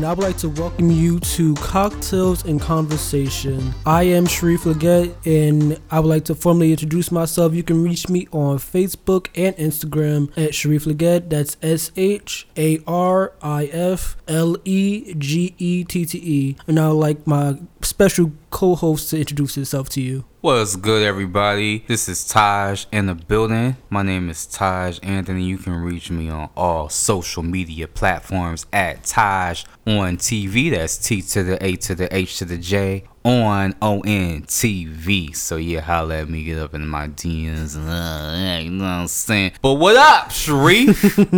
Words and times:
everyone. 0.00 0.04
I 0.04 0.14
would 0.14 0.26
like 0.26 0.38
to 0.38 0.48
welcome 0.48 0.90
you 0.90 1.20
to 1.20 1.54
Cocktails 1.54 2.44
and 2.44 2.60
Conversation. 2.60 3.74
I 3.86 4.04
am 4.04 4.26
Sharif 4.26 4.66
Leggett, 4.66 5.14
and 5.26 5.78
I 5.90 6.00
would 6.00 6.08
like 6.08 6.24
to 6.26 6.34
formally 6.34 6.70
introduce 6.70 7.10
myself. 7.10 7.54
You 7.54 7.62
can 7.62 7.82
reach 7.82 8.08
me 8.08 8.26
on 8.32 8.58
Facebook 8.58 9.28
and 9.34 9.56
Instagram 9.56 10.36
at 10.36 10.54
Sharif 10.54 10.86
Leggett. 10.86 11.30
That's 11.30 11.56
S 11.62 11.92
H 11.96 12.46
A 12.56 12.80
R 12.86 13.32
I 13.42 13.66
F 13.66 14.16
L 14.28 14.56
E 14.64 15.14
G 15.14 15.54
E 15.58 15.84
T 15.84 16.04
T 16.06 16.18
E. 16.18 16.56
And 16.66 16.78
I 16.78 16.88
would 16.88 16.94
like 16.94 17.26
my 17.26 17.58
special 17.82 18.32
co-host 18.50 19.10
to 19.10 19.18
introduce 19.18 19.54
himself 19.54 19.88
to 19.90 20.00
you. 20.00 20.24
What's 20.42 20.74
good, 20.76 21.02
everybody? 21.02 21.84
This 21.86 22.08
is 22.08 22.26
Taj 22.26 22.86
in 22.90 23.04
the 23.04 23.14
building. 23.14 23.76
My 23.90 24.02
name 24.02 24.30
is 24.30 24.46
Taj 24.46 24.98
Anthony. 25.02 25.42
You 25.42 25.58
can 25.58 25.74
reach 25.74 26.10
me 26.10 26.30
on 26.30 26.48
all 26.56 26.88
social 26.88 27.42
media 27.42 27.86
platforms 27.86 28.64
at 28.72 29.04
Taj 29.04 29.64
on 29.86 30.16
TV. 30.16 30.70
That's 30.70 30.96
T 30.96 31.20
to 31.20 31.42
the 31.42 31.62
A 31.62 31.76
to 31.76 31.94
the 31.94 32.16
H 32.16 32.38
to 32.38 32.46
the 32.46 32.56
J 32.56 33.04
on 33.24 33.74
ON 33.82 34.42
TV. 34.42 35.34
So 35.36 35.56
yeah, 35.56 35.80
holla 35.80 36.20
at 36.20 36.28
me, 36.28 36.44
get 36.44 36.58
up 36.58 36.74
in 36.74 36.86
my 36.86 37.08
DMs. 37.08 37.76
Uh, 37.76 38.60
you 38.60 38.70
know 38.70 38.84
what 38.84 38.90
I'm 38.90 39.08
saying? 39.08 39.52
But 39.60 39.74
what 39.74 39.96
up, 39.96 40.30
Sharif? 40.30 41.18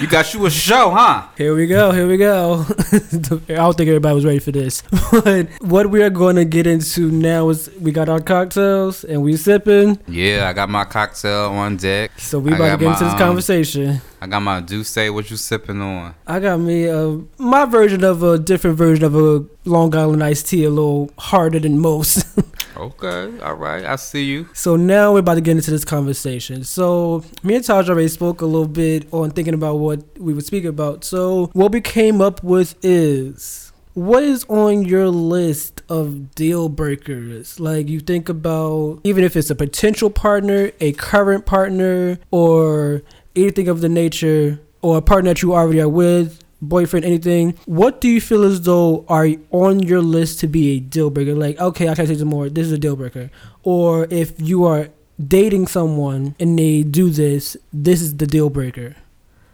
you 0.00 0.08
got 0.08 0.32
you 0.32 0.46
a 0.46 0.50
show, 0.50 0.90
huh? 0.90 1.28
Here 1.36 1.54
we 1.54 1.66
go. 1.66 1.92
Here 1.92 2.08
we 2.08 2.16
go. 2.16 2.64
I 2.92 2.98
don't 2.98 3.76
think 3.76 3.88
everybody 3.88 4.14
was 4.14 4.24
ready 4.24 4.38
for 4.38 4.52
this. 4.52 4.82
But 5.26 5.48
what 5.60 5.90
we 5.90 6.02
are 6.02 6.10
going 6.10 6.36
to 6.36 6.44
get 6.44 6.66
into 6.66 7.10
now 7.10 7.48
is 7.48 7.70
we 7.80 7.90
got 7.90 8.08
our 8.08 8.20
cocktails 8.20 9.02
and 9.04 9.22
we 9.22 9.36
sipping. 9.36 9.98
Yeah, 10.06 10.48
I 10.48 10.52
got 10.52 10.68
my 10.68 10.84
cocktail 10.84 11.50
on 11.52 11.76
deck. 11.76 12.12
So 12.18 12.38
we 12.38 12.52
about 12.52 12.78
to 12.78 12.84
get 12.84 12.92
into 12.92 13.04
my, 13.04 13.10
this 13.10 13.12
um, 13.12 13.18
conversation. 13.18 14.00
I 14.20 14.26
got 14.26 14.40
my 14.40 14.60
D'ussé. 14.60 15.12
What 15.12 15.30
you 15.30 15.36
sipping 15.36 15.80
on? 15.82 16.14
I 16.26 16.40
got 16.40 16.58
me 16.58 16.88
uh, 16.88 17.18
my 17.38 17.64
version 17.66 18.02
of 18.02 18.22
a 18.22 18.38
different 18.38 18.78
version 18.78 19.04
of 19.04 19.14
a 19.14 19.44
Long 19.64 19.94
Island 19.94 20.22
iced 20.24 20.48
tea, 20.48 20.64
a 20.64 20.70
little 20.70 21.10
harder 21.18 21.58
than 21.58 21.78
most. 21.78 22.26
Okay, 22.76 23.40
all 23.40 23.54
right. 23.54 23.86
I 23.86 23.96
see 23.96 24.24
you. 24.24 24.50
so 24.52 24.76
now 24.76 25.14
we're 25.14 25.20
about 25.20 25.36
to 25.36 25.40
get 25.40 25.52
into 25.56 25.70
this 25.70 25.82
conversation. 25.82 26.62
So 26.62 27.24
me 27.42 27.54
and 27.56 27.64
Taj 27.64 27.88
already 27.88 28.08
spoke 28.08 28.42
a 28.42 28.44
little 28.44 28.68
bit 28.68 29.08
on 29.14 29.30
thinking 29.30 29.54
about 29.54 29.76
what 29.76 30.04
we 30.18 30.34
would 30.34 30.44
speak 30.44 30.66
about. 30.66 31.02
So 31.02 31.46
what 31.54 31.72
we 31.72 31.80
came 31.80 32.20
up 32.20 32.44
with 32.44 32.76
is 32.82 33.72
what 33.94 34.22
is 34.24 34.44
on 34.50 34.84
your 34.84 35.08
list 35.08 35.80
of 35.88 36.34
deal 36.34 36.68
breakers? 36.68 37.58
Like 37.58 37.88
you 37.88 37.98
think 37.98 38.28
about 38.28 39.00
even 39.04 39.24
if 39.24 39.36
it's 39.36 39.48
a 39.48 39.54
potential 39.54 40.10
partner, 40.10 40.70
a 40.78 40.92
current 40.92 41.46
partner, 41.46 42.18
or 42.30 43.00
anything 43.36 43.68
of 43.68 43.80
the 43.80 43.88
nature, 43.88 44.60
or 44.82 44.98
a 44.98 45.02
partner 45.02 45.30
that 45.30 45.42
you 45.42 45.54
already 45.54 45.80
are 45.80 45.88
with, 45.88 46.42
boyfriend, 46.60 47.04
anything. 47.04 47.54
What 47.66 48.00
do 48.00 48.08
you 48.08 48.20
feel 48.20 48.44
as 48.44 48.62
though 48.62 49.04
are 49.08 49.28
on 49.50 49.80
your 49.80 50.00
list 50.00 50.40
to 50.40 50.46
be 50.46 50.76
a 50.76 50.80
deal 50.80 51.10
breaker? 51.10 51.34
Like, 51.34 51.58
okay, 51.60 51.88
I 51.88 51.94
can't 51.94 52.08
say 52.08 52.16
some 52.16 52.28
more. 52.28 52.48
This 52.48 52.66
is 52.66 52.72
a 52.72 52.78
deal 52.78 52.96
breaker. 52.96 53.30
Or 53.62 54.06
if 54.10 54.40
you 54.40 54.64
are 54.64 54.88
dating 55.24 55.66
someone 55.66 56.34
and 56.38 56.58
they 56.58 56.82
do 56.82 57.10
this, 57.10 57.56
this 57.72 58.00
is 58.00 58.16
the 58.16 58.26
deal 58.26 58.50
breaker. 58.50 58.96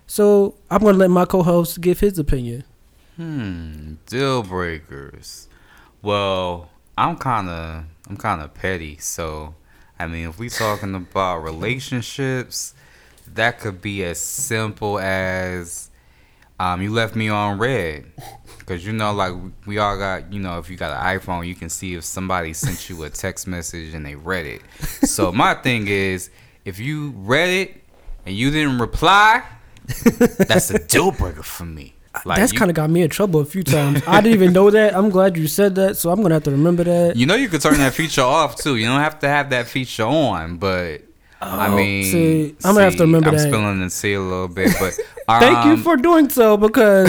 So 0.06 0.54
I'm 0.70 0.82
gonna 0.82 0.98
let 0.98 1.10
my 1.10 1.24
co-host 1.24 1.80
give 1.80 2.00
his 2.00 2.18
opinion. 2.18 2.64
Hmm, 3.16 3.94
deal 4.06 4.42
breakers. 4.42 5.48
Well, 6.02 6.70
I'm 6.98 7.16
kind 7.16 7.48
of 7.48 7.84
I'm 8.08 8.16
kind 8.16 8.42
of 8.42 8.52
petty, 8.52 8.98
so 8.98 9.54
I 9.98 10.06
mean, 10.06 10.28
if 10.28 10.38
we 10.38 10.48
talking 10.48 10.94
about 10.94 11.38
relationships, 11.38 12.74
that 13.34 13.60
could 13.60 13.80
be 13.80 14.04
as 14.04 14.18
simple 14.18 14.98
as 14.98 15.90
um, 16.60 16.80
you 16.80 16.92
left 16.92 17.16
me 17.16 17.28
on 17.28 17.58
read. 17.58 18.04
Cause 18.66 18.84
you 18.84 18.92
know, 18.92 19.12
like 19.12 19.34
we 19.66 19.78
all 19.78 19.98
got, 19.98 20.32
you 20.32 20.38
know, 20.38 20.58
if 20.58 20.70
you 20.70 20.76
got 20.76 20.92
an 20.92 21.18
iPhone, 21.18 21.46
you 21.46 21.54
can 21.54 21.68
see 21.68 21.94
if 21.94 22.04
somebody 22.04 22.52
sent 22.52 22.88
you 22.88 23.02
a 23.02 23.10
text 23.10 23.46
message 23.46 23.92
and 23.92 24.06
they 24.06 24.14
read 24.14 24.46
it. 24.46 24.62
So 25.06 25.32
my 25.32 25.54
thing 25.54 25.88
is, 25.88 26.30
if 26.64 26.78
you 26.78 27.10
read 27.16 27.48
it 27.50 27.82
and 28.24 28.36
you 28.36 28.50
didn't 28.52 28.78
reply, 28.78 29.42
that's 30.38 30.70
a 30.70 30.78
deal 30.78 31.10
breaker 31.10 31.42
for 31.42 31.64
me. 31.64 31.94
Like 32.24 32.38
That's 32.38 32.52
kind 32.52 32.70
of 32.70 32.76
got 32.76 32.90
me 32.90 33.02
in 33.02 33.10
trouble 33.10 33.40
a 33.40 33.44
few 33.44 33.64
times. 33.64 34.02
I 34.06 34.20
didn't 34.20 34.34
even 34.34 34.52
know 34.52 34.70
that. 34.70 34.94
I'm 34.94 35.10
glad 35.10 35.36
you 35.36 35.48
said 35.48 35.74
that, 35.76 35.96
so 35.96 36.10
I'm 36.10 36.22
gonna 36.22 36.34
have 36.34 36.44
to 36.44 36.50
remember 36.50 36.84
that. 36.84 37.16
You 37.16 37.26
know 37.26 37.34
you 37.34 37.48
could 37.48 37.62
turn 37.62 37.78
that 37.78 37.94
feature 37.94 38.22
off 38.22 38.56
too. 38.56 38.76
You 38.76 38.86
don't 38.86 39.00
have 39.00 39.18
to 39.20 39.28
have 39.28 39.50
that 39.50 39.66
feature 39.66 40.04
on, 40.04 40.58
but 40.58 41.02
I 41.42 41.74
mean, 41.74 42.04
Oh, 42.04 42.10
see, 42.10 42.56
I'm 42.64 42.74
gonna 42.74 42.84
have 42.84 42.96
to 42.96 43.02
remember 43.02 43.28
I'm 43.30 43.36
that. 43.36 43.48
spilling 43.48 43.80
the 43.80 43.90
tea 43.90 44.14
a 44.14 44.20
little 44.20 44.48
bit, 44.48 44.72
but 44.80 44.94
Thank 45.40 45.64
you 45.66 45.72
um, 45.72 45.82
for 45.82 45.96
doing 45.96 46.28
so 46.28 46.56
because 46.56 47.06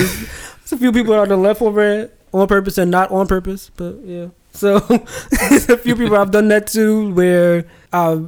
there's 0.59 0.71
a 0.73 0.77
few 0.77 0.91
people 0.91 1.13
out 1.13 1.27
there 1.27 1.37
left 1.37 1.61
over 1.61 1.81
it 1.83 2.17
on 2.33 2.47
purpose 2.47 2.77
and 2.77 2.89
not 2.91 3.11
on 3.11 3.27
purpose. 3.27 3.69
But 3.75 3.97
yeah, 4.03 4.27
so 4.51 4.79
there's 5.29 5.69
a 5.69 5.77
few 5.77 5.95
people 5.95 6.15
I've 6.17 6.31
done 6.31 6.47
that 6.49 6.67
too 6.67 7.13
where 7.13 7.65
I 7.91 8.23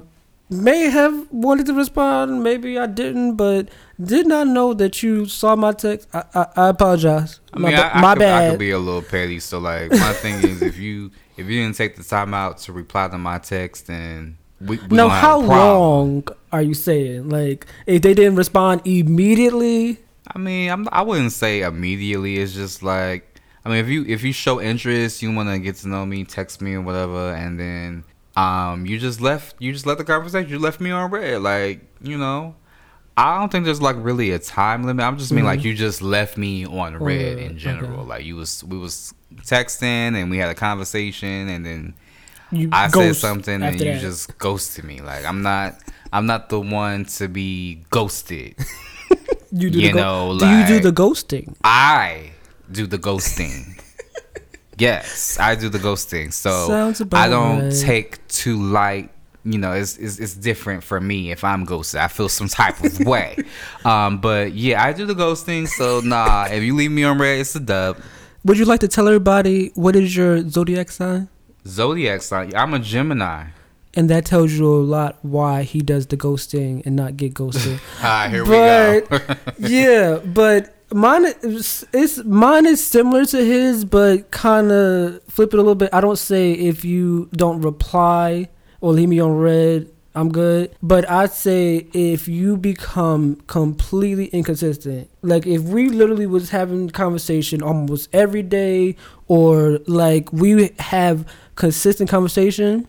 may 0.49 0.89
have 0.89 1.27
wanted 1.31 1.65
to 1.67 1.73
respond, 1.73 2.43
maybe 2.43 2.77
I 2.77 2.85
didn't, 2.85 3.35
but 3.35 3.69
did 4.01 4.27
not 4.27 4.47
know 4.47 4.73
that 4.75 5.01
you 5.01 5.25
saw 5.25 5.55
my 5.55 5.71
text. 5.71 6.07
I 6.13 6.23
I, 6.35 6.45
I 6.55 6.69
apologize. 6.69 7.39
I 7.53 7.59
my 7.59 7.69
mean, 7.69 7.77
ba- 7.77 7.85
I, 7.95 7.97
I 7.97 8.01
my 8.01 8.13
could, 8.13 8.23
I 8.23 8.49
could 8.51 8.59
be 8.59 8.71
a 8.71 8.79
little 8.79 9.01
petty. 9.01 9.39
So 9.39 9.57
like, 9.59 9.89
my 9.91 10.13
thing 10.13 10.43
is, 10.43 10.61
if 10.61 10.77
you 10.77 11.11
if 11.37 11.47
you 11.47 11.63
didn't 11.63 11.77
take 11.77 11.95
the 11.95 12.03
time 12.03 12.33
out 12.33 12.59
to 12.59 12.73
reply 12.73 13.07
to 13.07 13.17
my 13.17 13.39
text, 13.39 13.87
then 13.87 14.37
we, 14.61 14.77
we 14.77 14.97
now, 14.97 15.09
how 15.09 15.39
long 15.39 16.27
are 16.51 16.61
you 16.61 16.73
saying? 16.73 17.29
Like, 17.29 17.65
if 17.85 18.01
they 18.01 18.13
didn't 18.13 18.35
respond 18.35 18.81
immediately, 18.85 19.99
I 20.27 20.39
mean, 20.39 20.71
I'm, 20.71 20.87
I 20.91 21.01
wouldn't 21.01 21.31
say 21.31 21.61
immediately. 21.61 22.37
It's 22.37 22.53
just 22.53 22.81
like, 22.81 23.41
I 23.63 23.69
mean, 23.69 23.77
if 23.79 23.87
you 23.87 24.05
if 24.05 24.23
you 24.23 24.33
show 24.33 24.61
interest, 24.61 25.21
you 25.21 25.33
want 25.33 25.49
to 25.49 25.59
get 25.59 25.75
to 25.77 25.87
know 25.87 26.05
me, 26.05 26.23
text 26.23 26.61
me 26.61 26.73
or 26.73 26.81
whatever, 26.81 27.33
and 27.33 27.59
then 27.59 28.03
um, 28.35 28.85
you 28.85 28.97
just 28.97 29.21
left, 29.21 29.55
you 29.59 29.71
just 29.73 29.85
let 29.85 29.97
the 29.97 30.03
conversation, 30.03 30.49
you 30.49 30.59
left 30.59 30.79
me 30.79 30.91
on 30.91 31.11
read, 31.11 31.37
like 31.37 31.81
you 32.01 32.17
know. 32.17 32.55
I 33.17 33.39
don't 33.39 33.49
think 33.49 33.63
there's 33.63 33.81
like 33.81 33.95
really 33.97 34.31
a 34.31 34.39
time 34.39 34.83
limit. 34.83 35.05
I'm 35.05 35.17
just 35.17 35.31
mean 35.31 35.45
like 35.45 35.63
you 35.63 35.73
just 35.73 36.01
left 36.01 36.37
me 36.37 36.65
on 36.65 36.97
read 36.97 37.37
read, 37.37 37.37
in 37.37 37.57
general. 37.57 38.01
okay. 38.01 38.09
Like 38.09 38.25
you 38.25 38.35
was 38.35 38.61
we 38.65 38.77
was 38.77 39.13
texting 39.37 40.15
and 40.15 40.29
we 40.29 40.37
had 40.37 40.49
a 40.49 40.55
conversation 40.55 41.47
and 41.47 41.65
then 41.65 41.93
you 42.51 42.69
I 42.71 42.87
said 42.87 43.15
something 43.15 43.55
and 43.55 43.63
after 43.63 43.85
you 43.85 43.93
that. 43.93 44.01
just 44.01 44.37
ghosted 44.37 44.85
me. 44.85 45.01
Like 45.01 45.25
I'm 45.25 45.41
not 45.41 45.75
I'm 46.11 46.25
not 46.25 46.49
the 46.49 46.59
one 46.59 47.05
to 47.05 47.27
be 47.27 47.83
ghosted. 47.89 48.55
you 49.51 49.69
do 49.69 49.79
you 49.79 49.93
go- 49.93 50.33
know, 50.33 50.39
do 50.39 50.47
you 50.47 50.67
do 50.67 50.79
the 50.79 50.91
ghosting? 50.91 51.55
I 51.63 52.31
do 52.71 52.87
the 52.87 52.97
ghosting. 52.97 53.81
yes, 54.77 55.37
I 55.39 55.55
do 55.55 55.69
the 55.69 55.79
ghosting. 55.79 56.31
So 56.33 56.93
I 57.13 57.27
don't 57.29 57.65
right. 57.65 57.75
take 57.81 58.25
too 58.27 58.61
light. 58.61 59.11
You 59.43 59.59
know, 59.59 59.73
it's, 59.73 59.97
it's 59.97 60.17
it's 60.17 60.33
different 60.33 60.83
for 60.83 60.99
me 60.99 61.31
if 61.31 61.43
I'm 61.43 61.65
ghosted. 61.65 61.99
I 61.99 62.07
feel 62.07 62.29
some 62.29 62.47
type 62.47 62.83
of 62.83 62.99
way. 63.05 63.37
um, 63.83 64.19
but 64.19 64.53
yeah, 64.53 64.83
I 64.83 64.91
do 64.93 65.05
the 65.05 65.13
ghosting. 65.13 65.67
So 65.67 66.01
nah, 66.01 66.47
if 66.49 66.63
you 66.63 66.75
leave 66.75 66.91
me 66.91 67.03
on 67.03 67.19
read, 67.19 67.39
it's 67.39 67.55
a 67.55 67.59
dub. 67.59 67.97
Would 68.43 68.57
you 68.57 68.65
like 68.65 68.79
to 68.81 68.87
tell 68.87 69.07
everybody 69.07 69.71
what 69.75 69.95
is 69.95 70.15
your 70.15 70.47
zodiac 70.49 70.91
sign? 70.91 71.29
Zodiac 71.67 72.21
sign. 72.21 72.55
I'm 72.55 72.73
a 72.73 72.79
Gemini. 72.79 73.45
And 73.97 74.09
that 74.09 74.25
tells 74.25 74.51
you 74.51 74.65
a 74.67 74.75
lot 74.81 75.17
why 75.21 75.63
he 75.63 75.79
does 75.79 76.07
the 76.07 76.17
ghosting 76.17 76.85
and 76.85 76.95
not 76.95 77.15
get 77.17 77.33
ghosted. 77.33 77.79
Ah, 78.01 78.27
here 78.29 78.43
But- 78.45 79.09
we 79.09 79.17
go. 79.17 79.35
yeah, 79.69 80.17
but 80.25 80.75
mine 80.93 81.25
is 81.41 81.85
it's 81.93 82.23
mine 82.25 82.65
is 82.65 82.85
similar 82.85 83.25
to 83.25 83.37
his, 83.43 83.85
but 83.85 84.31
kind 84.31 84.71
of 84.71 85.23
flip 85.23 85.53
it 85.53 85.57
a 85.57 85.61
little 85.61 85.75
bit. 85.75 85.89
I 85.93 86.01
don't 86.01 86.17
say 86.19 86.51
if 86.51 86.83
you 86.83 87.29
don't 87.33 87.61
reply 87.61 88.49
or 88.81 88.91
leave 88.91 89.07
me 89.09 89.19
on 89.21 89.37
read, 89.37 89.89
I'm 90.13 90.29
good. 90.29 90.75
But 90.83 91.09
I'd 91.09 91.31
say 91.31 91.87
if 91.93 92.27
you 92.27 92.57
become 92.57 93.37
completely 93.47 94.25
inconsistent, 94.27 95.09
like 95.21 95.47
if 95.47 95.61
we 95.63 95.87
literally 95.89 96.27
was 96.27 96.49
having 96.49 96.89
conversation 96.89 97.63
almost 97.63 98.09
every 98.13 98.43
day, 98.43 98.97
or 99.29 99.79
like 99.87 100.31
we 100.33 100.71
have 100.79 101.25
consistent 101.55 102.09
conversation, 102.09 102.87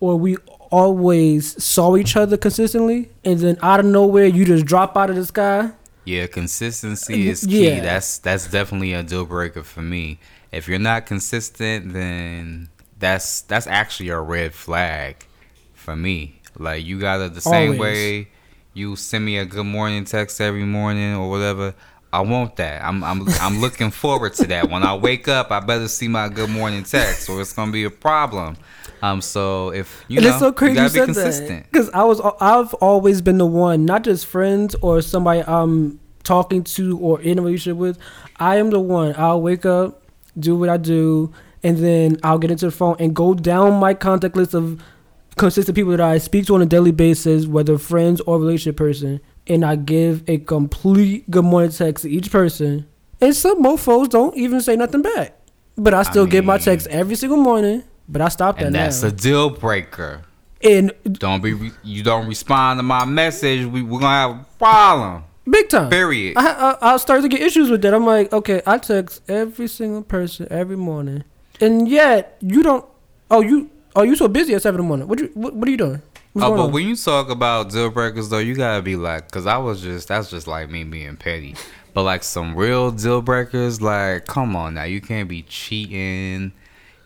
or 0.00 0.16
we 0.16 0.36
always 0.70 1.62
saw 1.62 1.96
each 1.96 2.16
other 2.16 2.36
consistently, 2.36 3.10
and 3.24 3.38
then 3.40 3.58
out 3.62 3.80
of 3.80 3.86
nowhere 3.86 4.26
you 4.26 4.44
just 4.44 4.64
drop 4.66 4.96
out 4.96 5.10
of 5.10 5.16
the 5.16 5.26
sky. 5.26 5.70
Yeah, 6.04 6.26
consistency 6.26 7.28
is 7.28 7.44
key. 7.44 7.68
Yeah. 7.68 7.80
That's 7.80 8.18
that's 8.18 8.50
definitely 8.50 8.94
a 8.94 9.02
deal 9.02 9.26
breaker 9.26 9.62
for 9.62 9.82
me. 9.82 10.18
If 10.50 10.66
you're 10.66 10.78
not 10.78 11.04
consistent, 11.04 11.92
then 11.92 12.70
that's 12.98 13.42
that's 13.42 13.66
actually 13.66 14.08
a 14.08 14.20
red 14.20 14.54
flag 14.54 15.26
for 15.74 15.94
me. 15.94 16.40
Like 16.58 16.84
you 16.84 16.98
gotta 16.98 17.28
the 17.28 17.42
same 17.42 17.72
Always. 17.72 17.80
way 17.80 18.28
you 18.72 18.96
send 18.96 19.24
me 19.24 19.38
a 19.38 19.44
good 19.44 19.66
morning 19.66 20.04
text 20.04 20.40
every 20.40 20.64
morning 20.64 21.14
or 21.14 21.28
whatever. 21.28 21.74
I 22.12 22.20
want 22.20 22.56
that. 22.56 22.82
I'm 22.82 23.04
I'm 23.04 23.28
I'm 23.40 23.60
looking 23.60 23.90
forward 23.90 24.34
to 24.34 24.46
that. 24.46 24.70
When 24.70 24.82
I 24.82 24.94
wake 24.94 25.28
up, 25.28 25.50
I 25.50 25.60
better 25.60 25.88
see 25.88 26.08
my 26.08 26.28
good 26.28 26.48
morning 26.50 26.82
text, 26.84 27.28
or 27.28 27.40
it's 27.40 27.52
gonna 27.52 27.72
be 27.72 27.84
a 27.84 27.90
problem. 27.90 28.56
Um, 29.02 29.20
so 29.20 29.70
if 29.72 30.04
you 30.08 30.18
and 30.18 30.24
know, 30.24 30.30
it's 30.30 30.40
so 30.40 30.52
crazy 30.52 30.78
you 30.78 30.82
you, 30.82 30.88
gotta 30.88 31.06
be 31.06 31.14
said 31.14 31.22
consistent. 31.22 31.64
that 31.64 31.72
because 31.72 31.90
I 31.90 32.04
was 32.04 32.20
I've 32.40 32.72
always 32.74 33.20
been 33.20 33.38
the 33.38 33.46
one, 33.46 33.84
not 33.84 34.04
just 34.04 34.26
friends 34.26 34.74
or 34.80 35.02
somebody 35.02 35.42
I'm 35.46 36.00
talking 36.24 36.64
to 36.64 36.98
or 36.98 37.20
in 37.20 37.38
a 37.38 37.42
relationship 37.42 37.76
with, 37.76 37.98
I 38.36 38.56
am 38.56 38.70
the 38.70 38.80
one. 38.80 39.14
I'll 39.16 39.40
wake 39.42 39.66
up, 39.66 40.02
do 40.38 40.56
what 40.56 40.68
I 40.68 40.78
do, 40.78 41.32
and 41.62 41.76
then 41.78 42.16
I'll 42.22 42.38
get 42.38 42.50
into 42.50 42.66
the 42.66 42.72
phone 42.72 42.96
and 42.98 43.14
go 43.14 43.34
down 43.34 43.74
my 43.78 43.94
contact 43.94 44.34
list 44.36 44.54
of 44.54 44.82
consistent 45.36 45.76
people 45.76 45.92
that 45.92 46.00
I 46.00 46.18
speak 46.18 46.46
to 46.46 46.54
on 46.54 46.62
a 46.62 46.66
daily 46.66 46.90
basis, 46.90 47.46
whether 47.46 47.78
friends 47.78 48.20
or 48.22 48.38
relationship 48.38 48.76
person, 48.76 49.20
and 49.48 49.64
I 49.64 49.76
give 49.76 50.22
a 50.28 50.38
complete 50.38 51.30
good 51.30 51.44
morning 51.44 51.70
text 51.70 52.02
to 52.02 52.10
each 52.10 52.30
person. 52.30 52.86
And 53.20 53.34
some 53.34 53.62
mofos 53.62 54.08
don't 54.08 54.36
even 54.36 54.60
say 54.60 54.76
nothing 54.76 55.02
back. 55.02 55.34
But 55.76 55.94
I 55.94 56.02
still 56.02 56.26
get 56.26 56.44
my 56.44 56.54
mean- 56.56 56.62
text 56.64 56.86
every 56.88 57.14
single 57.16 57.38
morning. 57.38 57.84
But 58.08 58.22
I 58.22 58.28
stopped 58.28 58.58
that 58.60 58.66
and 58.66 58.74
that's 58.74 59.02
now. 59.02 59.08
a 59.08 59.12
deal 59.12 59.50
breaker. 59.50 60.22
and 60.62 60.92
Don't 61.04 61.42
be 61.42 61.70
you 61.84 62.02
don't 62.02 62.26
respond 62.26 62.78
to 62.78 62.82
my 62.82 63.04
message. 63.04 63.66
We 63.66 63.82
we're 63.82 64.00
gonna 64.00 64.34
have 64.34 64.40
a 64.40 64.46
problem. 64.58 65.24
big 65.48 65.68
time. 65.68 65.90
Period. 65.90 66.36
I, 66.38 66.46
I 66.80 66.94
I 66.94 66.96
started 66.96 67.22
to 67.22 67.28
get 67.28 67.42
issues 67.42 67.70
with 67.70 67.82
that. 67.82 67.92
I'm 67.92 68.06
like, 68.06 68.32
okay, 68.32 68.62
I 68.66 68.78
text 68.78 69.22
every 69.28 69.68
single 69.68 70.02
person 70.02 70.48
every 70.50 70.76
morning, 70.76 71.24
and 71.60 71.86
yet 71.86 72.38
you 72.40 72.62
don't. 72.62 72.84
Oh, 73.30 73.42
you 73.42 73.68
oh 73.94 74.02
you 74.04 74.16
so 74.16 74.26
busy 74.26 74.54
at 74.54 74.62
seven 74.62 74.80
in 74.80 74.86
the 74.86 74.88
morning. 74.88 75.06
What 75.06 75.18
you 75.20 75.30
what, 75.34 75.54
what 75.54 75.68
are 75.68 75.70
you 75.70 75.76
doing? 75.76 76.00
What's 76.38 76.52
Oh, 76.52 76.56
but 76.56 76.64
on? 76.66 76.72
when 76.72 76.86
you 76.86 76.96
talk 76.96 77.30
about 77.30 77.70
deal 77.70 77.90
breakers 77.90 78.28
though, 78.28 78.38
you 78.38 78.54
gotta 78.54 78.82
be 78.82 78.96
like, 78.96 79.30
cause 79.30 79.46
I 79.46 79.58
was 79.58 79.82
just 79.82 80.08
that's 80.08 80.30
just 80.30 80.46
like 80.46 80.70
me 80.70 80.84
being 80.84 81.16
petty. 81.16 81.54
But 81.94 82.02
like 82.04 82.22
some 82.22 82.54
real 82.54 82.90
deal 82.90 83.22
breakers, 83.22 83.80
like 83.82 84.26
come 84.26 84.54
on 84.56 84.74
now, 84.74 84.84
you 84.84 85.00
can't 85.00 85.28
be 85.28 85.42
cheating. 85.42 86.52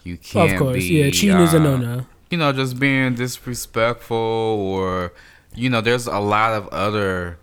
You 0.04 0.16
can't 0.16 0.52
of 0.52 0.58
course, 0.58 0.76
be, 0.76 0.84
yeah, 0.84 1.10
cheating 1.10 1.40
is 1.40 1.54
a 1.54 1.58
uh, 1.58 1.60
no 1.60 1.76
no. 1.76 2.06
You 2.30 2.38
know, 2.38 2.52
just 2.52 2.78
being 2.78 3.14
disrespectful 3.14 4.16
or 4.16 5.12
you 5.54 5.68
know, 5.70 5.80
there's 5.80 6.06
a 6.06 6.18
lot 6.18 6.52
of 6.54 6.68
other. 6.68 7.38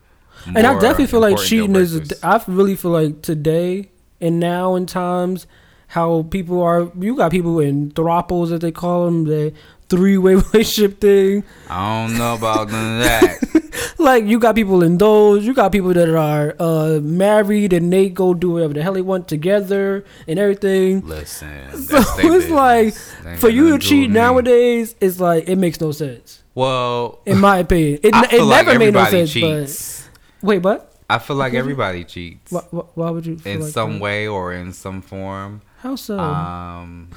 And 0.45 0.65
I 0.65 0.73
definitely 0.73 1.07
feel 1.07 1.19
like 1.21 1.37
cheating 1.37 1.75
is. 1.75 2.13
I 2.23 2.41
really 2.47 2.75
feel 2.75 2.91
like 2.91 3.21
today 3.21 3.89
and 4.21 4.39
now 4.39 4.75
in 4.75 4.85
times 4.85 5.47
how 5.87 6.23
people 6.23 6.61
are. 6.61 6.91
You 6.99 7.15
got 7.15 7.31
people 7.31 7.59
in 7.59 7.91
throuples 7.91 8.51
as 8.51 8.59
they 8.59 8.71
call 8.71 9.05
them, 9.05 9.25
the 9.25 9.53
three 9.89 10.17
way 10.17 10.35
relationship 10.53 10.99
thing. 11.01 11.43
I 11.69 12.07
don't 12.07 12.17
know 12.17 12.35
about 12.35 12.69
none 12.69 12.97
of 12.99 13.03
that. 13.03 13.39
Like 13.97 14.23
you 14.25 14.39
got 14.39 14.55
people 14.55 14.81
in 14.81 14.97
those. 14.97 15.45
You 15.45 15.53
got 15.53 15.73
people 15.73 15.93
that 15.93 16.09
are 16.09 16.55
uh, 16.57 16.99
married 17.01 17.73
and 17.73 17.91
they 17.91 18.09
go 18.09 18.33
do 18.33 18.51
whatever 18.51 18.73
the 18.73 18.81
hell 18.81 18.93
they 18.93 19.01
want 19.01 19.27
together 19.27 20.05
and 20.25 20.39
everything. 20.39 21.05
Listen, 21.05 21.71
So 21.73 21.97
it's 22.17 22.49
like 22.49 22.85
business. 22.87 23.15
They 23.23 23.31
ain't 23.31 23.39
for 23.39 23.49
you 23.49 23.71
to 23.71 23.79
cheat 23.79 24.09
nowadays, 24.09 24.95
it's 25.01 25.19
like 25.19 25.49
it 25.49 25.57
makes 25.57 25.81
no 25.81 25.91
sense. 25.91 26.41
Well, 26.55 27.19
In 27.25 27.39
my 27.39 27.57
opinion, 27.59 27.99
it, 28.03 28.13
it 28.33 28.41
like 28.41 28.65
never 28.65 28.79
made 28.79 28.93
no 28.93 29.05
sense. 29.05 29.31
cheats. 29.33 30.07
But 30.41 30.47
wait, 30.47 30.59
what? 30.59 30.93
I 31.09 31.19
feel 31.19 31.35
like 31.35 31.53
everybody 31.53 32.03
cheats 32.05 32.51
Why, 32.51 32.61
why, 32.71 32.83
why 32.93 33.09
would 33.09 33.25
you? 33.25 33.37
In 33.43 33.61
like 33.61 33.73
some 33.73 33.93
that? 33.93 34.01
way 34.01 34.27
or 34.27 34.53
in 34.53 34.71
some 34.71 35.01
form. 35.01 35.61
How 35.79 35.95
so? 35.95 36.17
Um, 36.19 37.09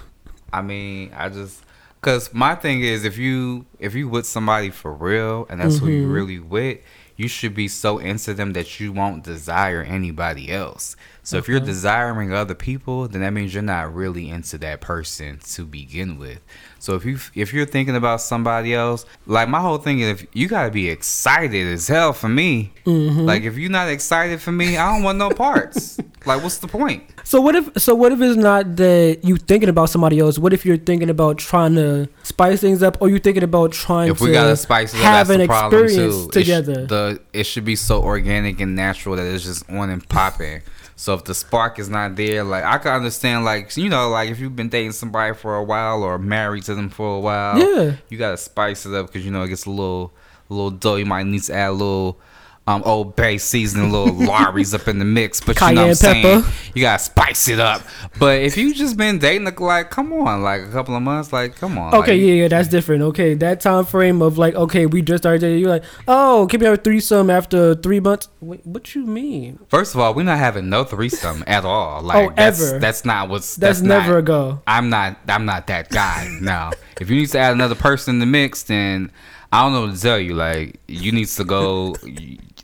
I 0.52 0.62
mean, 0.62 1.12
I 1.16 1.28
just 1.28 1.62
because 2.02 2.34
my 2.34 2.54
thing 2.56 2.80
is 2.82 3.04
if 3.04 3.16
you 3.16 3.64
if 3.78 3.94
you 3.94 4.08
with 4.08 4.26
somebody 4.26 4.70
for 4.70 4.92
real 4.92 5.46
and 5.48 5.60
that's 5.60 5.78
who 5.78 5.86
you 5.88 6.06
Mhm. 6.08 6.12
really 6.12 6.38
with, 6.40 6.78
you 7.16 7.28
should 7.28 7.54
be 7.54 7.68
so 7.68 7.98
into 7.98 8.34
them 8.34 8.52
that 8.54 8.80
you 8.80 8.92
won't 8.92 9.22
desire 9.22 9.82
anybody 9.82 10.50
else. 10.50 10.96
So 11.24 11.36
if 11.36 11.46
you're 11.46 11.60
desiring 11.60 12.32
other 12.32 12.54
people, 12.54 13.06
then 13.06 13.20
that 13.20 13.30
means 13.30 13.54
you're 13.54 13.62
not 13.62 13.94
really 13.94 14.28
into 14.28 14.58
that 14.58 14.80
person 14.80 15.38
to 15.52 15.64
begin 15.64 16.18
with. 16.18 16.40
So 16.80 16.96
if 16.96 17.04
you 17.04 17.18
if 17.34 17.52
you're 17.54 17.64
thinking 17.66 17.94
about 17.94 18.20
somebody 18.20 18.74
else, 18.74 19.06
like 19.26 19.48
my 19.48 19.60
whole 19.60 19.78
thing 19.78 20.00
is, 20.00 20.20
if 20.20 20.26
you 20.32 20.48
gotta 20.48 20.72
be 20.72 20.90
excited 20.90 21.68
as 21.68 21.86
hell 21.86 22.12
for 22.12 22.28
me. 22.28 22.72
Mhm. 22.84 23.24
Like 23.24 23.44
if 23.44 23.56
you're 23.56 23.70
not 23.70 23.88
excited 23.88 24.40
for 24.40 24.50
me, 24.50 24.76
I 24.76 24.92
don't 24.92 25.04
want 25.04 25.18
no 25.18 25.30
parts. 25.30 25.96
like 26.26 26.42
what's 26.42 26.58
the 26.58 26.66
point? 26.66 27.04
So 27.22 27.40
what 27.40 27.54
if 27.54 27.70
so 27.80 27.94
what 27.94 28.10
if 28.10 28.20
it's 28.20 28.36
not 28.36 28.74
that 28.76 29.20
you 29.22 29.36
thinking 29.36 29.68
about 29.68 29.90
somebody 29.90 30.18
else? 30.18 30.40
What 30.40 30.52
if 30.52 30.66
you're 30.66 30.76
thinking 30.76 31.08
about 31.08 31.38
trying 31.38 31.76
to 31.76 32.08
spice 32.24 32.60
things 32.60 32.82
up, 32.82 33.00
or 33.00 33.08
you 33.08 33.20
thinking 33.20 33.44
about 33.44 33.70
trying 33.70 34.10
if 34.10 34.18
to 34.18 34.32
gotta 34.32 34.56
spice 34.56 34.92
it 34.92 34.98
up, 34.98 35.04
have 35.04 35.30
an 35.30 35.42
experience 35.42 35.94
too. 35.94 36.30
It 36.30 36.32
sh- 36.32 36.34
together? 36.34 36.86
the 36.86 37.20
it 37.32 37.44
should 37.44 37.64
be 37.64 37.76
so 37.76 38.02
organic 38.02 38.60
and 38.60 38.74
natural 38.74 39.14
that 39.14 39.24
it's 39.32 39.44
just 39.44 39.70
on 39.70 39.88
and 39.88 40.06
popping. 40.08 40.62
So 40.96 41.14
if 41.14 41.24
the 41.24 41.34
spark 41.34 41.78
is 41.78 41.88
not 41.88 42.16
there, 42.16 42.44
like 42.44 42.64
I 42.64 42.78
can 42.78 42.92
understand, 42.92 43.44
like 43.44 43.76
you 43.76 43.88
know, 43.88 44.08
like 44.10 44.30
if 44.30 44.38
you've 44.38 44.54
been 44.56 44.68
dating 44.68 44.92
somebody 44.92 45.34
for 45.34 45.56
a 45.56 45.62
while 45.62 46.02
or 46.02 46.18
married 46.18 46.64
to 46.64 46.74
them 46.74 46.88
for 46.90 47.16
a 47.16 47.20
while, 47.20 47.58
Yeah. 47.58 47.96
you 48.08 48.18
gotta 48.18 48.36
spice 48.36 48.86
it 48.86 48.94
up 48.94 49.06
because 49.06 49.24
you 49.24 49.30
know 49.32 49.42
it 49.42 49.48
gets 49.48 49.64
a 49.66 49.70
little, 49.70 50.12
a 50.50 50.54
little 50.54 50.70
dull. 50.70 50.98
You 50.98 51.06
might 51.06 51.26
need 51.26 51.42
to 51.44 51.54
add 51.54 51.70
a 51.70 51.72
little. 51.72 52.18
Um, 52.64 52.82
Old 52.84 53.16
Bay 53.16 53.38
seasoning, 53.38 53.90
little 53.90 54.14
Lawry's 54.26 54.72
up 54.72 54.86
in 54.86 55.00
the 55.00 55.04
mix, 55.04 55.40
but 55.40 55.60
you 55.60 55.74
know 55.74 55.88
what 55.88 56.04
I'm 56.04 56.22
Cayenne 56.22 56.42
saying. 56.42 56.44
You 56.74 56.82
gotta 56.82 57.02
spice 57.02 57.48
it 57.48 57.58
up. 57.58 57.82
But 58.20 58.42
if 58.42 58.56
you 58.56 58.72
just 58.72 58.96
been 58.96 59.18
dating, 59.18 59.52
like, 59.58 59.90
come 59.90 60.12
on, 60.12 60.42
like 60.42 60.62
a 60.62 60.70
couple 60.70 60.94
of 60.94 61.02
months, 61.02 61.32
like, 61.32 61.56
come 61.56 61.76
on. 61.76 61.92
Okay, 61.92 62.12
like, 62.12 62.20
yeah, 62.20 62.34
yeah, 62.34 62.48
that's 62.48 62.68
different. 62.68 63.02
Okay, 63.02 63.34
that 63.34 63.60
time 63.60 63.84
frame 63.84 64.22
of 64.22 64.38
like, 64.38 64.54
okay, 64.54 64.86
we 64.86 65.02
just 65.02 65.24
started 65.24 65.40
dating. 65.40 65.58
You're 65.58 65.70
like, 65.70 65.84
oh, 66.06 66.46
can 66.48 66.60
we 66.60 66.66
have 66.66 66.78
a 66.78 66.80
threesome 66.80 67.30
after 67.30 67.74
three 67.74 67.98
months? 67.98 68.28
Wait, 68.40 68.64
what 68.64 68.94
you 68.94 69.06
mean? 69.06 69.58
First 69.68 69.94
of 69.94 70.00
all, 70.00 70.14
we're 70.14 70.22
not 70.22 70.38
having 70.38 70.68
no 70.68 70.84
threesome 70.84 71.42
at 71.48 71.64
all. 71.64 72.00
Like 72.02 72.30
Oh, 72.30 72.34
that's, 72.36 72.62
ever. 72.62 72.78
That's 72.78 73.04
not 73.04 73.28
what's. 73.28 73.56
That's, 73.56 73.80
That's, 73.80 73.88
never 73.88 74.12
Not, 74.12 74.18
a 74.18 74.22
go. 74.22 74.62
I'm 74.66 74.88
not. 74.88 75.18
I'm 75.28 75.44
not 75.44 75.66
that 75.66 75.88
guy. 75.90 76.28
now, 76.40 76.70
if 77.00 77.10
you 77.10 77.16
need 77.16 77.28
to 77.30 77.38
add 77.38 77.52
another 77.54 77.74
person 77.74 78.14
in 78.14 78.18
the 78.20 78.26
mix, 78.26 78.62
then 78.62 79.10
I 79.52 79.62
don't 79.62 79.72
know 79.72 79.86
what 79.86 79.94
to 79.94 80.00
tell 80.00 80.18
you. 80.18 80.34
Like 80.34 80.80
you 80.88 81.12
need 81.12 81.26
to 81.28 81.44
go. 81.44 81.96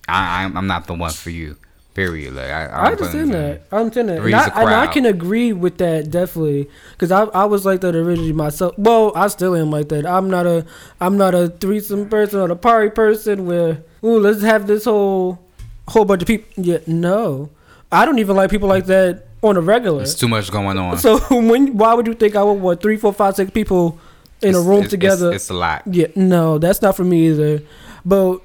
I, 0.09 0.45
I'm, 0.45 0.57
I'm 0.57 0.67
not 0.67 0.87
the 0.87 0.95
one 0.95 1.13
for 1.13 1.31
you. 1.31 1.57
Period. 1.95 2.35
Like 2.35 2.51
I, 2.51 2.67
I 2.67 2.91
understand 2.93 3.33
that. 3.33 3.63
I 3.73 3.79
understand 3.79 4.09
that. 4.11 4.19
And 4.19 4.35
I, 4.35 4.47
and 4.61 4.71
I 4.71 4.87
can 4.87 5.05
agree 5.05 5.53
with 5.53 5.79
that 5.79 6.13
definitely 6.13 6.71
because 6.93 7.11
I 7.11 7.25
I 7.25 7.45
was 7.47 7.67
like 7.67 7.81
that 7.81 7.97
originally 7.97 8.33
myself. 8.33 8.79
Well, 8.79 9.11
I 9.17 9.27
still 9.27 9.57
am 9.57 9.73
like 9.73 9.89
that. 9.89 10.07
I'm 10.07 10.31
not 10.31 10.47
a 10.47 10.65
I'm 11.01 11.19
not 11.19 11.35
a 11.35 11.49
threesome 11.49 12.09
person 12.09 12.39
or 12.39 12.51
a 12.53 12.57
party 12.57 12.91
person 12.91 13.47
where 13.47 13.83
ooh 14.05 14.21
let's 14.21 14.43
have 14.43 14.69
this 14.69 14.85
whole 14.85 15.41
whole 15.89 16.05
bunch 16.05 16.23
of 16.23 16.29
people. 16.29 16.49
Yeah, 16.57 16.79
no, 16.87 17.51
I 17.91 18.05
don't 18.05 18.21
even 18.21 18.37
like 18.37 18.51
people 18.51 18.69
like 18.69 18.87
that 18.87 19.27
on 19.43 19.57
a 19.57 19.61
regular. 19.61 20.03
It's 20.03 20.15
too 20.15 20.29
much 20.29 20.53
going 20.53 20.79
on. 20.79 20.99
So 20.99 21.19
when 21.31 21.77
why 21.77 21.95
would 21.95 22.07
you 22.07 22.15
think 22.15 22.37
I 22.37 22.45
would 22.45 22.61
want 22.61 22.81
three, 22.81 22.97
four, 22.97 23.13
five, 23.13 23.35
six 23.35 23.51
people 23.51 23.99
in 24.41 24.55
a 24.55 24.61
room 24.61 24.79
it's- 24.79 24.91
together? 24.91 25.33
It's, 25.33 25.45
it's 25.45 25.51
a 25.51 25.55
lot. 25.55 25.83
Yeah, 25.87 26.07
no, 26.15 26.59
that's 26.59 26.81
not 26.81 26.97
for 26.97 27.03
me 27.03 27.29
either. 27.29 27.63
But 28.05 28.39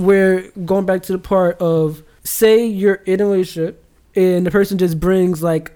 we're 0.00 0.50
going 0.64 0.86
back 0.86 1.02
to 1.04 1.12
the 1.12 1.18
part 1.18 1.58
of 1.60 2.02
say 2.24 2.66
you're 2.66 2.94
in 2.94 3.20
a 3.20 3.26
relationship 3.26 3.84
and 4.14 4.46
the 4.46 4.50
person 4.50 4.78
just 4.78 4.98
brings 4.98 5.42
like 5.42 5.72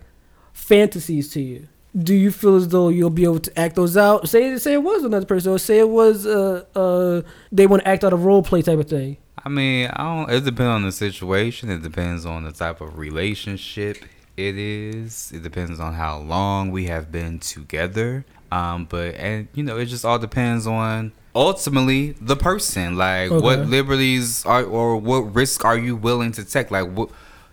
fantasies 0.52 1.31
to 1.33 1.40
you. 1.40 1.69
Do 1.97 2.14
you 2.14 2.33
feel 2.33 2.57
as 2.57 2.69
though 2.69 2.88
you'll 2.88 3.11
be 3.11 3.25
able 3.25 3.38
to 3.40 3.59
act 3.59 3.76
those 3.76 3.97
out? 3.97 4.28
Say 4.28 4.57
say 4.59 4.73
it 4.73 4.83
was 4.83 5.04
another 5.04 5.26
person, 5.26 5.52
or 5.52 5.59
say 5.59 5.78
it 5.78 5.88
was 5.88 6.26
uh 6.26 6.64
uh 6.75 7.23
they 7.52 7.69
want 7.69 7.83
to 7.83 7.88
act 7.88 8.02
out 8.02 8.12
a 8.12 8.16
role 8.16 8.43
play 8.43 8.62
type 8.62 8.81
of 8.81 8.88
thing. 8.88 9.19
I 9.45 9.49
mean, 9.49 9.90
I 9.93 10.02
don't. 10.02 10.31
It 10.31 10.45
depends 10.45 10.71
on 10.71 10.83
the 10.83 10.93
situation. 10.93 11.71
It 11.71 11.83
depends 11.83 12.26
on 12.26 12.45
the 12.45 12.52
type 12.52 12.81
of 12.81 12.99
relationship 12.99 13.99
it 14.37 14.59
is. 14.59 15.31
It 15.33 15.43
depends 15.43 15.78
on 15.78 15.95
how 15.95 16.19
long 16.19 16.71
we 16.71 16.87
have 16.87 17.12
been 17.12 17.38
together. 17.38 18.25
Um, 18.50 18.87
but 18.87 19.14
and 19.14 19.49
you 19.54 19.62
know, 19.62 19.78
it 19.78 19.87
just 19.87 20.04
all 20.04 20.19
depends 20.19 20.66
on 20.66 21.12
ultimately 21.35 22.12
the 22.21 22.37
person. 22.37 22.97
Like, 22.97 23.31
what 23.31 23.61
liberties 23.67 24.45
are 24.47 24.64
or 24.64 24.97
what 24.97 25.35
risk 25.35 25.64
are 25.64 25.76
you 25.76 25.97
willing 25.97 26.33
to 26.33 26.45
take? 26.45 26.71
Like, 26.71 26.91
what? 26.91 27.11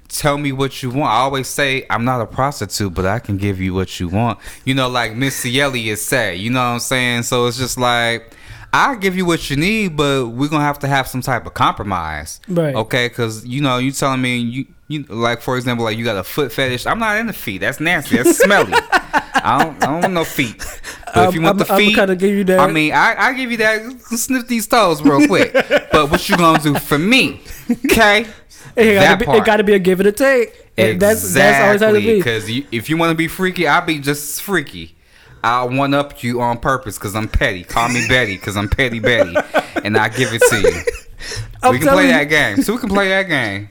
Tell 0.08 0.38
me 0.38 0.52
what 0.52 0.84
you 0.84 0.90
want. 0.90 1.10
I 1.10 1.20
always 1.20 1.48
say 1.48 1.86
I'm 1.90 2.04
not 2.04 2.20
a 2.20 2.26
prostitute, 2.26 2.94
but 2.94 3.06
I 3.06 3.20
can 3.20 3.38
give 3.38 3.62
you 3.62 3.74
what 3.74 3.98
you 3.98 4.10
want. 4.10 4.40
You 4.66 4.74
know, 4.74 4.90
like 4.90 5.14
Miss 5.14 5.46
Missy 5.46 5.62
Elliott 5.62 6.00
said. 6.00 6.38
You 6.38 6.50
know 6.50 6.60
what 6.60 6.74
I'm 6.74 6.80
saying? 6.80 7.24
So 7.24 7.46
it's 7.48 7.58
just 7.58 7.78
like 7.78 8.36
I'll 8.74 8.96
give 8.96 9.18
you 9.18 9.26
what 9.26 9.50
you 9.50 9.58
need, 9.58 9.98
but 9.98 10.28
we're 10.28 10.50
gonna 10.50 10.64
have 10.64 10.80
to 10.80 10.88
have 10.88 11.08
some 11.08 11.22
type 11.22 11.46
of 11.46 11.54
compromise. 11.54 12.40
Right. 12.48 12.74
Okay, 12.76 13.10
because 13.10 13.46
you 13.46 13.62
know, 13.62 13.78
you 13.78 13.92
telling 13.92 14.22
me 14.22 14.38
you 14.38 14.66
you 14.88 15.04
like 15.04 15.42
for 15.42 15.58
example, 15.58 15.84
like 15.84 15.98
you 15.98 16.06
got 16.06 16.18
a 16.18 16.24
foot 16.24 16.52
fetish. 16.52 16.86
I'm 16.86 17.00
not 17.00 17.18
into 17.18 17.34
feet. 17.34 17.60
That's 17.60 17.80
nasty. 17.80 18.18
That's 18.18 18.38
smelly. 18.38 18.74
I 18.74 19.64
don't 19.64 19.84
I 19.84 19.88
don't 19.88 20.02
want 20.02 20.14
no 20.14 20.24
feet. 20.24 20.64
But 21.14 21.30
if 21.30 21.36
you 21.36 21.42
want 21.42 21.60
I'm- 21.60 21.68
the 21.68 21.74
I'm 21.74 21.80
feet, 21.80 21.96
kinda 21.96 22.16
give 22.16 22.30
you 22.36 22.44
that. 22.46 22.60
I 22.60 22.72
mean, 22.72 22.94
I 22.94 23.16
I 23.18 23.34
give 23.34 23.52
you 23.52 23.58
that. 23.58 24.02
Sniff 24.02 24.48
these 24.48 24.68
toes 24.68 25.02
real 25.02 25.28
quick. 25.28 25.54
but 25.92 26.10
what 26.12 26.28
you 26.30 26.38
gonna 26.38 26.60
do 26.62 26.76
for 26.76 26.98
me? 26.98 27.42
Okay. 27.86 28.26
It 28.78 28.94
That 28.96 29.20
gotta, 29.20 29.32
be, 29.32 29.38
it 29.38 29.46
gotta 29.46 29.64
be 29.64 29.74
a 29.74 29.80
give 29.80 30.00
and 30.00 30.08
a 30.08 30.12
take. 30.14 30.68
And 30.78 30.98
That's 31.02 31.34
that's 31.34 31.62
always 31.66 31.82
how 31.82 31.94
it 31.94 32.00
be. 32.06 32.18
Because 32.20 32.48
if 32.48 32.90
you 32.90 32.96
want 32.96 33.10
to 33.12 33.16
be 33.16 33.28
freaky, 33.28 33.68
I'll 33.68 33.86
be 33.86 34.00
just 34.00 34.42
freaky. 34.42 34.96
I'll 35.44 35.68
one 35.70 35.94
up 35.94 36.24
you 36.24 36.40
on 36.40 36.58
purpose 36.60 36.98
because 36.98 37.14
I'm 37.14 37.28
petty. 37.28 37.64
Call 37.66 37.90
me 37.90 38.08
Betty 38.08 38.36
because 38.38 38.56
I'm 38.56 38.70
petty 38.70 39.00
Betty, 39.00 39.36
and 39.84 39.98
I 39.98 40.08
give 40.08 40.30
it 40.32 40.42
to 40.50 40.62
you. 40.62 40.82
I'm 41.64 41.74
we 41.74 41.80
can 41.80 41.90
play 41.90 42.06
you- 42.06 42.12
that 42.14 42.26
game. 42.26 42.62
So 42.62 42.72
we 42.74 42.80
can 42.80 42.88
play 42.90 43.10
that 43.10 43.24
game. 43.24 43.70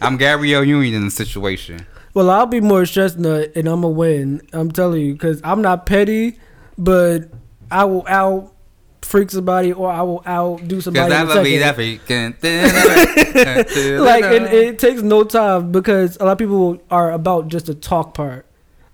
I'm 0.00 0.16
Gabrielle 0.16 0.64
Union 0.64 0.94
in 0.94 1.04
the 1.04 1.10
situation. 1.10 1.84
Well, 2.14 2.30
I'll 2.30 2.46
be 2.46 2.60
Morris 2.60 2.90
Chestnut 2.92 3.52
and 3.56 3.68
I'm 3.68 3.82
gonna 3.82 3.88
win. 3.90 4.40
I'm 4.54 4.70
telling 4.70 5.02
you, 5.02 5.12
because 5.12 5.40
I'm 5.44 5.60
not 5.60 5.84
petty, 5.84 6.38
but 6.80 7.28
I 7.70 7.84
will. 7.84 8.04
I'll 8.08 8.54
freak 9.02 9.30
somebody 9.30 9.72
or 9.72 9.90
I 9.90 10.02
will 10.02 10.22
out 10.26 10.66
do 10.66 10.80
somebody. 10.80 11.10
Cause 11.12 11.22
in 11.22 11.30
a 11.30 11.34
that 11.34 11.44
be 11.44 11.98
second. 11.98 12.36
that 12.40 14.00
like 14.00 14.24
it, 14.24 14.42
it 14.52 14.78
takes 14.78 15.02
no 15.02 15.24
time 15.24 15.72
because 15.72 16.16
a 16.18 16.24
lot 16.24 16.32
of 16.32 16.38
people 16.38 16.80
are 16.90 17.12
about 17.12 17.48
just 17.48 17.66
the 17.66 17.74
talk 17.74 18.14
part. 18.14 18.46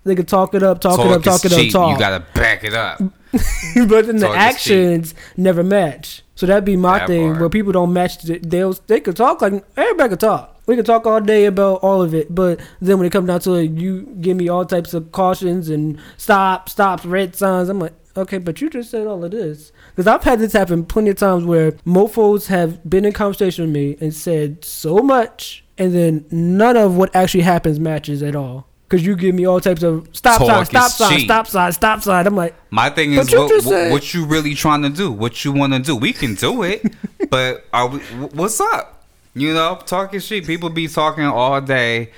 They 0.03 0.15
can 0.15 0.25
talk 0.25 0.53
it 0.53 0.63
up, 0.63 0.79
talk, 0.79 0.99
it 0.99 1.05
up, 1.05 1.21
talk 1.21 1.43
it 1.43 1.51
up, 1.51 1.69
talk. 1.69 1.91
You 1.91 1.99
gotta 1.99 2.25
back 2.33 2.63
it 2.63 2.73
up. 2.73 3.01
but 3.87 4.07
then 4.07 4.17
the 4.17 4.29
actions 4.29 5.13
never 5.35 5.63
match. 5.63 6.23
So 6.35 6.45
that'd 6.45 6.65
be 6.65 6.75
my 6.77 6.99
That 6.99 7.07
thing 7.07 7.27
part. 7.29 7.39
where 7.39 7.49
people 7.49 7.71
don't 7.71 7.93
match. 7.93 8.21
The, 8.21 8.37
they'll 8.39 8.73
they 8.87 8.99
could 8.99 9.15
talk 9.15 9.41
like 9.41 9.63
everybody 9.75 10.09
could 10.09 10.19
talk. 10.19 10.61
We 10.67 10.75
can 10.75 10.83
talk 10.85 11.05
all 11.07 11.21
day 11.21 11.45
about 11.45 11.75
all 11.81 12.01
of 12.01 12.13
it, 12.13 12.33
but 12.33 12.59
then 12.81 12.97
when 12.97 13.07
it 13.07 13.11
comes 13.11 13.27
down 13.27 13.39
to 13.41 13.53
it, 13.55 13.71
you 13.71 14.01
give 14.19 14.35
me 14.35 14.49
all 14.49 14.65
types 14.65 14.93
of 14.93 15.11
cautions 15.13 15.69
and 15.69 15.97
stop, 16.17 16.67
stops, 16.67 17.05
red 17.05 17.35
signs. 17.37 17.69
I'm 17.69 17.79
like, 17.79 17.93
okay, 18.17 18.37
but 18.37 18.59
you 18.59 18.69
just 18.69 18.91
said 18.91 19.07
all 19.07 19.23
of 19.23 19.31
this 19.31 19.71
because 19.95 20.07
I've 20.07 20.23
had 20.23 20.39
this 20.39 20.51
happen 20.53 20.85
plenty 20.85 21.09
of 21.11 21.15
times 21.17 21.45
where 21.45 21.71
mofo's 21.85 22.47
have 22.47 22.87
been 22.89 23.05
in 23.05 23.13
conversation 23.13 23.65
with 23.65 23.73
me 23.73 23.97
and 24.01 24.13
said 24.13 24.65
so 24.65 24.97
much, 24.97 25.63
and 25.77 25.93
then 25.95 26.25
none 26.31 26.75
of 26.77 26.97
what 26.97 27.15
actually 27.15 27.43
happens 27.43 27.79
matches 27.79 28.21
at 28.21 28.35
all. 28.35 28.66
Because 28.89 29.05
you 29.05 29.15
give 29.17 29.35
me 29.35 29.45
all 29.45 29.59
types 29.59 29.83
of 29.83 30.07
stop 30.13 30.39
sign, 30.39 30.47
Talk 30.47 30.65
stop 30.67 30.91
sign, 30.91 31.11
cheap. 31.17 31.25
stop 31.25 31.47
sign, 31.47 31.71
stop 31.73 32.01
sign. 32.01 32.25
I'm 32.25 32.35
like, 32.37 32.55
My 32.71 32.89
thing 32.89 33.11
is, 33.13 33.29
what, 33.33 33.49
what, 33.51 33.63
said- 33.63 33.91
what 33.91 34.13
you 34.13 34.25
really 34.25 34.53
trying 34.55 34.81
to 34.83 34.89
do? 34.89 35.11
What 35.11 35.43
you 35.43 35.51
want 35.51 35.73
to 35.73 35.79
do? 35.79 35.95
We 35.95 36.13
can 36.13 36.35
do 36.35 36.63
it, 36.63 36.85
but 37.29 37.65
are 37.73 37.87
we? 37.89 37.99
What's 37.99 38.61
up? 38.61 39.03
You 39.33 39.53
know, 39.53 39.79
talking 39.85 40.19
shit. 40.21 40.45
People 40.47 40.69
be 40.69 40.87
talking 40.87 41.25
all 41.25 41.59
day, 41.59 42.11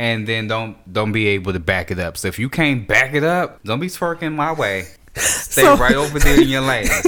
and 0.00 0.26
then 0.26 0.48
don't 0.48 0.76
don't 0.92 1.12
be 1.12 1.28
able 1.28 1.52
to 1.52 1.60
back 1.60 1.90
it 1.92 1.98
up. 2.00 2.16
So 2.16 2.26
if 2.28 2.38
you 2.40 2.48
can't 2.48 2.88
back 2.88 3.14
it 3.14 3.22
up, 3.22 3.62
don't 3.62 3.78
be 3.80 3.86
twerking 3.86 4.34
my 4.34 4.52
way. 4.52 4.86
Stay 5.14 5.62
So- 5.62 5.76
right 5.76 5.94
over 5.94 6.18
there 6.18 6.40
in 6.40 6.48
your 6.48 6.62
lane. 6.62 6.88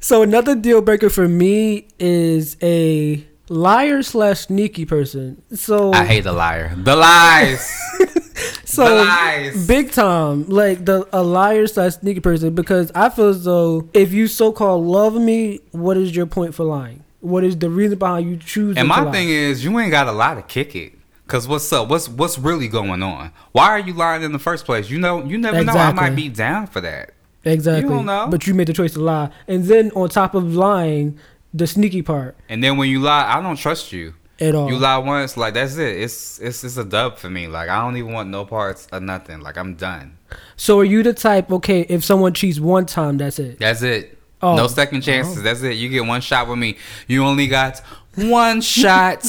So 0.00 0.22
another 0.22 0.56
deal 0.56 0.82
breaker 0.82 1.08
for 1.10 1.28
me 1.28 1.86
is 2.00 2.56
a 2.60 3.24
liar 3.48 4.02
slash 4.02 4.40
sneaky 4.40 4.84
person. 4.84 5.42
So 5.54 5.92
I 5.92 6.04
hate 6.04 6.24
the 6.24 6.32
liar. 6.32 6.74
The 6.76 6.96
lies. 6.96 7.60
so 8.64 8.88
the 8.88 9.04
lies. 9.04 9.66
big 9.66 9.92
time, 9.92 10.48
like 10.48 10.84
the 10.84 11.08
a 11.12 11.22
liar 11.22 11.66
slash 11.66 11.94
sneaky 11.94 12.20
person 12.20 12.54
because 12.54 12.90
I 12.94 13.08
feel 13.10 13.28
as 13.28 13.44
though 13.44 13.88
if 13.92 14.12
you 14.12 14.26
so 14.26 14.52
called 14.52 14.86
love 14.86 15.14
me, 15.14 15.60
what 15.72 15.96
is 15.96 16.14
your 16.14 16.26
point 16.26 16.54
for 16.54 16.64
lying? 16.64 17.04
What 17.20 17.44
is 17.44 17.56
the 17.56 17.70
reason 17.70 17.98
behind 17.98 18.28
you 18.28 18.36
choosing? 18.36 18.78
And 18.78 18.90
to 18.90 19.02
my 19.04 19.10
thing 19.12 19.28
is, 19.28 19.64
you 19.64 19.78
ain't 19.78 19.92
got 19.92 20.08
a 20.08 20.12
lot 20.12 20.34
to 20.34 20.42
kick 20.42 20.74
it. 20.74 20.94
Cause 21.28 21.48
what's 21.48 21.72
up? 21.72 21.88
What's 21.88 22.08
what's 22.10 22.38
really 22.38 22.68
going 22.68 23.02
on? 23.02 23.32
Why 23.52 23.68
are 23.68 23.78
you 23.78 23.94
lying 23.94 24.22
in 24.22 24.32
the 24.32 24.38
first 24.38 24.66
place? 24.66 24.90
You 24.90 24.98
know, 24.98 25.24
you 25.24 25.38
never 25.38 25.64
know. 25.64 25.72
I 25.72 25.92
might 25.92 26.14
be 26.14 26.28
down 26.28 26.66
for 26.66 26.82
that. 26.82 27.14
exactly, 27.44 27.88
you 27.88 27.88
don't 27.88 28.04
know. 28.04 28.26
but 28.28 28.46
you 28.46 28.52
made 28.52 28.66
the 28.66 28.74
choice 28.74 28.92
to 28.94 29.00
lie, 29.00 29.30
and 29.48 29.64
then 29.64 29.92
on 29.92 30.10
top 30.10 30.34
of 30.34 30.54
lying, 30.54 31.18
the 31.54 31.66
sneaky 31.66 32.02
part 32.02 32.36
And 32.48 32.62
then 32.62 32.76
when 32.76 32.88
you 32.88 33.00
lie, 33.00 33.26
I 33.36 33.40
don't 33.42 33.56
trust 33.56 33.92
you. 33.92 34.14
at 34.40 34.54
all. 34.54 34.68
You 34.70 34.78
lie 34.78 34.98
once, 34.98 35.36
like 35.36 35.54
that's 35.54 35.76
it. 35.76 35.96
It's 36.00 36.38
it's 36.40 36.64
it's 36.64 36.76
a 36.76 36.84
dub 36.84 37.18
for 37.18 37.30
me. 37.30 37.46
Like 37.46 37.68
I 37.68 37.80
don't 37.80 37.96
even 37.96 38.12
want 38.12 38.28
no 38.30 38.44
parts 38.44 38.86
of 38.92 39.02
nothing. 39.02 39.40
Like 39.40 39.56
I'm 39.56 39.74
done. 39.74 40.16
so 40.56 40.78
are 40.80 40.84
you 40.84 41.02
the 41.02 41.12
type? 41.12 41.50
Okay, 41.52 41.82
if 41.88 42.04
someone 42.04 42.32
cheats 42.34 42.58
one 42.58 42.86
time, 42.86 43.18
that's 43.18 43.38
it. 43.38 43.58
That's 43.58 43.82
it. 43.82 44.18
Oh. 44.40 44.56
No 44.56 44.66
second 44.66 44.98
oh. 44.98 45.00
chances. 45.02 45.42
That's 45.42 45.62
it. 45.62 45.74
You 45.76 45.88
get 45.88 46.04
one 46.06 46.20
shot 46.20 46.48
with 46.48 46.58
me. 46.58 46.76
You 47.06 47.24
only 47.24 47.46
got 47.46 47.80
one 48.16 48.60
shot, 48.74 49.24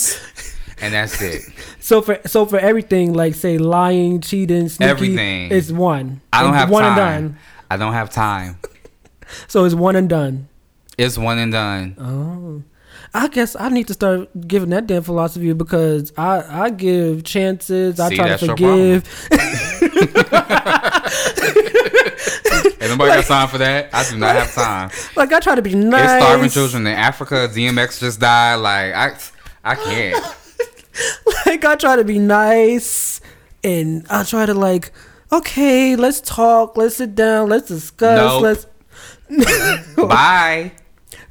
and 0.81 0.93
that's 0.93 1.21
it. 1.21 1.41
So 1.83 2.01
for 2.01 2.17
so 2.25 2.45
for 2.45 2.57
everything, 2.57 3.11
like 3.13 3.35
say 3.35 3.57
lying, 3.57 4.21
cheating, 4.21 4.69
sneaky, 4.69 4.89
Everything. 4.89 5.51
it's 5.51 5.69
one. 5.69 6.21
I 6.31 6.41
don't 6.41 6.53
have 6.53 6.69
one 6.69 6.83
time. 6.83 6.97
and 6.97 7.29
done. 7.33 7.39
I 7.69 7.75
don't 7.75 7.91
have 7.93 8.09
time. 8.09 8.57
So 9.47 9.65
it's 9.65 9.75
one 9.75 9.95
and 9.97 10.07
done. 10.07 10.47
It's 10.97 11.17
one 11.17 11.37
and 11.39 11.51
done. 11.51 11.95
Oh, 11.99 12.63
I 13.13 13.27
guess 13.27 13.55
I 13.55 13.69
need 13.69 13.87
to 13.87 13.93
start 13.93 14.29
giving 14.47 14.69
that 14.69 14.87
damn 14.87 15.03
philosophy 15.03 15.51
because 15.53 16.13
I 16.17 16.43
I 16.65 16.69
give 16.69 17.23
chances. 17.23 17.99
I 17.99 18.09
See, 18.09 18.15
try 18.15 18.25
to 18.25 18.29
that's 18.31 18.43
your 18.43 18.55
problem. 18.55 19.01
forgive. 19.01 19.27
Ain't 22.81 22.91
nobody 22.91 23.15
got 23.15 23.25
time 23.25 23.47
for 23.47 23.57
that. 23.59 23.89
I 23.93 24.09
do 24.09 24.17
not 24.17 24.35
have 24.35 24.53
time. 24.53 24.89
Like 25.15 25.31
I 25.33 25.39
try 25.39 25.55
to 25.55 25.61
be 25.61 25.71
It's 25.71 25.85
nice. 25.85 26.21
starving 26.21 26.49
children 26.49 26.85
in 26.87 26.93
Africa. 26.93 27.49
DMX 27.53 27.99
just 27.99 28.19
died. 28.19 28.55
Like 28.55 28.93
I, 28.93 29.17
I 29.63 29.75
can't. 29.75 30.35
Like 31.47 31.65
I 31.65 31.75
try 31.75 31.95
to 31.95 32.03
be 32.03 32.19
nice, 32.19 33.19
and 33.63 34.05
I 34.11 34.23
try 34.23 34.45
to 34.45 34.53
like, 34.53 34.91
okay, 35.31 35.95
let's 35.95 36.21
talk, 36.21 36.77
let's 36.77 36.97
sit 36.97 37.15
down, 37.15 37.49
let's 37.49 37.67
discuss, 37.67 38.19
Nope. 38.19 38.43
let's. 38.43 38.67
Bye. 39.95 40.71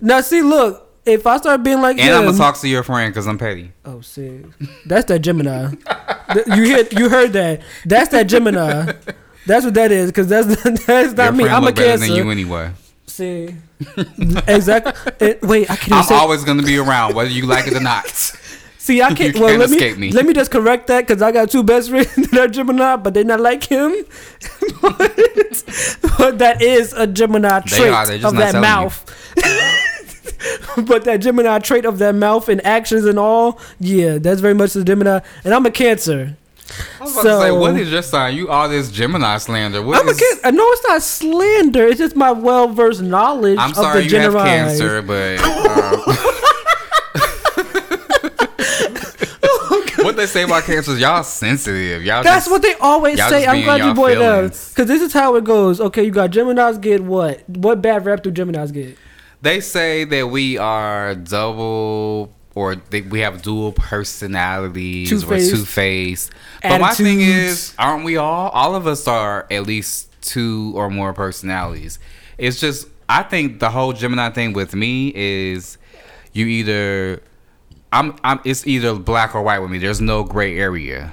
Now 0.03 0.21
see, 0.21 0.43
look. 0.43 0.89
If 1.05 1.27
I 1.27 1.37
start 1.39 1.65
being 1.65 1.81
like 1.81 1.99
And 1.99 2.11
him, 2.11 2.15
I'm 2.15 2.25
gonna 2.27 2.39
talk 2.39 2.57
to 2.61 2.69
your 2.69 2.85
friend 2.85 3.13
because 3.13 3.27
I'm 3.27 3.37
petty. 3.37 3.73
Oh, 3.85 4.03
see, 4.03 4.43
that's 4.87 5.07
that 5.07 5.19
Gemini. 5.19 5.73
You 6.47 6.63
hear, 6.63 6.87
you 6.93 7.09
heard 7.09 7.33
that? 7.33 7.63
That's 7.85 8.11
that 8.11 8.29
Gemini. 8.29 8.93
That's 9.47 9.65
what 9.65 9.75
that 9.75 9.91
is, 9.91 10.11
because 10.11 10.29
that's 10.29 10.47
that's 10.87 11.15
not 11.15 11.25
your 11.25 11.33
me. 11.33 11.49
I'm 11.49 11.65
a 11.65 11.73
Cancer. 11.73 12.07
than 12.07 12.15
you 12.15 12.31
anyway. 12.31 12.71
See, 13.07 13.55
exactly. 14.47 14.93
It- 15.21 15.43
wait, 15.43 15.71
I 15.71 15.77
can't. 15.77 15.93
I'm 15.93 16.05
say, 16.05 16.15
always 16.15 16.45
gonna 16.45 16.63
be 16.63 16.79
around 16.79 17.15
whether 17.15 17.31
you 17.31 17.47
like 17.47 17.67
it 17.67 17.75
or 17.75 17.81
not. 17.81 18.07
see, 18.79 19.03
I 19.03 19.13
can't. 19.13 19.35
you 19.35 19.41
well, 19.41 19.51
can't 19.51 19.61
let 19.61 19.71
me, 19.71 19.77
escape 19.77 19.99
me. 19.99 20.13
let 20.13 20.25
me 20.25 20.35
just 20.35 20.53
correct 20.53 20.87
that 20.87 21.07
because 21.07 21.21
I 21.21 21.33
got 21.33 21.51
two 21.51 21.65
best 21.65 21.91
friends 21.91 22.15
that 22.31 22.39
are 22.39 22.49
Gemini, 22.49 22.97
but 22.97 23.13
they're 23.13 23.25
not 23.25 23.41
like 23.41 23.65
him. 23.65 23.93
but, 24.81 24.97
but 26.17 26.39
that 26.39 26.63
is 26.63 26.93
a 26.93 27.09
Gemini 27.09 27.61
trait 27.61 27.93
are, 27.93 28.13
of 28.29 28.37
that 28.37 28.55
mouth. 28.61 29.05
but 30.87 31.05
that 31.05 31.19
Gemini 31.19 31.59
trait 31.59 31.85
of 31.85 31.99
that 31.99 32.15
mouth 32.15 32.49
and 32.49 32.65
actions 32.65 33.05
and 33.05 33.19
all, 33.19 33.59
yeah, 33.81 34.19
that's 34.19 34.41
very 34.41 34.55
much 34.55 34.73
the 34.73 34.85
Gemini. 34.85 35.21
And 35.45 35.55
I'm 35.55 35.67
a 35.67 35.71
Cancer. 35.71 36.37
I 37.01 37.05
was 37.05 37.13
about 37.13 37.23
to 37.23 37.29
say, 37.41 37.49
So- 37.49 37.59
what 37.61 37.77
is 37.77 37.91
your 37.93 38.03
sign? 38.03 38.35
You 38.37 38.49
all 38.49 38.69
this 38.69 38.91
Gemini 38.91 39.37
slander. 39.39 39.83
What 39.83 39.99
I'm 40.01 40.09
a 40.09 40.13
is- 40.13 40.19
can- 40.19 40.39
I 40.45 40.51
know 40.53 40.65
it's 40.71 40.83
not 40.89 41.03
slander. 41.03 41.87
It's 41.87 41.99
just 41.99 42.17
my 42.17 42.33
well 42.33 42.69
versed 42.69 43.03
knowledge 43.03 43.59
I'm 43.59 43.71
of 43.71 43.77
sorry 43.77 44.05
the 44.05 44.09
you 44.11 44.17
have 44.19 44.33
Gemini. 44.33 44.45
cancer, 44.49 45.03
but 45.03 45.41
um, 45.43 46.17
what 50.05 50.17
they 50.17 50.27
say 50.27 50.43
about 50.43 50.65
cancers, 50.65 50.99
y'all 50.99 51.23
sensitive. 51.23 52.03
Y'all 52.05 52.23
That's 52.23 52.47
just, 52.47 52.51
what 52.51 52.63
they 52.63 52.75
always 52.75 53.19
say. 53.19 53.47
I'm 53.47 53.63
glad 53.65 53.85
you 53.85 53.95
brought 53.95 54.13
it 54.13 54.23
up 54.23 54.45
because 54.53 54.87
this 54.87 55.03
is 55.03 55.13
how 55.13 55.37
it 55.37 55.45
goes. 55.45 55.81
Okay, 55.81 56.05
you 56.05 56.11
got 56.11 56.31
Gemini's 56.31 56.79
get 56.79 57.03
what? 57.03 57.47
What 57.49 57.83
bad 57.83 58.05
rap 58.05 58.23
do 58.23 58.31
Gemini's 58.31 58.73
get? 58.73 58.97
They 59.43 59.61
say 59.61 60.05
that 60.05 60.29
we 60.29 60.57
are 60.57 61.15
double 61.15 62.33
or 62.55 62.77
they, 62.77 63.01
we 63.03 63.21
have 63.21 63.43
dual 63.43 63.73
personalities 63.73 65.09
Two-faced. 65.09 65.53
or 65.53 65.57
two 65.57 65.65
faced. 65.65 66.31
But 66.63 66.81
my 66.81 66.95
thing 66.95 67.21
is, 67.21 67.75
aren't 67.79 68.05
we 68.05 68.17
all? 68.17 68.51
All 68.51 68.75
of 68.75 68.87
us 68.87 69.09
are 69.09 69.47
at 69.51 69.67
least 69.67 70.11
two 70.23 70.73
or 70.77 70.91
more 70.91 71.13
personalities. 71.13 71.99
It's 72.39 72.61
just 72.61 72.89
I 73.09 73.23
think 73.23 73.59
the 73.61 73.71
whole 73.71 73.93
Gemini 73.93 74.31
thing 74.31 74.53
with 74.53 74.75
me 74.75 75.13
is 75.15 75.77
you 76.33 76.47
either 76.47 77.23
I'm 77.93 78.17
I'm 78.25 78.41
it's 78.45 78.67
either 78.67 78.95
black 78.95 79.35
or 79.35 79.43
white 79.43 79.59
with 79.59 79.71
me. 79.71 79.79
There's 79.79 80.01
no 80.01 80.25
gray 80.25 80.59
area. 80.59 81.13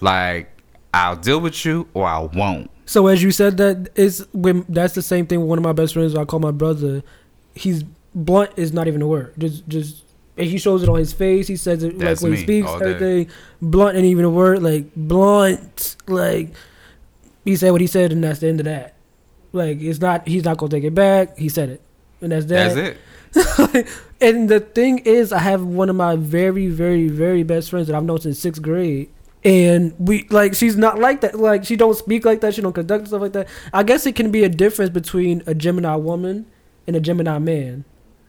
Like 0.00 0.50
I'll 0.92 1.16
deal 1.16 1.40
with 1.40 1.64
you 1.64 1.88
or 1.94 2.06
I 2.06 2.18
won't. 2.18 2.70
So 2.86 3.06
as 3.06 3.22
you 3.22 3.30
said 3.30 3.56
that 3.56 3.88
is 3.96 4.26
when 4.32 4.64
that's 4.68 4.94
the 4.94 5.02
same 5.02 5.26
thing 5.26 5.40
with 5.40 5.48
one 5.48 5.58
of 5.58 5.64
my 5.64 5.72
best 5.72 5.94
friends 5.94 6.14
I 6.14 6.24
call 6.24 6.40
my 6.40 6.50
brother. 6.50 7.02
He's 7.54 7.84
blunt 8.14 8.52
is 8.56 8.72
not 8.72 8.88
even 8.88 9.02
a 9.02 9.06
word. 9.06 9.34
Just 9.38 9.66
just 9.68 10.04
and 10.36 10.48
he 10.48 10.58
shows 10.58 10.82
it 10.82 10.88
on 10.88 10.98
his 10.98 11.12
face. 11.12 11.46
He 11.46 11.56
says 11.56 11.82
it 11.82 11.98
That's 11.98 12.20
like 12.20 12.30
when 12.30 12.36
he 12.38 12.42
speaks, 12.42 12.68
everything. 12.68 13.28
Blunt 13.62 13.96
ain't 13.96 14.06
even 14.06 14.24
a 14.24 14.30
word. 14.30 14.62
Like 14.62 14.94
blunt, 14.94 15.96
like 16.06 16.50
he 17.44 17.56
said 17.56 17.70
what 17.70 17.80
he 17.80 17.86
said, 17.86 18.12
and 18.12 18.24
that's 18.24 18.40
the 18.40 18.48
end 18.48 18.60
of 18.60 18.64
that. 18.64 18.94
Like 19.52 19.80
it's 19.80 20.00
not. 20.00 20.26
He's 20.26 20.44
not 20.44 20.58
gonna 20.58 20.70
take 20.70 20.84
it 20.84 20.94
back. 20.94 21.38
He 21.38 21.48
said 21.48 21.68
it, 21.68 21.82
and 22.20 22.32
that's 22.32 22.46
that. 22.46 22.74
That's 22.74 22.96
it. 22.96 22.98
and 24.20 24.48
the 24.48 24.60
thing 24.60 24.98
is, 25.00 25.32
I 25.32 25.38
have 25.38 25.64
one 25.64 25.88
of 25.88 25.96
my 25.96 26.16
very, 26.16 26.68
very, 26.68 27.08
very 27.08 27.42
best 27.42 27.70
friends 27.70 27.88
that 27.88 27.96
I've 27.96 28.04
known 28.04 28.20
since 28.20 28.38
sixth 28.38 28.62
grade. 28.62 29.10
And 29.44 29.94
we 29.98 30.26
like 30.30 30.54
she's 30.54 30.76
not 30.76 30.98
like 30.98 31.20
that. 31.20 31.38
Like 31.38 31.64
she 31.64 31.76
don't 31.76 31.94
speak 31.94 32.24
like 32.24 32.40
that. 32.40 32.54
She 32.54 32.62
don't 32.62 32.72
conduct 32.72 33.08
stuff 33.08 33.20
like 33.20 33.34
that. 33.34 33.46
I 33.72 33.82
guess 33.82 34.06
it 34.06 34.16
can 34.16 34.30
be 34.30 34.42
a 34.42 34.48
difference 34.48 34.90
between 34.90 35.42
a 35.46 35.54
Gemini 35.54 35.94
woman 35.96 36.46
and 36.86 36.96
a 36.96 37.00
Gemini 37.00 37.38
man. 37.38 37.84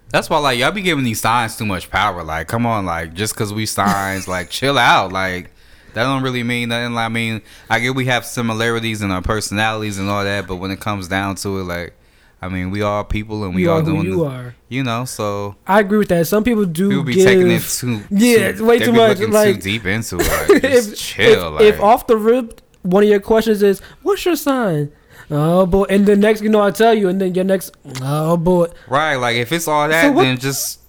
That's 0.09 0.29
why, 0.29 0.37
like, 0.37 0.59
y'all 0.59 0.71
be 0.71 0.81
giving 0.81 1.03
these 1.03 1.19
signs 1.19 1.57
too 1.57 1.65
much 1.65 1.89
power. 1.89 2.23
Like, 2.23 2.47
come 2.47 2.65
on, 2.65 2.85
like, 2.85 3.13
just 3.13 3.33
because 3.33 3.53
we 3.53 3.65
signs, 3.65 4.27
like, 4.35 4.49
chill 4.49 4.77
out. 4.77 5.11
Like, 5.11 5.51
that 5.93 6.03
don't 6.03 6.23
really 6.23 6.43
mean 6.43 6.69
nothing. 6.69 6.95
I 6.97 7.09
mean, 7.09 7.41
I 7.69 7.79
get 7.79 7.95
we 7.95 8.05
have 8.05 8.25
similarities 8.25 9.01
in 9.01 9.11
our 9.11 9.21
personalities 9.21 9.97
and 9.97 10.09
all 10.09 10.23
that, 10.23 10.47
but 10.47 10.57
when 10.57 10.71
it 10.71 10.79
comes 10.79 11.07
down 11.07 11.35
to 11.37 11.59
it, 11.59 11.63
like, 11.63 11.93
I 12.41 12.49
mean, 12.49 12.69
we 12.69 12.81
all 12.83 13.03
people 13.03 13.43
and 13.45 13.55
we 13.55 13.63
you 13.63 13.71
all 13.71 13.81
doing, 13.81 14.03
you 14.03 14.23
are. 14.25 14.53
you 14.69 14.83
know. 14.83 15.05
So 15.05 15.55
I 15.65 15.79
agree 15.79 15.97
with 15.97 16.09
that. 16.09 16.27
Some 16.27 16.43
people 16.43 16.65
do 16.65 16.89
people 16.89 17.03
be 17.03 17.15
give. 17.15 17.25
taking 17.25 17.49
it 17.49 17.61
too, 17.63 18.01
Yeah, 18.11 18.51
too, 18.51 18.65
way 18.65 18.77
too 18.79 18.91
much, 18.93 19.19
like- 19.19 19.55
too 19.55 19.61
deep 19.61 19.85
into 19.85 20.17
it. 20.19 20.27
Like, 20.51 20.61
just 20.61 20.91
if, 20.93 20.99
chill. 20.99 21.47
if, 21.47 21.61
like, 21.61 21.63
if 21.63 21.79
off 21.81 22.05
the 22.07 22.17
rip, 22.17 22.61
one 22.83 23.03
of 23.03 23.09
your 23.09 23.21
questions 23.21 23.63
is, 23.63 23.79
"What's 24.03 24.25
your 24.25 24.35
sign?" 24.35 24.91
Oh 25.31 25.65
boy, 25.65 25.83
and 25.89 26.05
then 26.05 26.19
next, 26.19 26.41
you 26.41 26.49
know, 26.49 26.61
I 26.61 26.71
tell 26.71 26.93
you, 26.93 27.09
and 27.09 27.19
then 27.19 27.33
your 27.33 27.43
next, 27.45 27.75
oh 28.01 28.37
boy, 28.37 28.67
Right, 28.87 29.15
like 29.15 29.37
if 29.37 29.51
it's 29.51 29.67
all 29.67 29.87
that, 29.89 30.03
So 30.13 30.21
then 30.21 30.37
just 30.37 30.79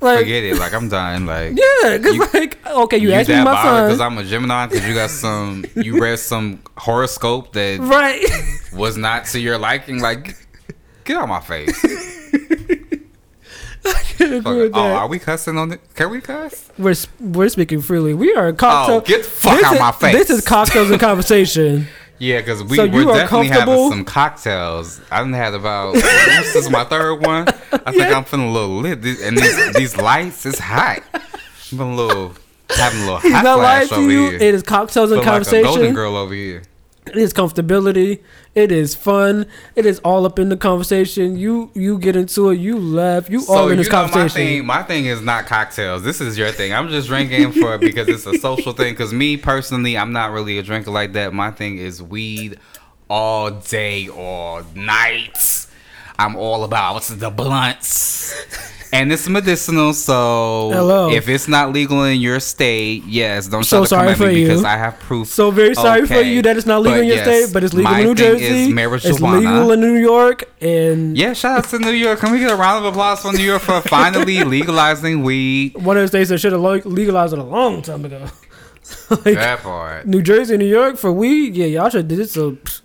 like 0.00 0.20
forget 0.20 0.44
it. 0.44 0.58
Like 0.58 0.72
I'm 0.72 0.88
done. 0.88 1.26
Like 1.26 1.56
yeah, 1.82 1.96
because 1.96 2.14
You- 2.14 2.26
like 2.32 2.64
okay, 2.66 2.98
you, 2.98 3.12
asked 3.12 3.28
me 3.28 3.34
that 3.34 3.44
my 3.44 3.82
because 3.82 4.00
I'm 4.00 4.16
a 4.18 4.24
Gemini 4.24 4.66
because 4.66 4.86
you 4.86 4.94
got 4.94 5.10
some 5.10 5.64
you 5.74 6.00
read 6.00 6.18
some 6.18 6.60
horoscope 6.76 7.52
that 7.54 7.80
right? 7.82 8.24
was 8.72 8.96
not 8.96 9.24
to 9.26 9.40
your 9.40 9.58
liking. 9.58 10.00
Like 10.00 10.36
get 11.04 11.16
out 11.16 11.28
my 11.28 11.40
face. 11.40 11.84
I 13.82 13.92
can 14.02 14.26
agree 14.26 14.40
Fuck 14.42 14.54
with 14.54 14.64
it. 14.66 14.72
Oh, 14.74 14.82
that. 14.82 14.96
are 14.96 15.08
we 15.08 15.18
cussing 15.18 15.56
on 15.56 15.72
it? 15.72 15.80
Can 15.94 16.10
we 16.10 16.20
cuss? 16.20 16.70
we're 16.78 16.94
we're 17.18 17.48
speaking 17.48 17.80
freely. 17.80 18.12
We 18.14 18.34
are 18.34 18.52
cocktail. 18.52 18.96
Oh, 18.96 19.00
get 19.00 19.22
the 19.24 19.28
fuck 19.30 19.56
this 19.56 19.64
out 19.64 19.74
is, 19.74 19.80
my 19.80 19.92
face. 19.92 20.12
This 20.14 20.30
is 20.30 20.46
cocktails 20.46 20.90
and 20.90 21.00
conversation. 21.00 21.88
Yeah, 22.20 22.38
because 22.38 22.62
we 22.62 22.76
So 22.76 22.86
we're 22.86 23.04
definitely 23.06 23.48
having 23.48 23.88
some 23.90 24.04
cocktails. 24.04 25.00
I 25.10 25.18
done 25.20 25.32
had 25.32 25.54
about 25.54 25.94
this 25.94 26.54
is 26.54 26.68
my 26.70 26.84
third 26.84 27.14
one. 27.26 27.48
I 27.48 27.78
think 27.92 27.96
Yeah. 27.96 28.16
I'm 28.16 28.24
feeling 28.24 28.48
a 28.48 28.52
little 28.52 28.76
lit, 28.76 28.98
and 29.22 29.36
these, 29.38 29.72
these 29.74 29.96
lights 29.96 30.44
is 30.46 30.58
hot. 30.58 31.02
I'm 31.72 31.80
a 31.80 31.94
little 31.94 32.34
having 32.68 33.00
a 33.00 33.04
little 33.04 33.18
He's 33.20 33.32
hot 33.32 33.42
not 33.44 33.58
lying 33.58 33.88
flash 33.88 33.88
to 33.88 33.94
over 34.04 34.10
you. 34.12 34.30
here. 34.30 34.34
It 34.34 34.54
is 34.54 34.62
cocktails 34.62 35.10
and 35.12 35.22
Feel 35.22 35.32
like 35.32 35.40
a 35.42 35.44
golden 35.50 35.62
conversation. 35.64 35.94
girl 35.94 36.16
over 36.16 36.34
here. 36.34 36.62
It 37.10 37.16
is 37.16 37.32
comfortability. 37.32 38.20
It 38.54 38.72
is 38.72 38.94
fun. 38.94 39.46
It 39.76 39.86
is 39.86 40.00
all 40.00 40.26
up 40.26 40.38
in 40.38 40.48
the 40.48 40.56
conversation. 40.56 41.36
You 41.36 41.70
you 41.74 41.98
get 41.98 42.16
into 42.16 42.50
it. 42.50 42.58
You 42.58 42.78
laugh. 42.78 43.30
You 43.30 43.44
all 43.48 43.68
in 43.68 43.78
this 43.78 43.86
you 43.86 43.92
know, 43.92 44.02
my 44.02 44.08
conversation. 44.08 44.34
thing, 44.34 44.66
my 44.66 44.82
thing 44.82 45.06
is 45.06 45.20
not 45.20 45.46
cocktails. 45.46 46.02
This 46.02 46.20
is 46.20 46.36
your 46.36 46.50
thing. 46.50 46.72
I'm 46.72 46.88
just 46.88 47.08
drinking 47.08 47.52
for 47.52 47.78
because 47.78 48.08
it's 48.08 48.26
a 48.26 48.38
social 48.38 48.72
thing. 48.72 48.92
Because 48.92 49.12
me 49.12 49.36
personally, 49.36 49.96
I'm 49.96 50.12
not 50.12 50.32
really 50.32 50.58
a 50.58 50.62
drinker 50.62 50.90
like 50.90 51.12
that. 51.12 51.32
My 51.32 51.50
thing 51.50 51.78
is 51.78 52.02
weed 52.02 52.58
all 53.08 53.50
day, 53.50 54.08
all 54.08 54.62
night. 54.74 55.59
I'm 56.20 56.36
all 56.36 56.64
about 56.64 57.02
the 57.04 57.30
blunts. 57.30 58.34
And 58.92 59.12
it's 59.12 59.28
medicinal, 59.28 59.94
so 59.94 60.70
Hello. 60.72 61.10
if 61.12 61.28
it's 61.28 61.46
not 61.46 61.72
legal 61.72 62.02
in 62.04 62.20
your 62.20 62.40
state, 62.40 63.04
yes, 63.06 63.46
don't 63.46 63.62
So 63.62 63.86
try 63.86 63.86
to 63.86 63.94
come 63.94 64.08
at 64.08 64.16
for 64.18 64.26
me 64.26 64.40
you. 64.40 64.46
because 64.48 64.64
I 64.64 64.76
have 64.76 64.98
proof. 64.98 65.28
So 65.28 65.52
very 65.52 65.76
sorry 65.76 66.06
for 66.06 66.20
you 66.20 66.42
that 66.42 66.56
it's 66.56 66.66
not 66.66 66.82
legal 66.82 66.98
in 66.98 67.06
your 67.06 67.16
yes, 67.16 67.24
state, 67.46 67.54
but 67.54 67.62
it's 67.62 67.72
legal 67.72 67.94
in 67.94 68.02
New 68.04 68.14
Jersey. 68.16 68.72
It's 68.74 69.20
legal 69.20 69.70
in 69.70 69.80
New 69.80 69.94
York, 69.94 70.44
and 70.60 71.16
Yeah, 71.16 71.34
shout 71.34 71.58
out 71.58 71.70
to 71.70 71.78
New 71.78 71.92
York. 71.92 72.18
Can 72.18 72.32
we 72.32 72.40
get 72.40 72.50
a 72.50 72.56
round 72.56 72.84
of 72.84 72.92
applause 72.92 73.22
for 73.22 73.32
New 73.32 73.44
York 73.44 73.62
for 73.62 73.80
finally 73.88 74.42
legalizing 74.42 75.22
weed? 75.22 75.76
one 75.76 75.96
of 75.96 76.02
the 76.02 76.08
states 76.08 76.30
that 76.30 76.38
should 76.38 76.52
have 76.52 76.60
legalized 76.84 77.32
it 77.32 77.38
a 77.38 77.44
long 77.44 77.82
time 77.82 78.04
ago. 78.04 78.26
like 79.10 79.22
That 79.36 79.60
part. 79.60 80.04
New 80.06 80.20
Jersey, 80.20 80.56
New 80.56 80.66
York 80.66 80.96
for 80.96 81.12
weed. 81.12 81.54
Yeah, 81.54 81.66
y'all 81.66 81.90
should 81.90 81.98
have 82.02 82.08
did 82.08 82.18
this 82.18 82.36
uh, 82.36 82.50
pff, 82.58 82.80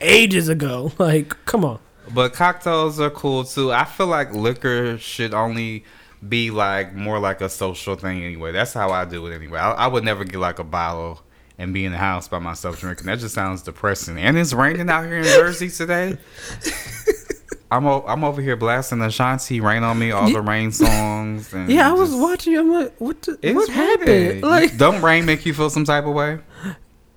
ages 0.00 0.48
ago. 0.48 0.90
Like, 0.98 1.28
come 1.46 1.64
on. 1.64 1.78
But 2.12 2.32
cocktails 2.34 3.00
are 3.00 3.10
cool 3.10 3.44
too. 3.44 3.72
I 3.72 3.84
feel 3.84 4.06
like 4.06 4.32
liquor 4.32 4.98
should 4.98 5.32
only 5.34 5.84
be 6.26 6.50
like 6.50 6.94
more 6.94 7.18
like 7.18 7.40
a 7.40 7.48
social 7.48 7.96
thing 7.96 8.22
anyway. 8.24 8.52
That's 8.52 8.72
how 8.72 8.90
I 8.90 9.04
do 9.04 9.26
it 9.26 9.34
anyway. 9.34 9.58
I, 9.58 9.72
I 9.72 9.86
would 9.86 10.04
never 10.04 10.24
get 10.24 10.38
like 10.38 10.58
a 10.58 10.64
bottle 10.64 11.20
and 11.58 11.72
be 11.72 11.84
in 11.84 11.92
the 11.92 11.98
house 11.98 12.26
by 12.28 12.38
myself 12.40 12.80
drinking. 12.80 13.06
That 13.06 13.18
just 13.20 13.34
sounds 13.34 13.62
depressing. 13.62 14.18
And 14.18 14.36
it's 14.36 14.52
raining 14.52 14.90
out 14.90 15.04
here 15.06 15.18
in 15.18 15.24
Jersey 15.24 15.70
today. 15.70 16.16
I'm 17.70 17.86
o- 17.86 18.04
I'm 18.06 18.22
over 18.22 18.40
here 18.40 18.56
blasting 18.56 19.00
Ashanti 19.00 19.60
"Rain 19.60 19.82
on 19.82 19.98
Me" 19.98 20.12
all 20.12 20.30
the 20.30 20.40
rain 20.42 20.70
songs. 20.70 21.52
And 21.52 21.68
Yeah, 21.70 21.88
I 21.90 21.92
was 21.92 22.10
just- 22.10 22.20
watching. 22.22 22.56
I'm 22.56 22.70
like, 22.72 22.94
what? 22.98 23.20
The, 23.22 23.52
what 23.54 23.68
happened? 23.68 24.08
raining. 24.08 24.40
Like, 24.42 24.76
don't 24.76 25.02
rain 25.02 25.24
make 25.26 25.44
you 25.44 25.54
feel 25.54 25.70
some 25.70 25.84
type 25.84 26.04
of 26.06 26.14
way? 26.14 26.38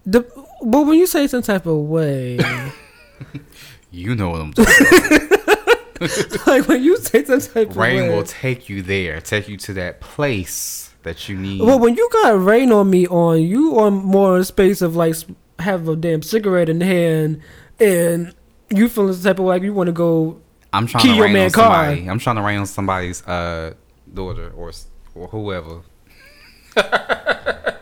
the, 0.05 0.21
but 0.63 0.81
when 0.83 0.97
you 0.97 1.05
say 1.05 1.27
some 1.27 1.41
type 1.43 1.65
of 1.67 1.75
way, 1.77 2.39
You 3.91 4.15
know 4.15 4.29
what 4.29 4.41
I'm 4.41 4.53
talking 4.53 4.75
about. 5.97 6.47
like 6.47 6.67
when 6.67 6.83
you 6.83 6.97
say 6.97 7.23
some 7.23 7.39
type 7.39 7.69
of 7.71 7.77
Rain 7.77 8.11
will 8.11 8.23
take 8.23 8.69
you 8.69 8.81
there, 8.81 9.19
take 9.21 9.47
you 9.47 9.57
to 9.57 9.73
that 9.73 9.99
place 9.99 10.93
that 11.03 11.27
you 11.29 11.37
need. 11.37 11.61
Well, 11.61 11.79
when 11.79 11.95
you 11.95 12.09
got 12.11 12.43
rain 12.43 12.71
on 12.71 12.89
me 12.89 13.07
on, 13.07 13.41
you 13.41 13.79
on 13.79 13.93
more 13.93 14.35
in 14.35 14.41
a 14.41 14.45
space 14.45 14.81
of 14.81 14.95
like 14.95 15.15
have 15.59 15.87
a 15.87 15.95
damn 15.95 16.21
cigarette 16.21 16.69
in 16.69 16.81
hand 16.81 17.41
and 17.79 18.35
you 18.69 18.89
feeling 18.89 19.13
the 19.13 19.23
type 19.23 19.39
of 19.39 19.45
like 19.45 19.63
you 19.63 19.73
want 19.73 19.87
to 19.87 19.93
go. 19.93 20.39
I'm 20.73 20.85
trying 20.85 21.01
Key 21.01 21.09
to 21.09 21.15
your 21.15 21.25
rain 21.25 21.33
man 21.33 21.45
on 21.45 21.51
car. 21.51 21.85
somebody. 21.85 22.09
I'm 22.09 22.19
trying 22.19 22.35
to 22.35 22.41
rain 22.41 22.59
on 22.59 22.65
somebody's 22.65 23.25
uh, 23.25 23.73
daughter 24.13 24.51
or 24.55 24.71
or 25.15 25.27
whoever. 25.29 25.81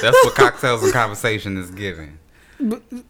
That's 0.00 0.24
what 0.24 0.34
cocktails 0.34 0.82
and 0.82 0.92
conversation 0.92 1.56
is 1.56 1.70
giving. 1.70 2.18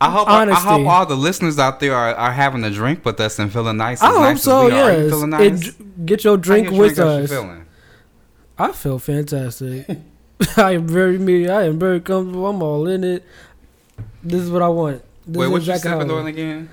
I 0.01 0.11
hope 0.11 0.29
I, 0.29 0.53
hope 0.53 0.87
all 0.87 1.07
the 1.07 1.15
listeners 1.17 1.59
out 1.59 1.81
there 1.81 1.95
are, 1.95 2.15
are 2.15 2.33
having 2.33 2.65
a 2.65 2.71
drink 2.71 3.05
with 3.05 3.19
us 3.19 3.39
and 3.39 3.51
feeling 3.51 3.79
nice. 3.79 4.03
I 4.03 4.09
hope 4.11 4.21
nice 4.21 4.43
so. 4.43 4.67
As 4.67 4.73
we 4.73 4.79
are. 4.79 4.91
Are 4.91 4.93
you 4.93 5.05
Yes, 5.09 5.23
And 5.23 5.31
nice? 5.31 5.61
dr- 5.75 6.07
get 6.07 6.25
your 6.25 6.37
drink 6.37 6.71
with 6.71 6.99
us. 6.99 7.33
I 8.59 8.73
feel 8.73 8.99
fantastic. 8.99 9.87
I 10.57 10.73
am 10.73 10.87
very 10.87 11.19
me. 11.19 11.49
I 11.49 11.63
am 11.65 11.79
very 11.79 12.01
comfortable. 12.01 12.47
I'm 12.47 12.63
all 12.63 12.87
in 12.87 13.05
it. 13.05 13.25
This 14.23 14.43
is 14.43 14.51
what 14.51 14.63
I 14.63 14.69
want. 14.69 15.03
This 15.27 15.37
Wait, 15.39 15.49
what 15.49 15.63
you 15.63 15.77
sipping 15.79 16.11
on 16.11 16.27
again? 16.27 16.69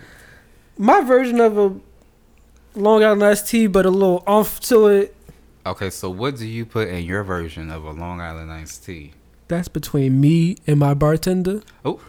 My 0.78 1.02
version 1.02 1.40
of 1.40 1.58
a 1.58 1.76
Long 2.76 3.04
Island 3.04 3.24
iced 3.24 3.48
tea, 3.48 3.68
but 3.68 3.86
a 3.86 3.90
little 3.90 4.24
off 4.28 4.60
to 4.62 4.88
it. 4.88 5.16
Okay, 5.66 5.90
so 5.90 6.10
what 6.10 6.38
do 6.38 6.46
you 6.46 6.66
put 6.66 6.90
in 6.90 7.06
your 7.06 7.24
version 7.24 7.72
of 7.72 7.86
a 7.86 7.92
Long 7.92 8.20
Island 8.20 8.52
iced 8.52 8.86
tea? 8.86 9.14
That's 9.48 9.68
between 9.68 10.20
me 10.20 10.58
and 10.66 10.80
my 10.80 10.94
bartender. 10.94 11.62
Oh. 11.84 12.00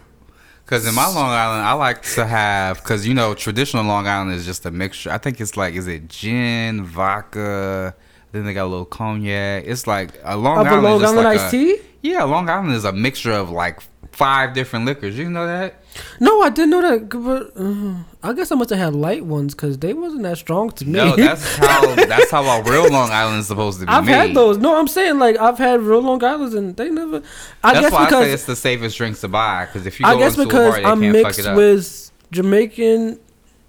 Because 0.64 0.86
in 0.86 0.94
my 0.94 1.06
Long 1.06 1.30
Island, 1.30 1.62
I 1.62 1.74
like 1.74 2.02
to 2.14 2.26
have 2.26 2.78
because 2.78 3.06
you 3.06 3.14
know 3.14 3.34
traditional 3.34 3.84
Long 3.84 4.08
Island 4.08 4.32
is 4.32 4.44
just 4.44 4.66
a 4.66 4.70
mixture. 4.72 5.10
I 5.12 5.18
think 5.18 5.40
it's 5.40 5.56
like 5.56 5.74
is 5.74 5.86
it 5.86 6.08
gin, 6.08 6.84
vodka, 6.84 7.94
then 8.32 8.44
they 8.44 8.52
got 8.52 8.64
a 8.64 8.66
little 8.66 8.84
cognac. 8.84 9.62
It's 9.64 9.86
like 9.86 10.18
a 10.24 10.36
Long 10.36 10.66
Island. 10.66 10.82
Long 10.82 10.96
is 10.96 11.02
just 11.02 11.12
Island 11.12 11.24
like 11.24 11.38
iced 11.38 11.54
a, 11.54 11.76
tea? 11.76 11.78
Yeah, 12.02 12.24
Long 12.24 12.48
Island 12.50 12.72
is 12.72 12.84
a 12.84 12.92
mixture 12.92 13.32
of 13.32 13.50
like 13.50 13.80
five 14.16 14.54
different 14.54 14.84
liquors. 14.86 15.16
You 15.18 15.28
know 15.30 15.46
that? 15.46 15.82
No, 16.20 16.40
I 16.42 16.50
didn't 16.50 16.70
know 16.70 16.82
that. 16.82 17.08
But 17.08 17.52
uh, 17.56 18.28
I 18.28 18.32
guess 18.34 18.50
I 18.50 18.54
must 18.54 18.70
have 18.70 18.78
had 18.78 18.94
light 18.94 19.24
ones 19.24 19.54
because 19.54 19.78
they 19.78 19.92
wasn't 19.94 20.22
that 20.24 20.38
strong 20.38 20.70
to 20.72 20.84
me. 20.84 20.92
No, 20.92 21.16
that's 21.16 21.56
how 21.56 21.94
that's 21.94 22.30
how 22.30 22.42
a 22.44 22.62
real 22.62 22.90
Long 22.90 23.10
Island 23.10 23.40
is 23.40 23.46
supposed 23.46 23.80
to 23.80 23.86
be 23.86 23.92
I've 23.92 24.04
made. 24.06 24.12
had 24.12 24.34
those. 24.34 24.58
No, 24.58 24.78
I'm 24.78 24.88
saying 24.88 25.18
like 25.18 25.38
I've 25.38 25.58
had 25.58 25.80
real 25.80 26.00
Long 26.02 26.22
Islands 26.24 26.54
and 26.54 26.76
they 26.76 26.90
never. 26.90 27.22
I 27.62 27.72
That's 27.74 27.86
guess 27.86 27.92
why 27.92 28.06
I 28.06 28.10
say 28.10 28.32
it's 28.32 28.44
the 28.44 28.56
safest 28.56 28.96
drinks 28.96 29.20
to 29.22 29.28
buy. 29.28 29.66
Because 29.66 29.86
if 29.86 29.98
you 30.00 30.06
go 30.06 30.12
I 30.12 30.18
guess 30.18 30.36
because 30.36 30.80
bar, 30.80 30.92
I'm 30.92 31.00
mixed 31.00 31.44
with 31.54 32.10
Jamaican 32.32 33.18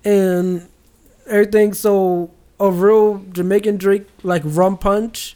and 0.03 0.67
everything, 1.27 1.73
so 1.73 2.31
a 2.60 2.71
real 2.71 3.23
Jamaican 3.31 3.77
drink 3.77 4.07
like 4.23 4.41
rum 4.45 4.77
punch, 4.77 5.36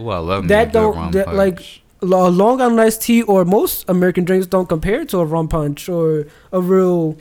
Ooh, 0.00 0.08
I 0.10 0.18
love 0.18 0.48
that 0.48 0.72
don't- 0.72 1.12
that, 1.12 1.34
like, 1.34 1.56
punch. 1.56 1.82
A 2.00 2.06
Long 2.06 2.60
Island 2.60 2.80
iced 2.80 3.02
tea, 3.02 3.22
or 3.22 3.44
most 3.44 3.84
American 3.88 4.24
drinks 4.24 4.46
don't 4.46 4.68
compare 4.68 5.04
to 5.06 5.18
a 5.18 5.24
rum 5.24 5.48
punch 5.48 5.88
or 5.88 6.26
a 6.52 6.60
real 6.60 7.16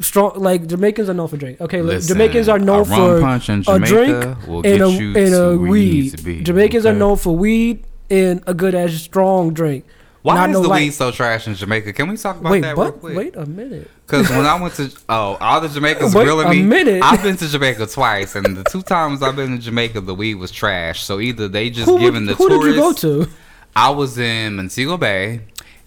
strong. 0.00 0.38
Like 0.38 0.66
Jamaicans 0.66 1.08
are 1.08 1.14
known 1.14 1.28
for 1.28 1.36
drink. 1.36 1.60
Okay, 1.60 1.82
Listen, 1.82 2.16
Jamaicans 2.16 2.48
are 2.48 2.58
known 2.58 2.84
for 2.84 3.18
a 3.18 3.78
drink 3.78 4.46
will 4.46 4.66
and 4.66 4.82
a 4.82 4.86
and 4.86 5.34
a 5.34 5.56
where 5.58 5.76
you 5.76 6.02
need 6.02 6.16
to 6.16 6.24
weed. 6.24 6.46
Jamaicans 6.46 6.86
okay? 6.86 6.94
are 6.94 6.98
known 6.98 7.16
for 7.16 7.36
weed 7.36 7.84
and 8.08 8.42
a 8.46 8.54
good 8.54 8.74
as 8.74 9.00
strong 9.00 9.52
drink. 9.52 9.84
Why 10.22 10.34
not 10.34 10.50
is 10.50 10.54
no 10.54 10.62
the 10.62 10.68
light. 10.68 10.80
weed 10.82 10.90
so 10.90 11.10
trash 11.10 11.46
in 11.46 11.54
Jamaica? 11.54 11.94
Can 11.94 12.08
we 12.08 12.16
talk 12.16 12.38
about 12.38 12.52
Wait, 12.52 12.60
that 12.60 12.76
real 12.76 12.92
quick? 12.92 13.16
Wait 13.16 13.36
a 13.36 13.46
minute. 13.46 13.90
Because 14.06 14.28
when 14.28 14.44
I 14.44 14.60
went 14.60 14.74
to 14.74 14.90
oh, 15.08 15.38
all 15.40 15.60
the 15.62 15.68
Jamaicans 15.68 16.14
Wait 16.14 16.24
grilling 16.24 16.46
a 16.46 16.50
me. 16.50 16.62
minute. 16.62 17.02
I've 17.02 17.22
been 17.22 17.38
to 17.38 17.48
Jamaica 17.48 17.86
twice, 17.86 18.34
and 18.34 18.56
the 18.56 18.64
two 18.64 18.82
times 18.82 19.22
I've 19.22 19.36
been 19.36 19.56
to 19.56 19.58
Jamaica, 19.58 20.02
the 20.02 20.14
weed 20.14 20.34
was 20.34 20.50
trash. 20.50 21.02
So 21.04 21.20
either 21.20 21.48
they 21.48 21.70
just 21.70 21.86
Who, 21.86 21.98
giving 21.98 22.26
would, 22.26 22.36
the 22.36 22.42
who 22.42 22.48
did 22.50 22.62
you 22.62 22.74
go 22.74 22.92
to? 22.92 23.30
I 23.74 23.90
was 23.90 24.18
in 24.18 24.56
Montego 24.56 24.96
Bay, 24.96 25.40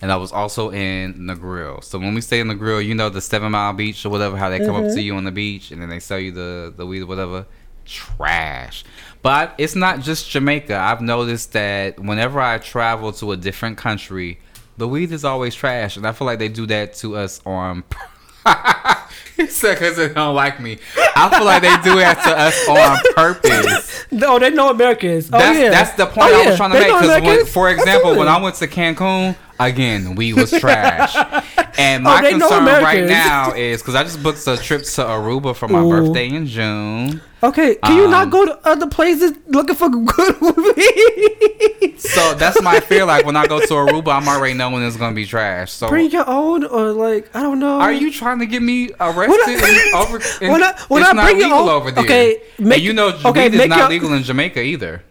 and 0.03 0.11
I 0.11 0.17
was 0.17 0.33
also 0.33 0.69
in 0.69 1.13
Negril. 1.13 1.81
So 1.81 1.97
when 1.97 2.13
we 2.13 2.19
stay 2.19 2.41
in 2.41 2.49
Negril, 2.49 2.85
you 2.85 2.93
know 2.93 3.07
the 3.07 3.21
Seven 3.21 3.53
Mile 3.53 3.71
Beach 3.71 4.05
or 4.05 4.09
whatever, 4.09 4.35
how 4.35 4.49
they 4.49 4.59
come 4.59 4.75
up 4.75 4.83
to 4.83 4.89
mm-hmm. 4.89 4.99
you 4.99 5.15
on 5.15 5.23
the 5.23 5.31
beach 5.31 5.71
and 5.71 5.81
then 5.81 5.87
they 5.87 6.01
sell 6.01 6.19
you 6.19 6.33
the 6.33 6.73
the 6.75 6.85
weed 6.85 7.03
or 7.03 7.05
whatever. 7.05 7.45
Trash. 7.85 8.83
But 9.21 9.55
it's 9.57 9.75
not 9.75 10.01
just 10.01 10.29
Jamaica. 10.29 10.75
I've 10.75 10.99
noticed 10.99 11.53
that 11.53 12.01
whenever 12.01 12.41
I 12.41 12.57
travel 12.57 13.13
to 13.13 13.31
a 13.31 13.37
different 13.37 13.77
country, 13.77 14.39
the 14.75 14.89
weed 14.89 15.13
is 15.13 15.23
always 15.23 15.55
trash, 15.55 15.95
and 15.95 16.05
I 16.05 16.11
feel 16.11 16.25
like 16.25 16.39
they 16.39 16.49
do 16.49 16.65
that 16.65 16.95
to 16.95 17.15
us 17.15 17.39
on. 17.45 17.85
he 19.37 19.47
said 19.47 19.75
because 19.75 19.97
they 19.97 20.09
don't 20.09 20.35
like 20.35 20.59
me. 20.59 20.77
I 21.15 21.29
feel 21.35 21.45
like 21.45 21.61
they 21.61 21.75
do 21.89 21.97
that 21.99 22.21
to 22.23 22.37
us 22.37 22.67
on 22.67 23.13
purpose. 23.15 24.05
Oh, 24.21 24.37
they 24.39 24.49
know 24.51 24.69
Americans. 24.69 25.29
Oh, 25.33 25.37
That's 25.39 25.59
yeah. 25.59 25.69
that's 25.69 25.93
the 25.93 26.05
point 26.05 26.31
Oh, 26.31 26.35
I 26.35 26.41
yeah. 26.43 26.49
was 26.49 26.57
trying 26.57 26.71
to 26.71 26.77
They 26.77 26.87
make. 26.91 27.21
Because 27.21 27.51
for 27.51 27.69
example, 27.69 28.15
when 28.15 28.27
I 28.27 28.41
went 28.41 28.55
to 28.55 28.67
Cancun, 28.67 29.35
again, 29.67 30.15
we 30.15 30.33
was 30.33 30.51
trash. 30.51 31.15
And 31.75 32.03
my 32.03 32.23
Oh, 32.23 32.29
concern 32.29 32.65
right 32.65 33.03
now 33.07 33.51
is 33.53 33.81
because 33.81 33.95
I 33.95 34.03
just 34.03 34.21
booked 34.21 34.45
a 34.45 34.57
trip 34.57 34.83
to 34.83 35.01
Aruba 35.05 35.55
for 35.55 35.67
my 35.67 35.79
Ooh. 35.81 35.89
birthday 35.89 36.27
in 36.29 36.45
June. 36.45 37.19
Okay, 37.41 37.75
can 37.83 37.97
you 37.97 38.07
not 38.07 38.25
Um, 38.25 38.29
go 38.29 38.45
to 38.45 38.59
other 38.63 38.85
places 38.85 39.31
looking 39.47 39.73
for 39.73 39.89
good 39.89 40.39
movies? 40.41 42.11
So 42.11 42.35
that's 42.35 42.61
my 42.61 42.79
fear. 42.79 43.05
Like 43.05 43.25
when 43.25 43.35
I 43.35 43.47
go 43.47 43.59
to 43.59 43.65
Aruba, 43.73 44.13
I'm 44.15 44.27
already 44.27 44.53
knowing 44.53 44.83
it's 44.83 44.97
gonna 44.97 45.15
be 45.15 45.25
trash. 45.25 45.71
So 45.71 45.89
Bring 45.89 46.11
your 46.11 46.29
own, 46.29 46.63
or 46.63 46.91
like 46.91 47.35
I 47.35 47.41
don't 47.41 47.57
know. 47.57 47.79
are 47.79 47.91
you 47.91 48.11
trying 48.11 48.37
to 48.37 48.45
get 48.45 48.61
me 48.61 48.91
arrested 48.99 49.29
When 49.59 49.71
I- 49.71 49.91
over? 49.95 50.19
when 50.51 50.63
I- 50.63 50.75
when 50.89 51.01
it's 51.01 51.09
I 51.09 51.13
not 51.13 51.33
legal 51.33 51.53
own- 51.53 51.69
over 51.69 51.89
there. 51.89 52.03
okay, 52.03 52.41
make- 52.59 52.77
and 52.77 52.83
you 52.83 52.93
know, 52.93 53.07
okay, 53.25 53.49
weed 53.49 53.59
is 53.61 53.67
not 53.67 53.77
your- 53.79 53.89
legal 53.89 54.13
in 54.13 54.21
Jamaica 54.21 54.61
either. 54.61 55.03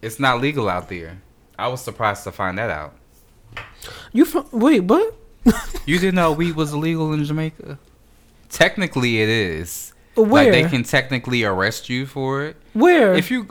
It's 0.00 0.18
not 0.18 0.40
legal 0.40 0.70
out 0.70 0.88
there. 0.88 1.18
I 1.58 1.68
was 1.68 1.82
surprised 1.82 2.24
to 2.24 2.32
find 2.32 2.56
that 2.56 2.70
out. 2.70 2.94
You 4.12 4.24
from? 4.24 4.46
Wait, 4.52 4.80
what? 4.80 5.14
You 5.86 5.98
didn't 5.98 6.16
know 6.16 6.32
weed 6.32 6.56
was 6.56 6.72
illegal 6.72 7.12
in 7.12 7.24
Jamaica? 7.24 7.78
Technically, 8.50 9.20
it 9.22 9.28
is. 9.28 9.92
Where? 10.14 10.26
Like 10.26 10.52
they 10.52 10.68
can 10.68 10.82
technically 10.82 11.44
arrest 11.44 11.88
you 11.88 12.04
for 12.06 12.44
it. 12.44 12.56
Where? 12.72 13.14
If 13.14 13.30
you 13.30 13.48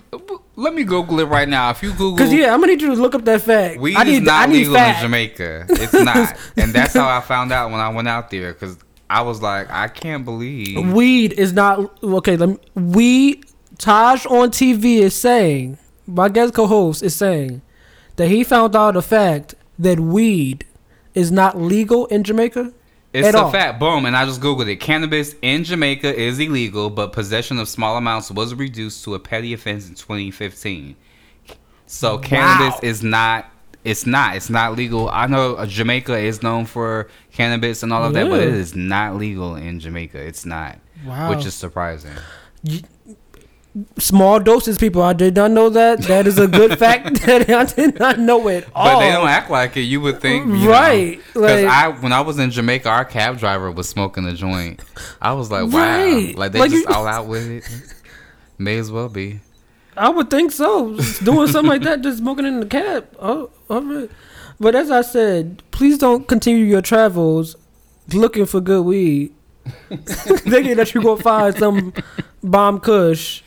let 0.55 0.73
me 0.73 0.83
Google 0.83 1.19
it 1.19 1.25
right 1.25 1.47
now. 1.47 1.69
If 1.69 1.81
you 1.81 1.91
Google, 1.91 2.15
Because 2.15 2.33
yeah, 2.33 2.53
I'm 2.53 2.59
gonna 2.59 2.73
need 2.73 2.81
you 2.81 2.93
to 2.93 3.01
look 3.01 3.15
up 3.15 3.23
that 3.25 3.41
fact. 3.41 3.79
weed 3.79 3.95
I 3.95 4.03
need, 4.03 4.15
is 4.15 4.21
not 4.21 4.49
I 4.49 4.51
need 4.51 4.57
legal 4.59 4.75
fact. 4.75 4.97
in 4.99 5.03
Jamaica. 5.03 5.65
It's 5.69 5.93
not, 5.93 6.37
and 6.57 6.73
that's 6.73 6.93
how 6.93 7.07
I 7.07 7.21
found 7.21 7.51
out 7.51 7.71
when 7.71 7.79
I 7.79 7.89
went 7.89 8.07
out 8.07 8.29
there. 8.29 8.53
Because 8.53 8.77
I 9.09 9.21
was 9.21 9.41
like, 9.41 9.69
I 9.71 9.87
can't 9.87 10.25
believe. 10.25 10.91
Weed 10.93 11.33
is 11.33 11.53
not 11.53 12.03
okay. 12.03 12.35
Let 12.35 12.49
me, 12.49 12.57
we 12.75 13.43
Taj 13.77 14.25
on 14.25 14.51
TV 14.51 14.97
is 14.99 15.15
saying 15.15 15.77
my 16.05 16.27
guest 16.29 16.53
co-host 16.53 17.01
is 17.03 17.15
saying 17.15 17.61
that 18.17 18.27
he 18.27 18.43
found 18.43 18.75
out 18.75 18.95
the 18.95 19.01
fact 19.01 19.55
that 19.79 19.99
weed 19.99 20.65
is 21.13 21.31
not 21.31 21.59
legal 21.59 22.05
in 22.07 22.23
Jamaica. 22.23 22.73
It's 23.13 23.35
a 23.35 23.39
all. 23.39 23.51
fact. 23.51 23.79
Boom. 23.79 24.05
And 24.05 24.15
I 24.15 24.25
just 24.25 24.41
Googled 24.41 24.69
it. 24.69 24.77
Cannabis 24.77 25.35
in 25.41 25.63
Jamaica 25.63 26.15
is 26.15 26.39
illegal, 26.39 26.89
but 26.89 27.13
possession 27.13 27.57
of 27.57 27.67
small 27.67 27.97
amounts 27.97 28.29
was 28.29 28.53
reduced 28.53 29.03
to 29.05 29.15
a 29.15 29.19
petty 29.19 29.53
offense 29.53 29.87
in 29.87 29.95
2015. 29.95 30.95
So 31.85 32.17
cannabis 32.17 32.79
is 32.83 33.03
not. 33.03 33.49
It's 33.83 34.05
not. 34.05 34.35
It's 34.35 34.49
not 34.49 34.75
legal. 34.75 35.09
I 35.09 35.27
know 35.27 35.55
uh, 35.55 35.65
Jamaica 35.65 36.17
is 36.17 36.43
known 36.43 36.65
for 36.65 37.07
cannabis 37.31 37.83
and 37.83 37.93
all 37.93 38.03
of 38.03 38.13
that, 38.13 38.29
but 38.29 38.41
it 38.41 38.53
is 38.53 38.75
not 38.75 39.15
legal 39.15 39.55
in 39.55 39.79
Jamaica. 39.79 40.19
It's 40.19 40.45
not. 40.45 40.79
Wow. 41.05 41.29
Which 41.29 41.45
is 41.45 41.55
surprising. 41.55 42.11
Small 43.99 44.39
doses, 44.39 44.77
people. 44.77 45.01
I 45.01 45.13
did 45.13 45.35
not 45.35 45.51
know 45.51 45.69
that. 45.69 46.01
That 46.03 46.25
is 46.25 46.39
a 46.39 46.47
good 46.47 46.79
fact 46.85 47.21
that 47.25 47.49
I 47.49 47.65
did 47.65 47.99
not 47.99 48.17
know 48.17 48.47
at 48.49 48.65
all. 48.73 48.85
But 48.85 48.99
they 49.01 49.11
don't 49.11 49.27
act 49.27 49.49
like 49.51 49.77
it. 49.77 49.81
You 49.81 50.01
would 50.01 50.19
think, 50.21 50.47
you 50.47 50.69
Oh. 50.69 50.71
Right, 50.71 51.19
Because 51.33 51.63
like- 51.63 51.65
I, 51.71 51.89
when 51.89 52.11
I 52.13 52.21
was 52.21 52.39
in 52.39 52.49
Jamaica, 52.51 52.89
our 52.89 53.05
cab 53.05 53.37
driver 53.37 53.71
was 53.71 53.87
smoking 53.87 54.25
a 54.25 54.33
joint. 54.33 54.81
I 55.21 55.33
was 55.33 55.51
like, 55.51 55.71
wow, 55.71 55.79
Right. 55.79 56.35
like 56.35 56.53
they 56.53 56.59
Like 56.59 56.71
just 56.71 56.87
you- 56.87 56.93
all 56.95 57.05
out 57.07 57.27
with 57.27 57.47
it. 57.49 57.63
May 58.57 58.77
as 58.77 58.91
well 58.91 59.09
be. 59.09 59.41
I 59.95 60.09
would 60.09 60.29
think 60.29 60.51
so. 60.51 60.95
Just 60.95 61.23
Doing 61.23 61.47
something 61.47 61.69
like 61.69 61.81
that, 61.83 62.01
just 62.01 62.19
smoking 62.19 62.45
in 62.45 62.59
the 62.59 62.65
cab. 62.67 63.07
Oh, 63.19 63.49
oh 63.69 63.75
all 63.75 63.81
right. 63.81 64.09
But 64.59 64.73
as 64.75 64.89
I 64.89 65.01
said, 65.01 65.61
please 65.71 65.97
don't 65.99 66.27
continue 66.27 66.65
your 66.65 66.81
travels 66.81 67.55
looking 68.13 68.45
for 68.47 68.59
good 68.61 68.83
weed. 68.85 69.33
Thinking 69.89 70.77
that 70.77 70.93
you're 70.93 71.03
gonna 71.03 71.21
find 71.21 71.55
some 71.55 71.93
bomb 72.41 72.79
kush. 72.79 73.41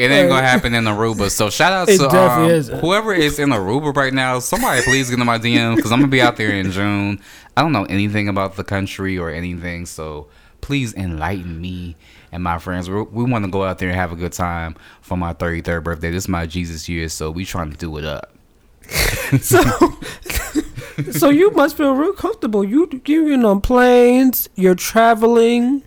It 0.00 0.10
ain't 0.10 0.28
gonna 0.28 0.46
happen 0.46 0.74
in 0.74 0.84
Aruba. 0.84 1.30
So 1.30 1.50
shout 1.50 1.72
out 1.72 1.88
to 1.96 2.08
um, 2.08 2.80
whoever 2.80 3.12
is 3.12 3.38
in 3.38 3.50
Aruba 3.50 3.94
right 3.94 4.14
now. 4.14 4.38
Somebody 4.38 4.82
please 4.82 5.10
get 5.10 5.18
in 5.18 5.26
my 5.26 5.38
DM 5.38 5.76
because 5.76 5.92
I'm 5.92 6.00
gonna 6.00 6.10
be 6.10 6.22
out 6.22 6.36
there 6.36 6.50
in 6.50 6.70
June. 6.70 7.20
I 7.56 7.62
don't 7.62 7.72
know 7.72 7.84
anything 7.84 8.28
about 8.28 8.56
the 8.56 8.64
country 8.64 9.18
or 9.18 9.30
anything, 9.30 9.84
so 9.84 10.28
please 10.60 10.94
enlighten 10.94 11.60
me 11.60 11.96
and 12.32 12.42
my 12.42 12.58
friends. 12.58 12.88
We're, 12.88 13.02
we 13.02 13.24
want 13.24 13.44
to 13.44 13.50
go 13.50 13.64
out 13.64 13.78
there 13.78 13.88
and 13.88 13.96
have 13.96 14.12
a 14.12 14.16
good 14.16 14.32
time 14.32 14.76
for 15.00 15.16
my 15.16 15.34
33rd 15.34 15.84
birthday. 15.84 16.10
This 16.10 16.24
is 16.24 16.28
my 16.28 16.46
Jesus 16.46 16.88
year, 16.88 17.08
so 17.08 17.30
we 17.30 17.44
trying 17.44 17.70
to 17.70 17.76
do 17.76 17.96
it 17.98 18.04
up. 18.04 18.32
So, 19.40 19.62
so 21.12 21.28
you 21.30 21.52
must 21.52 21.76
feel 21.76 21.94
real 21.94 22.12
comfortable. 22.12 22.64
You 22.64 22.88
you're 23.06 23.46
on 23.46 23.60
planes. 23.60 24.48
You're 24.56 24.74
traveling. 24.74 25.84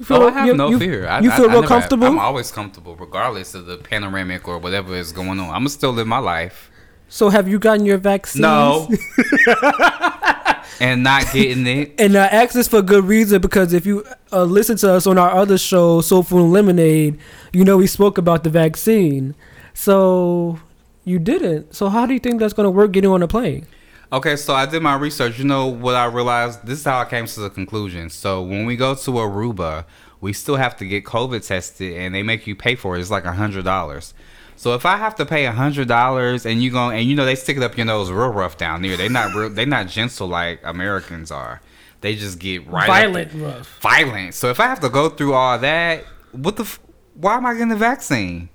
You 0.00 0.06
Oh, 0.16 0.28
I 0.28 0.30
have 0.32 0.46
you- 0.46 0.54
no 0.54 0.70
you- 0.70 0.78
fear. 0.78 1.06
I, 1.06 1.20
you 1.20 1.30
feel 1.30 1.44
I, 1.44 1.52
real 1.52 1.60
never, 1.60 1.66
comfortable. 1.66 2.06
I'm 2.06 2.18
always 2.18 2.50
comfortable, 2.50 2.96
regardless 2.96 3.54
of 3.54 3.66
the 3.66 3.76
panoramic 3.76 4.48
or 4.48 4.58
whatever 4.58 4.94
is 4.96 5.12
going 5.12 5.38
on. 5.38 5.54
I'm 5.54 5.68
still 5.68 5.92
live 5.92 6.06
my 6.06 6.18
life. 6.18 6.70
so 7.08 7.28
have 7.28 7.46
you 7.48 7.58
gotten 7.58 7.84
your 7.84 7.98
vaccine? 7.98 8.42
No. 8.42 8.88
and 10.80 11.02
not 11.02 11.30
getting 11.32 11.66
it. 11.66 11.94
And 11.98 12.16
I 12.16 12.26
ask 12.26 12.54
this 12.54 12.68
for 12.68 12.82
good 12.82 13.04
reason 13.04 13.40
because 13.40 13.72
if 13.72 13.84
you 13.84 14.04
uh, 14.32 14.44
listen 14.44 14.76
to 14.78 14.92
us 14.92 15.06
on 15.06 15.18
our 15.18 15.30
other 15.30 15.58
show, 15.58 16.00
Soulful 16.00 16.38
and 16.44 16.52
Lemonade, 16.52 17.18
you 17.52 17.64
know 17.64 17.76
we 17.76 17.86
spoke 17.86 18.16
about 18.18 18.44
the 18.44 18.50
vaccine. 18.50 19.34
So 19.74 20.58
you 21.04 21.18
didn't. 21.18 21.74
So 21.74 21.88
how 21.88 22.06
do 22.06 22.12
you 22.14 22.20
think 22.20 22.40
that's 22.40 22.52
going 22.54 22.64
to 22.64 22.70
work 22.70 22.92
getting 22.92 23.10
on 23.10 23.22
a 23.22 23.28
plane? 23.28 23.66
Okay, 24.12 24.34
so 24.34 24.54
I 24.54 24.66
did 24.66 24.82
my 24.82 24.96
research. 24.96 25.38
You 25.38 25.44
know 25.44 25.68
what 25.68 25.94
I 25.94 26.06
realized? 26.06 26.66
This 26.66 26.80
is 26.80 26.84
how 26.84 26.98
I 27.00 27.04
came 27.04 27.26
to 27.26 27.40
the 27.40 27.50
conclusion. 27.50 28.10
So 28.10 28.42
when 28.42 28.66
we 28.66 28.74
go 28.76 28.94
to 28.94 29.10
Aruba, 29.12 29.84
we 30.20 30.32
still 30.32 30.56
have 30.56 30.76
to 30.78 30.84
get 30.84 31.04
COVID 31.04 31.46
tested, 31.46 31.96
and 31.96 32.12
they 32.14 32.22
make 32.24 32.46
you 32.46 32.56
pay 32.56 32.74
for 32.74 32.96
it. 32.96 33.00
It's 33.00 33.10
like 33.10 33.24
a 33.24 33.32
hundred 33.32 33.64
dollars. 33.64 34.12
So 34.56 34.74
if 34.74 34.84
I 34.84 34.96
have 34.98 35.14
to 35.14 35.24
pay 35.24 35.46
a 35.46 35.52
hundred 35.52 35.86
dollars, 35.88 36.44
and 36.44 36.60
you 36.62 36.70
go, 36.72 36.90
and 36.90 37.08
you 37.08 37.14
know 37.14 37.24
they 37.24 37.36
stick 37.36 37.56
it 37.56 37.62
up 37.62 37.76
your 37.76 37.86
nose 37.86 38.10
real 38.10 38.28
rough 38.30 38.56
down 38.58 38.82
there. 38.82 38.96
They're 38.96 39.08
not 39.08 39.32
real. 39.34 39.48
They 39.48 39.64
not 39.64 39.86
gentle 39.86 40.26
like 40.26 40.60
Americans 40.64 41.30
are. 41.30 41.60
They 42.00 42.14
just 42.16 42.38
get 42.40 42.66
right 42.66 42.86
Violent 42.88 43.32
rough. 43.34 43.78
violent. 43.80 44.34
So 44.34 44.50
if 44.50 44.58
I 44.58 44.64
have 44.64 44.80
to 44.80 44.88
go 44.90 45.08
through 45.08 45.34
all 45.34 45.58
that, 45.60 46.04
what 46.32 46.56
the? 46.56 46.64
F- 46.64 46.80
why 47.14 47.36
am 47.36 47.46
I 47.46 47.52
getting 47.52 47.68
the 47.68 47.76
vaccine? 47.76 48.48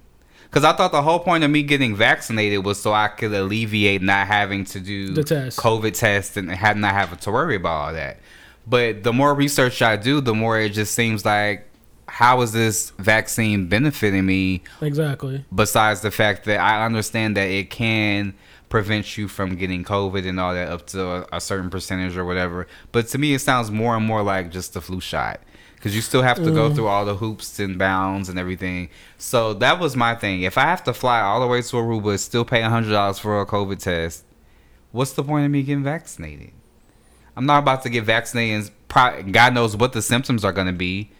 Because 0.56 0.74
I 0.74 0.78
thought 0.78 0.94
the 0.94 1.02
whole 1.02 1.20
point 1.20 1.44
of 1.44 1.52
me 1.52 1.63
getting 1.63 1.98
vaccinated 1.98 2.63
was 2.63 2.82
so 2.82 2.94
I 2.94 3.10
could 3.10 3.34
alleviate 3.34 4.02
not 4.02 4.26
having 4.26 4.63
to 4.68 4.80
do 4.80 5.10
The 5.10 5.26
test. 5.26 5.60
COVID 5.60 5.94
test 5.94 6.38
and 6.38 6.50
have 6.50 6.78
not 6.78 6.94
having 6.94 7.20
to 7.20 7.30
worry 7.30 7.58
about 7.58 7.88
all 7.88 7.91
that. 7.91 8.20
But 8.65 9.04
the 9.04 9.12
more 9.12 9.34
research 9.34 9.82
I 9.82 9.98
do, 9.98 10.22
the 10.22 10.34
more 10.34 10.58
it 10.58 10.70
just 10.70 10.96
seems 10.96 11.26
like, 11.26 11.68
how 12.08 12.39
is 12.39 12.54
this 12.54 12.91
vaccine 12.91 13.68
benefiting 13.68 14.26
me? 14.26 14.63
Exactly. 14.80 15.44
Besides 15.54 16.00
the 16.00 16.12
fact 16.12 16.46
that 16.46 16.62
I 16.62 16.86
understand 16.86 17.36
that 17.36 17.50
it 17.50 17.70
can 17.70 18.34
prevent 18.70 19.18
you 19.18 19.28
from 19.28 19.58
getting 19.58 19.84
COVID 19.84 20.26
and 20.26 20.39
all 20.39 20.54
that 20.54 20.70
up 20.70 20.88
to 20.88 21.06
a, 21.06 21.28
a 21.34 21.41
certain 21.41 21.70
percentage 21.70 22.15
or 22.15 22.24
whatever. 22.24 22.65
But 22.94 23.08
to 23.10 23.18
me, 23.18 23.34
it 23.34 23.39
sounds 23.39 23.72
more 23.72 23.98
and 23.98 24.06
more 24.06 24.24
like 24.24 24.52
just 24.52 24.74
a 24.78 24.80
flu 24.80 25.02
shot 25.02 25.41
because 25.86 25.95
you 25.95 26.02
still 26.02 26.24
have 26.24 26.38
to 26.38 26.50
go 26.50 26.74
through 26.74 26.88
all 26.88 27.06
the 27.06 27.13
hoops 27.13 27.60
and 27.60 27.78
bounds 27.78 28.28
and 28.28 28.39
everything. 28.39 28.89
So 29.19 29.54
that 29.54 29.80
was 29.80 29.95
my 29.95 30.15
thing. 30.15 30.41
If 30.41 30.58
I 30.58 30.63
have 30.63 30.84
to 30.86 30.95
fly 30.95 31.21
all 31.21 31.39
the 31.39 31.45
way 31.45 31.62
to 31.62 31.76
Aruba, 31.76 32.17
still 32.17 32.43
pay 32.43 32.63
hundred 32.63 32.89
dollars 32.89 33.19
for 33.19 33.39
a 33.39 33.45
COVID 33.45 33.78
test, 33.78 34.24
what's 34.91 35.13
the 35.13 35.24
point 35.24 35.45
of 35.45 35.52
me 35.52 35.62
getting 35.62 35.84
vaccinated? 35.84 36.54
I'm 37.38 37.45
not 37.45 37.60
about 37.60 37.84
to 37.84 37.91
get 37.91 38.04
vaccinated. 38.04 38.71
And 38.95 39.32
God 39.32 39.54
knows 39.54 39.78
what 39.78 39.93
the 39.93 40.02
symptoms 40.02 40.43
are 40.43 40.52
going 40.52 40.65
to 40.65 40.74
be. 40.74 41.12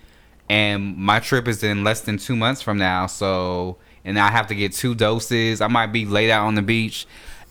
And 0.50 0.98
my 0.98 1.20
trip 1.20 1.48
is 1.48 1.64
in 1.64 1.84
less 1.84 2.02
than 2.02 2.18
two 2.18 2.36
months 2.36 2.64
from 2.64 2.80
now. 2.80 3.06
So, 3.06 3.78
and 4.04 4.18
I 4.18 4.32
have 4.32 4.48
to 4.48 4.56
get 4.56 4.74
two 4.74 4.96
doses. 4.96 5.62
I 5.62 5.68
might 5.68 5.94
be 5.94 6.06
laid 6.08 6.32
out 6.32 6.48
on 6.48 6.56
the 6.56 6.64
beach, 6.64 7.06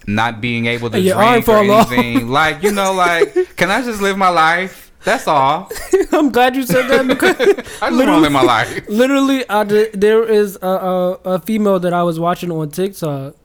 not 0.09 0.41
being 0.41 0.67
able 0.67 0.91
to 0.91 0.97
And 0.97 1.45
drink 1.45 1.49
or 1.49 1.59
anything. 1.59 2.27
like, 2.29 2.65
you 2.65 2.73
know, 2.73 2.93
like, 2.93 3.55
can 3.55 3.71
I 3.71 3.83
just 3.85 4.03
live 4.03 4.19
my 4.19 4.31
life? 4.31 4.84
That's 5.05 5.29
all. 5.29 5.71
I'm 6.13 6.31
glad 6.31 6.57
you 6.57 6.65
said 6.65 6.89
that 6.89 7.07
because 7.07 7.39
I 7.83 7.91
just 7.91 7.99
want 7.99 8.09
to 8.09 8.17
live 8.19 8.33
my 8.33 8.43
life. 8.43 8.89
literally, 8.89 9.49
I 9.49 9.65
did, 9.65 10.01
there 10.01 10.25
is 10.25 10.59
a, 10.63 10.67
a, 10.67 11.11
a 11.25 11.39
female 11.41 11.79
that 11.81 11.93
I 11.93 12.03
was 12.03 12.19
watching 12.19 12.51
on 12.51 12.71
TikTok, 12.71 13.37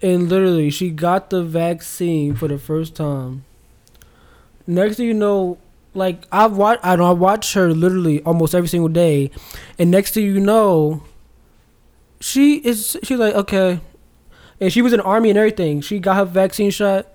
and 0.00 0.28
literally, 0.30 0.70
she 0.70 0.90
got 0.90 1.28
the 1.28 1.42
vaccine 1.42 2.34
for 2.34 2.48
the 2.48 2.58
first 2.58 2.96
time. 2.96 3.44
Next 4.66 4.96
thing 4.96 5.06
you 5.06 5.14
know, 5.14 5.58
like 5.92 6.24
I've 6.32 6.56
watched, 6.56 6.80
I 6.82 6.96
know 6.96 7.04
I 7.04 7.12
watch 7.12 7.52
her 7.52 7.72
literally 7.74 8.22
almost 8.22 8.54
every 8.54 8.68
single 8.68 8.88
day, 8.88 9.30
and 9.78 9.90
next 9.90 10.14
thing 10.14 10.24
you 10.24 10.40
know, 10.40 11.02
she 12.18 12.56
is 12.56 12.96
she's 13.02 13.18
like 13.18 13.34
okay, 13.34 13.80
and 14.58 14.72
she 14.72 14.80
was 14.80 14.94
in 14.94 15.00
the 15.00 15.04
army 15.04 15.28
and 15.28 15.38
everything. 15.38 15.82
She 15.82 15.98
got 15.98 16.16
her 16.16 16.24
vaccine 16.24 16.70
shot. 16.70 17.08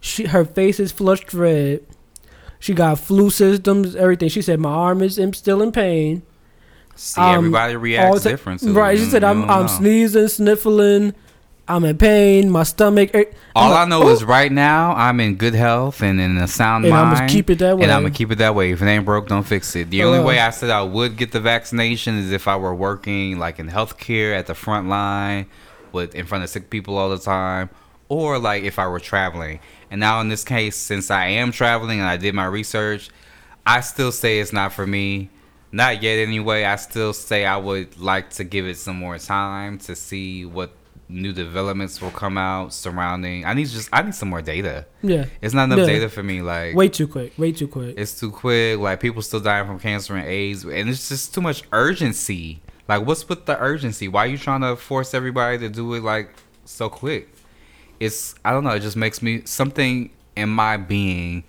She 0.00 0.24
her 0.24 0.46
face 0.46 0.80
is 0.80 0.92
flushed 0.92 1.34
red. 1.34 1.84
She 2.64 2.72
got 2.72 2.98
flu 2.98 3.28
systems, 3.28 3.94
everything. 3.94 4.30
She 4.30 4.40
said 4.40 4.58
my 4.58 4.70
arm 4.70 5.02
is 5.02 5.20
still 5.34 5.60
in 5.60 5.70
pain. 5.70 6.22
See, 6.96 7.20
Um, 7.20 7.34
everybody 7.36 7.76
reacts 7.76 8.22
different. 8.22 8.62
Right. 8.62 8.96
She 8.98 9.04
said 9.04 9.22
I'm 9.22 9.42
I'm 9.50 9.62
know. 9.62 9.66
sneezing, 9.66 10.28
sniffling. 10.28 11.12
I'm 11.68 11.84
in 11.84 11.98
pain. 11.98 12.48
My 12.50 12.62
stomach. 12.62 13.10
er- 13.14 13.26
I'm 13.54 13.64
All 13.64 13.70
like, 13.70 13.86
I 13.86 13.88
know 13.90 14.02
"Oh." 14.04 14.08
is 14.08 14.24
right 14.24 14.50
now 14.50 14.94
I'm 14.94 15.20
in 15.20 15.34
good 15.34 15.52
health 15.54 16.00
and 16.02 16.18
in 16.18 16.38
a 16.38 16.48
sound 16.48 16.86
And 16.86 16.94
mind. 16.94 17.18
I'ma 17.18 17.26
keep 17.28 17.50
it 17.50 17.58
that 17.58 17.76
way. 17.76 17.82
And 17.82 17.92
I'm 17.92 18.00
gonna 18.00 18.14
keep 18.14 18.30
it 18.32 18.38
that 18.38 18.54
way. 18.54 18.70
If 18.70 18.80
it 18.80 18.86
ain't 18.86 19.04
broke, 19.04 19.28
don't 19.28 19.42
fix 19.46 19.76
it. 19.76 19.90
The 19.90 20.02
only 20.02 20.20
Uh. 20.20 20.24
way 20.24 20.38
I 20.38 20.48
said 20.48 20.70
I 20.70 20.80
would 20.80 21.18
get 21.18 21.32
the 21.32 21.40
vaccination 21.40 22.16
is 22.18 22.32
if 22.32 22.48
I 22.48 22.56
were 22.56 22.74
working 22.74 23.38
like 23.38 23.58
in 23.58 23.68
healthcare 23.68 24.34
at 24.38 24.46
the 24.46 24.54
front 24.54 24.88
line, 24.88 25.44
with 25.92 26.14
in 26.14 26.24
front 26.24 26.44
of 26.44 26.48
sick 26.48 26.70
people 26.70 26.96
all 26.96 27.10
the 27.10 27.18
time, 27.18 27.68
or 28.08 28.38
like 28.38 28.62
if 28.64 28.78
I 28.78 28.86
were 28.86 29.00
traveling. 29.00 29.60
And 29.94 30.00
now 30.00 30.20
in 30.20 30.26
this 30.28 30.42
case, 30.42 30.74
since 30.74 31.08
I 31.08 31.26
am 31.26 31.52
traveling 31.52 32.00
and 32.00 32.08
I 32.08 32.16
did 32.16 32.34
my 32.34 32.46
research, 32.46 33.10
I 33.64 33.78
still 33.80 34.10
say 34.10 34.40
it's 34.40 34.52
not 34.52 34.72
for 34.72 34.84
me. 34.88 35.30
Not 35.70 36.02
yet, 36.02 36.16
anyway. 36.18 36.64
I 36.64 36.74
still 36.74 37.12
say 37.12 37.44
I 37.44 37.56
would 37.58 37.96
like 37.96 38.30
to 38.30 38.42
give 38.42 38.66
it 38.66 38.76
some 38.76 38.96
more 38.96 39.18
time 39.20 39.78
to 39.86 39.94
see 39.94 40.44
what 40.46 40.72
new 41.08 41.32
developments 41.32 42.02
will 42.02 42.10
come 42.10 42.36
out 42.36 42.72
surrounding. 42.74 43.44
I 43.44 43.54
need 43.54 43.68
just 43.68 43.88
I 43.92 44.02
need 44.02 44.16
some 44.16 44.30
more 44.30 44.42
data. 44.42 44.86
Yeah. 45.00 45.26
It's 45.40 45.54
not 45.54 45.70
enough 45.70 45.78
Yeah. 45.86 45.86
data 45.94 46.08
for 46.08 46.24
me. 46.24 46.42
Like 46.42 46.74
Way 46.74 46.88
too 46.88 47.06
quick. 47.06 47.38
Way 47.38 47.52
too 47.52 47.68
quick. 47.68 47.94
it's 47.96 48.18
too 48.18 48.32
quick. 48.32 48.80
Like 48.80 48.98
people 48.98 49.22
still 49.22 49.38
dying 49.38 49.64
from 49.64 49.78
cancer 49.78 50.16
and 50.16 50.26
AIDS, 50.26 50.64
and 50.64 50.88
it's 50.88 51.08
just 51.08 51.32
too 51.32 51.40
much 51.40 51.62
urgency. 51.70 52.62
Like, 52.88 53.06
what's 53.06 53.28
with 53.28 53.46
the 53.46 53.56
urgency? 53.60 54.08
Why 54.08 54.24
are 54.24 54.26
you 54.26 54.38
trying 54.38 54.62
to 54.62 54.74
force 54.74 55.14
everybody 55.14 55.56
to 55.58 55.68
do 55.68 55.94
it 55.94 56.02
like 56.02 56.30
so 56.64 56.88
quick? 56.88 57.28
It's 58.04 58.34
I 58.44 58.52
don't 58.52 58.64
know. 58.64 58.70
It 58.70 58.80
just 58.80 58.96
makes 58.96 59.22
me 59.22 59.42
something 59.44 60.10
in 60.36 60.48
my 60.48 60.76
being 60.76 61.44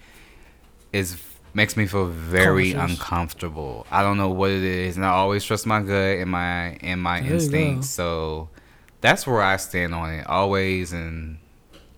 is 0.93 1.17
makes 1.53 1.77
me 1.77 1.87
feel 1.87 2.07
very 2.07 2.73
uncomfortable. 2.73 3.87
I 3.89 4.03
don't 4.03 4.17
know 4.17 4.29
what 4.29 4.51
it 4.51 4.63
is, 4.63 4.97
and 4.97 5.05
I 5.05 5.09
always 5.09 5.43
trust 5.43 5.65
my 5.65 5.81
gut 5.81 6.17
and 6.19 6.29
my 6.29 6.77
and 6.81 7.01
my 7.01 7.21
There 7.21 7.33
instincts. 7.33 7.89
So 7.89 8.49
that's 9.01 9.25
where 9.25 9.41
I 9.41 9.57
stand 9.57 9.93
on 9.95 10.11
it, 10.13 10.27
always 10.27 10.91
and 10.93 11.37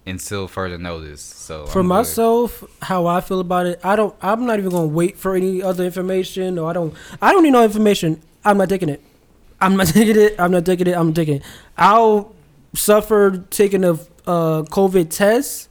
until 0.05 0.47
further 0.47 0.77
notice. 0.77 1.21
So 1.21 1.65
For 1.65 1.79
I'm 1.79 1.85
good. 1.85 1.89
myself, 1.89 2.63
how 2.81 3.07
I 3.07 3.19
feel 3.21 3.39
about 3.41 3.65
it, 3.65 3.79
I 3.83 3.95
don't. 3.95 4.15
I'm 4.21 4.45
not 4.45 4.59
even 4.59 4.71
gonna 4.71 4.87
wait 4.87 5.17
for 5.17 5.35
any 5.35 5.61
other 5.61 5.83
information, 5.83 6.57
or 6.57 6.69
I 6.69 6.73
don't. 6.73 6.93
I 7.21 7.33
don't 7.33 7.43
need 7.43 7.51
no 7.51 7.63
information. 7.63 8.21
I'm 8.45 8.57
not 8.57 8.69
taking 8.69 8.89
it. 8.89 9.01
I'm 9.59 9.75
not 9.75 9.87
taking 9.97 10.17
it. 10.17 10.35
I'm 10.39 10.51
not 10.51 10.65
taking 10.65 10.87
it. 10.87 10.95
I'm 10.95 11.13
taking 11.13 11.35
it. 11.37 11.43
I'll 11.77 12.33
suffer 12.73 13.45
taking 13.49 13.83
a 13.83 13.97
uh, 14.27 14.63
COVID 14.63 15.09
test, 15.09 15.69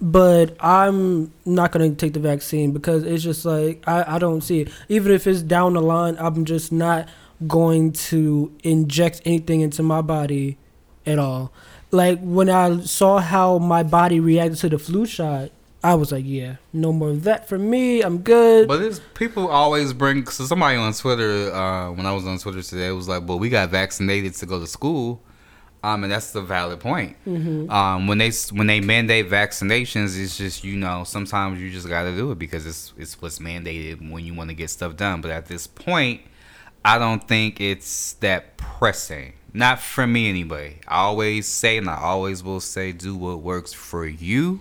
but 0.00 0.56
I'm 0.60 1.32
not 1.44 1.72
gonna 1.72 1.90
take 1.90 2.14
the 2.14 2.20
vaccine 2.20 2.72
because 2.72 3.04
it's 3.04 3.22
just 3.22 3.44
like 3.44 3.86
I, 3.86 4.16
I 4.16 4.18
don't 4.18 4.40
see 4.40 4.62
it. 4.62 4.68
Even 4.88 5.12
if 5.12 5.26
it's 5.26 5.42
down 5.42 5.74
the 5.74 5.82
line, 5.82 6.16
I'm 6.18 6.44
just 6.44 6.72
not 6.72 7.08
going 7.46 7.92
to 7.92 8.52
inject 8.64 9.22
anything 9.24 9.60
into 9.60 9.82
my 9.82 10.00
body 10.00 10.58
at 11.06 11.18
all. 11.18 11.52
Like 11.90 12.20
when 12.20 12.50
I 12.50 12.80
saw 12.80 13.18
how 13.18 13.58
my 13.58 13.82
body 13.82 14.20
reacted 14.20 14.58
to 14.60 14.68
the 14.68 14.78
flu 14.78 15.06
shot, 15.06 15.50
I 15.82 15.94
was 15.94 16.10
like, 16.10 16.24
yeah, 16.26 16.56
no 16.72 16.92
more 16.92 17.10
of 17.10 17.22
that 17.24 17.48
for 17.48 17.56
me. 17.56 18.02
I'm 18.02 18.18
good. 18.18 18.66
But 18.66 18.82
it's 18.82 19.00
people 19.14 19.46
always 19.48 19.92
bring. 19.92 20.26
So 20.26 20.44
somebody 20.44 20.76
on 20.76 20.92
Twitter, 20.92 21.54
uh, 21.54 21.92
when 21.92 22.04
I 22.04 22.12
was 22.12 22.26
on 22.26 22.38
Twitter 22.38 22.62
today, 22.62 22.90
was 22.90 23.08
like, 23.08 23.26
"Well, 23.26 23.38
we 23.38 23.48
got 23.48 23.70
vaccinated 23.70 24.34
to 24.34 24.46
go 24.46 24.58
to 24.58 24.66
school," 24.66 25.22
um, 25.82 26.02
and 26.02 26.12
that's 26.12 26.32
the 26.32 26.42
valid 26.42 26.80
point. 26.80 27.16
Mm-hmm. 27.26 27.70
Um, 27.70 28.06
when 28.06 28.18
they 28.18 28.30
when 28.52 28.66
they 28.66 28.80
mandate 28.80 29.30
vaccinations, 29.30 30.20
it's 30.20 30.36
just 30.36 30.64
you 30.64 30.76
know 30.76 31.04
sometimes 31.04 31.60
you 31.60 31.70
just 31.70 31.88
got 31.88 32.04
to 32.04 32.16
do 32.16 32.32
it 32.32 32.38
because 32.38 32.66
it's 32.66 32.92
it's 32.96 33.20
what's 33.22 33.38
mandated 33.38 34.10
when 34.10 34.24
you 34.24 34.34
want 34.34 34.50
to 34.50 34.54
get 34.54 34.70
stuff 34.70 34.96
done. 34.96 35.20
But 35.20 35.30
at 35.30 35.46
this 35.46 35.66
point, 35.66 36.22
I 36.84 36.98
don't 36.98 37.26
think 37.26 37.60
it's 37.60 38.14
that 38.14 38.56
pressing. 38.56 39.34
Not 39.52 39.80
for 39.80 40.06
me 40.06 40.28
anyway. 40.28 40.80
I 40.86 40.98
always 40.98 41.46
say, 41.46 41.78
and 41.78 41.88
I 41.88 41.96
always 41.96 42.42
will 42.42 42.60
say, 42.60 42.92
do 42.92 43.16
what 43.16 43.40
works 43.40 43.72
for 43.72 44.06
you, 44.06 44.60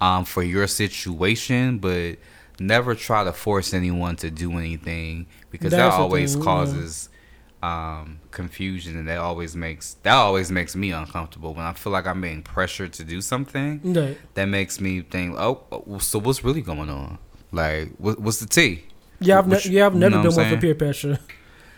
um, 0.00 0.24
for 0.24 0.42
your 0.42 0.66
situation, 0.66 1.78
but 1.78 2.16
never 2.58 2.94
try 2.94 3.24
to 3.24 3.32
force 3.32 3.72
anyone 3.72 4.16
to 4.16 4.30
do 4.30 4.52
anything 4.58 5.26
because 5.50 5.70
that 5.70 5.78
That's 5.78 5.96
the 5.96 6.02
always 6.02 6.34
thing, 6.34 6.42
yeah. 6.42 7.08
Um, 7.64 8.20
confusion, 8.30 8.96
and 8.98 9.06
that 9.08 9.18
always 9.18 9.54
makes 9.56 9.94
that 10.02 10.14
always 10.14 10.50
makes 10.50 10.74
me 10.76 10.88
uncomfortable 10.92 11.54
when 11.54 11.64
I 11.64 11.72
feel 11.72 11.92
like 11.92 12.06
I'm 12.06 12.20
being 12.20 12.42
pressured 12.42 12.92
to 12.94 13.04
do 13.04 13.20
something 13.20 13.80
Right. 13.84 14.18
that 14.34 14.46
makes 14.46 14.80
me 14.80 15.02
think, 15.02 15.36
oh, 15.38 15.62
oh, 15.72 15.98
so 15.98 16.18
what's 16.18 16.44
really 16.44 16.60
going 16.62 16.90
on? 16.90 17.18
Like, 17.52 17.92
what, 17.98 18.18
what's 18.20 18.40
the 18.40 18.46
tea? 18.46 18.84
Yeah, 19.20 19.38
I've, 19.38 19.46
ne- 19.48 19.60
yeah, 19.76 19.86
I've 19.86 19.94
you 19.94 20.00
never 20.00 20.16
know 20.16 20.22
been 20.28 20.36
one 20.36 20.50
for 20.50 20.56
peer 20.60 20.74
pressure, 20.74 21.18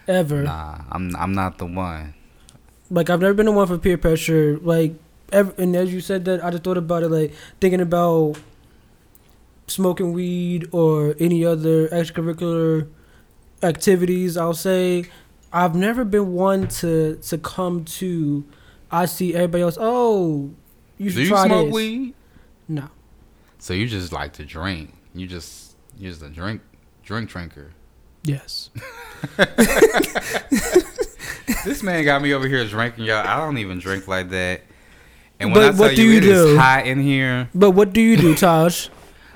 ever. 0.09 0.43
Nah, 0.43 0.81
I'm 0.91 1.15
I'm 1.17 1.35
not 1.35 1.59
the 1.59 1.67
one. 1.67 2.15
Like 2.91 3.11
I've 3.11 3.21
never 3.21 3.35
been 3.35 3.47
the 3.47 3.53
one 3.53 3.67
for 3.69 3.79
peer 3.79 3.99
pressure. 3.99 4.59
Like, 4.63 4.95
ever, 5.33 5.53
and 5.59 5.77
as 5.77 5.93
you 5.93 6.01
said 6.01 6.25
that, 6.25 6.43
I 6.45 6.51
just 6.51 6.65
thought 6.65 6.79
about 6.79 7.03
it. 7.03 7.11
Like 7.11 7.33
thinking 7.61 7.81
about 7.81 8.37
smoking 9.67 10.13
weed 10.13 10.69
or 10.73 11.15
any 11.21 11.45
other 11.45 11.89
extracurricular 11.89 12.89
activities. 13.63 14.37
I'll 14.37 14.55
say 14.55 15.07
I've 15.53 15.75
never 15.75 16.05
been 16.05 16.33
one 16.33 16.69
to 16.69 17.17
to 17.17 17.39
come 17.39 17.85
to. 17.85 18.45
I 18.91 19.07
see 19.07 19.35
everybody 19.35 19.63
else. 19.63 19.77
Oh, 19.81 20.51
you 20.99 21.11
should 21.11 21.17
Do 21.17 21.23
you 21.23 21.29
try 21.29 21.47
smoke 21.47 21.67
this. 21.67 21.75
weed? 21.75 22.15
No. 22.69 22.89
So 23.59 23.75
you 23.75 23.87
just 23.89 24.13
like 24.13 24.33
to 24.35 24.45
drink. 24.45 24.95
You 25.15 25.27
just 25.27 25.75
you're 25.99 26.11
just 26.13 26.23
a 26.23 26.29
drink 26.29 26.61
drink 27.05 27.29
drinker. 27.31 27.73
Yes. 28.25 28.71
this 31.65 31.83
man 31.83 32.05
got 32.05 32.23
me 32.23 32.33
over 32.33 32.47
here 32.49 32.65
drinking, 32.67 33.05
y'all. 33.05 33.27
I 33.27 33.37
don't 33.39 33.59
even 33.59 33.79
drink 33.79 34.07
like 34.09 34.31
that. 34.31 34.63
And 35.39 35.53
when 35.53 35.61
But 35.61 35.65
I 35.65 35.71
tell 35.71 35.79
what 35.81 35.97
do 35.97 36.03
you, 36.03 36.11
you 36.13 36.19
it 36.19 36.25
is 36.25 36.45
do? 36.47 36.57
hot 36.59 36.87
in 36.87 37.01
here, 37.01 37.49
But 37.55 37.73
what 37.73 37.93
do 37.93 38.01
you 38.01 38.17
do, 38.17 38.35
Taj? 38.37 38.89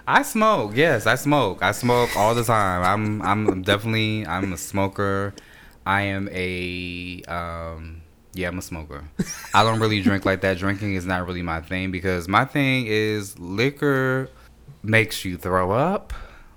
I 0.07 0.23
smoke. 0.23 0.73
Yes, 0.75 1.07
I 1.07 1.15
smoke. 1.15 1.63
I 1.63 1.73
smoke 1.73 2.17
all 2.17 2.35
the 2.35 2.43
time. 2.45 2.83
I'm 2.83 3.23
I'm 3.23 3.63
definitely 3.63 4.27
I'm 4.27 4.53
a 4.53 4.57
smoker. 4.57 5.35
I 5.87 6.03
am 6.03 6.29
a 6.33 7.23
um 7.27 8.03
yeah, 8.33 8.49
I'm 8.49 8.59
a 8.59 8.63
smoker. 8.63 9.05
I 9.55 9.65
don't 9.65 9.81
really 9.81 10.03
drink 10.03 10.25
like 10.25 10.41
that. 10.43 10.59
Drinking 10.59 10.95
is 10.95 11.05
not 11.05 11.27
really 11.27 11.43
my 11.43 11.61
thing 11.61 11.91
because 11.91 12.29
my 12.29 12.45
thing 12.45 12.87
is 12.87 13.39
liquor 13.39 14.29
makes 14.83 15.25
you 15.25 15.37
throw 15.37 15.73
up. 15.73 16.13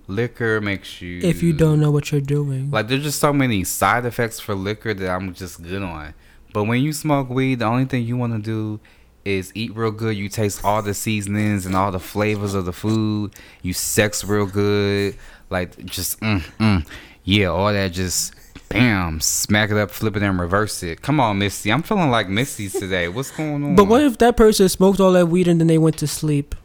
Liquor 0.08 0.60
makes 0.62 1.02
you 1.02 1.20
if 1.24 1.42
you 1.42 1.54
don't 1.54 1.80
know 1.80 1.90
what 1.90 2.12
you're 2.12 2.22
doing. 2.22 2.70
like 2.70 2.88
there's 2.90 3.04
just 3.04 3.20
so 3.20 3.32
many 3.32 3.64
side 3.64 4.06
effects 4.06 4.40
for 4.40 4.54
liquor 4.54 4.94
that 4.94 5.10
I'm 5.10 5.34
just 5.34 5.64
good 5.64 5.82
on. 5.82 6.14
But 6.54 6.66
when 6.66 6.82
you 6.82 6.94
smoke 6.94 7.30
weed, 7.30 7.60
the 7.60 7.66
only 7.66 7.86
thing 7.86 8.04
you 8.04 8.18
want 8.18 8.34
to 8.34 8.40
do 8.40 8.80
is 9.26 9.52
eat 9.56 9.76
real 9.76 9.92
good. 9.92 10.16
You 10.16 10.30
taste 10.30 10.64
all 10.64 10.82
the 10.82 10.94
seasonings 10.94 11.66
and 11.66 11.76
all 11.76 11.92
the 11.92 12.00
flavors 12.00 12.54
of 12.54 12.66
the 12.66 12.74
food. 12.74 13.34
You 13.62 13.74
sex 13.74 14.24
real 14.24 14.46
good. 14.46 15.16
Like 15.50 15.84
just 15.86 16.20
mm, 16.20 16.42
mm. 16.60 16.86
yeah, 17.24 17.48
all 17.48 17.72
that 17.72 17.94
just 17.94 18.36
bam, 18.74 19.20
smack 19.22 19.72
it 19.72 19.78
up, 19.78 19.92
flip 19.92 20.18
it 20.18 20.24
and 20.24 20.40
reverse 20.40 20.84
it. 20.84 21.02
Come 21.02 21.20
on, 21.20 21.40
Missy. 21.40 21.72
I'm 21.72 21.84
feeling 21.84 22.10
like 22.10 22.28
Missy's 22.28 22.74
today. 22.74 23.08
What's 23.08 23.32
going 23.32 23.54
on? 23.64 23.76
But 23.76 23.86
what 23.86 24.04
if 24.04 24.18
that 24.18 24.36
person 24.36 24.68
smoked 24.70 25.00
all 25.00 25.12
that 25.14 25.28
weed 25.28 25.48
and 25.48 25.60
then 25.60 25.68
they 25.68 25.78
went 25.78 25.98
to 26.00 26.08
sleep? 26.08 26.56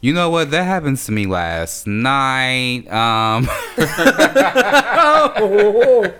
You 0.00 0.12
know 0.12 0.28
what? 0.28 0.50
That 0.50 0.64
happens 0.64 1.06
to 1.06 1.12
me 1.12 1.26
last 1.26 1.86
night. 1.86 2.86
Um 2.92 3.48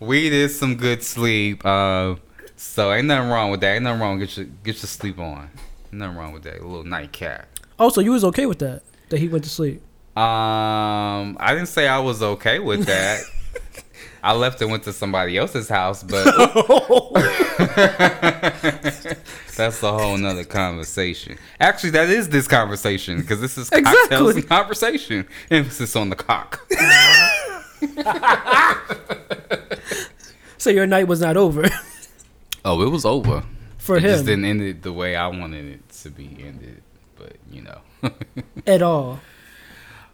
Weed 0.00 0.32
is 0.32 0.58
some 0.58 0.76
good 0.76 1.02
sleep. 1.02 1.64
Uh, 1.64 2.16
so 2.56 2.92
ain't 2.92 3.06
nothing 3.06 3.30
wrong 3.30 3.50
with 3.50 3.60
that. 3.62 3.74
Ain't 3.74 3.84
nothing 3.84 4.00
wrong. 4.00 4.18
Get 4.18 4.36
your 4.36 4.46
get 4.46 4.76
your 4.76 4.88
sleep 4.88 5.18
on. 5.18 5.50
Nothing 5.90 6.16
wrong 6.16 6.32
with 6.32 6.42
that. 6.44 6.60
A 6.60 6.66
little 6.66 6.84
nightcap. 6.84 7.48
Oh, 7.78 7.88
so 7.88 8.00
you 8.00 8.12
was 8.12 8.24
okay 8.24 8.46
with 8.46 8.58
that? 8.60 8.82
That 9.08 9.18
he 9.18 9.28
went 9.28 9.44
to 9.44 9.50
sleep? 9.50 9.82
Um, 10.16 11.36
I 11.40 11.54
didn't 11.54 11.66
say 11.66 11.88
I 11.88 11.98
was 11.98 12.22
okay 12.22 12.60
with 12.60 12.86
that. 12.86 13.22
I 14.24 14.32
left 14.32 14.60
and 14.62 14.70
went 14.70 14.84
to 14.84 14.92
somebody 14.92 15.36
else's 15.36 15.68
house, 15.68 16.02
but 16.02 16.24
that's 19.56 19.82
a 19.82 19.92
whole 19.92 20.16
nother 20.16 20.44
conversation. 20.44 21.36
Actually, 21.60 21.90
that 21.90 22.08
is 22.08 22.30
this 22.30 22.48
conversation 22.48 23.20
because 23.20 23.40
this 23.40 23.58
is 23.58 23.68
cocktails 23.68 24.30
Exactly. 24.30 24.40
and 24.40 24.48
conversation. 24.48 25.26
Emphasis 25.50 25.94
on 25.94 26.08
the 26.10 26.16
cock. 26.16 26.66
So 30.56 30.70
your 30.70 30.86
night 30.86 31.06
was 31.08 31.20
not 31.20 31.36
over 31.36 31.68
Oh, 32.64 32.80
it 32.82 32.88
was 32.88 33.04
over. 33.04 33.42
for 33.76 33.98
him. 33.98 34.04
it 34.06 34.08
just 34.08 34.24
didn't 34.24 34.46
end 34.46 34.62
it 34.62 34.82
the 34.82 34.94
way 34.94 35.14
I 35.14 35.26
wanted 35.26 35.66
it 35.66 35.88
to 36.02 36.08
be 36.08 36.38
ended. 36.42 36.80
But 37.18 37.36
you 37.50 37.60
know. 37.60 37.80
at 38.66 38.80
all. 38.80 39.20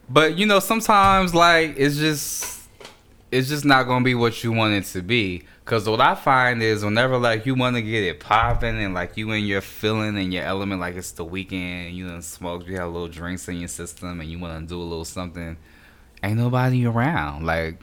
but 0.08 0.36
you 0.36 0.46
know, 0.46 0.58
sometimes 0.58 1.36
like 1.36 1.74
it's 1.76 1.96
just 1.96 2.59
it's 3.30 3.48
just 3.48 3.64
not 3.64 3.84
gonna 3.84 4.04
be 4.04 4.14
what 4.14 4.42
you 4.42 4.52
want 4.52 4.74
it 4.74 4.84
to 4.84 5.02
be. 5.02 5.44
Cause 5.64 5.88
what 5.88 6.00
I 6.00 6.16
find 6.16 6.62
is 6.62 6.84
whenever 6.84 7.16
like 7.16 7.46
you 7.46 7.54
want 7.54 7.76
to 7.76 7.82
get 7.82 8.02
it 8.02 8.18
popping 8.18 8.82
and 8.82 8.92
like 8.92 9.16
you 9.16 9.30
and 9.30 9.46
your 9.46 9.60
feeling 9.60 10.18
and 10.18 10.32
your 10.34 10.42
element, 10.42 10.80
like 10.80 10.96
it's 10.96 11.12
the 11.12 11.24
weekend, 11.24 11.94
you 11.94 12.08
done 12.08 12.22
smoked, 12.22 12.66
you 12.66 12.76
have 12.76 12.90
little 12.90 13.08
drinks 13.08 13.46
in 13.48 13.56
your 13.56 13.68
system, 13.68 14.20
and 14.20 14.28
you 14.28 14.38
want 14.38 14.60
to 14.60 14.66
do 14.66 14.80
a 14.80 14.82
little 14.82 15.04
something. 15.04 15.56
Ain't 16.22 16.38
nobody 16.38 16.84
around, 16.84 17.46
like 17.46 17.80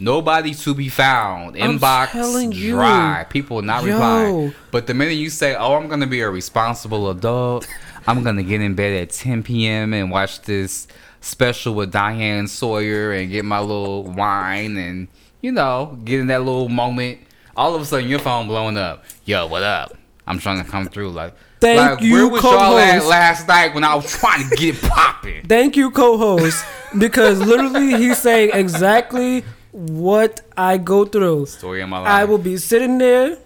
nobody 0.00 0.54
to 0.54 0.74
be 0.74 0.88
found. 0.88 1.54
Inbox 1.54 2.54
you. 2.54 2.72
dry, 2.72 3.26
people 3.28 3.60
not 3.60 3.84
Yo. 3.84 3.92
replying. 3.92 4.54
But 4.70 4.86
the 4.86 4.94
minute 4.94 5.14
you 5.14 5.28
say, 5.28 5.54
"Oh, 5.54 5.74
I'm 5.74 5.88
gonna 5.88 6.06
be 6.06 6.22
a 6.22 6.30
responsible 6.30 7.10
adult," 7.10 7.68
I'm 8.06 8.22
gonna 8.22 8.42
get 8.42 8.62
in 8.62 8.74
bed 8.74 9.02
at 9.02 9.10
10 9.10 9.42
p.m. 9.42 9.92
and 9.92 10.10
watch 10.10 10.40
this 10.42 10.88
special 11.20 11.74
with 11.74 11.92
Diane 11.92 12.46
Sawyer 12.46 13.12
and 13.12 13.30
get 13.30 13.44
my 13.44 13.60
little 13.60 14.04
wine 14.04 14.76
and 14.76 15.08
you 15.40 15.52
know 15.52 15.98
get 16.04 16.20
in 16.20 16.26
that 16.28 16.42
little 16.42 16.68
moment. 16.68 17.18
All 17.56 17.74
of 17.74 17.82
a 17.82 17.84
sudden, 17.84 18.08
your 18.08 18.20
phone 18.20 18.46
blowing 18.46 18.76
up. 18.76 19.04
Yo, 19.24 19.46
what 19.48 19.62
up? 19.64 19.96
I'm 20.28 20.38
trying 20.38 20.62
to 20.62 20.70
come 20.70 20.86
through. 20.88 21.10
Like, 21.10 21.34
Thank 21.60 21.78
like, 21.80 22.02
you, 22.02 22.12
where 22.12 22.28
was 22.28 22.42
y'all 22.42 22.78
at 22.78 22.90
co-host. 22.92 23.08
last 23.08 23.48
night 23.48 23.74
when 23.74 23.82
I 23.82 23.94
was 23.94 24.10
trying 24.16 24.48
to 24.48 24.54
get 24.56 24.76
it 24.76 24.88
popping? 24.88 25.44
Thank 25.48 25.76
you, 25.76 25.90
co-host, 25.90 26.64
because 26.98 27.40
literally 27.40 27.96
he's 27.96 28.18
saying 28.18 28.50
exactly 28.52 29.42
what 29.72 30.42
I 30.56 30.78
go 30.78 31.04
through. 31.04 31.46
Story 31.46 31.80
of 31.80 31.88
my 31.88 31.98
life. 31.98 32.08
I 32.08 32.24
will 32.26 32.38
be 32.38 32.58
sitting 32.58 32.98
there. 32.98 33.38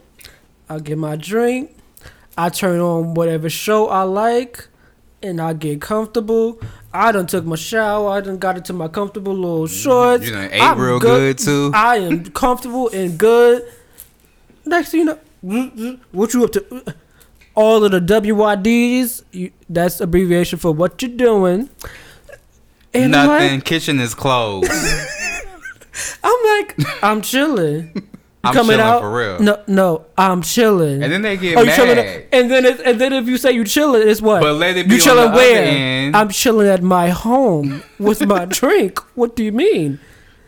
I'll 0.68 0.80
get 0.80 0.98
my 0.98 1.16
drink. 1.16 1.76
I 2.36 2.48
turn 2.48 2.80
on 2.80 3.14
whatever 3.14 3.48
show 3.48 3.88
I 3.88 4.02
like, 4.02 4.68
and 5.22 5.40
I 5.40 5.52
get 5.52 5.80
comfortable. 5.80 6.60
I 6.94 7.10
done 7.12 7.26
took 7.26 7.44
my 7.44 7.56
shower. 7.56 8.10
I 8.10 8.20
done 8.20 8.38
got 8.38 8.56
into 8.56 8.72
my 8.72 8.88
comfortable 8.88 9.34
little 9.34 9.66
shorts. 9.66 10.24
You 10.26 10.32
done 10.32 10.50
ate 10.52 10.76
real 10.76 10.98
good, 10.98 11.38
too. 11.38 11.70
I 11.74 11.96
am 11.98 12.24
comfortable 12.32 12.88
and 12.90 13.18
good. 13.18 13.62
Next 14.64 14.90
thing 14.90 15.00
you 15.00 15.06
know, 15.06 15.98
what 16.12 16.34
you 16.34 16.44
up 16.44 16.52
to? 16.52 16.94
All 17.54 17.82
of 17.84 17.90
the 17.92 18.00
WYDs. 18.00 19.22
You, 19.32 19.50
that's 19.68 20.00
abbreviation 20.00 20.58
for 20.58 20.72
what 20.72 21.00
you're 21.02 21.10
doing. 21.16 21.68
And 22.94 23.12
Nothing. 23.12 23.56
like- 23.56 23.64
Kitchen 23.64 23.98
is 24.00 24.14
closed. 24.14 24.70
I'm 26.24 26.44
like, 26.58 26.74
I'm 27.02 27.20
chilling. 27.22 28.08
I'm 28.44 28.52
coming 28.54 28.70
chilling 28.76 28.80
out. 28.80 29.00
for 29.00 29.16
real. 29.16 29.38
No, 29.40 29.62
no, 29.68 30.04
I'm 30.18 30.42
chilling. 30.42 31.02
And 31.02 31.12
then 31.12 31.22
they 31.22 31.36
get 31.36 31.56
Oh, 31.56 31.64
mad. 31.64 31.76
chilling? 31.76 31.98
At, 31.98 32.26
and 32.32 32.50
then, 32.50 32.64
it, 32.64 32.80
and 32.80 33.00
then 33.00 33.12
if 33.12 33.26
you 33.26 33.36
say 33.36 33.52
you 33.52 33.64
chilling, 33.64 34.06
it's 34.08 34.20
what? 34.20 34.40
But 34.42 34.54
let 34.54 34.76
it 34.76 34.88
be 34.88 34.96
you 34.96 35.00
chilling 35.00 35.32
where? 35.32 36.10
I'm 36.14 36.28
chilling 36.28 36.66
at 36.68 36.82
my 36.82 37.10
home 37.10 37.82
with 37.98 38.26
my 38.26 38.44
drink. 38.58 38.98
What 39.16 39.36
do 39.36 39.44
you 39.44 39.52
mean? 39.52 40.00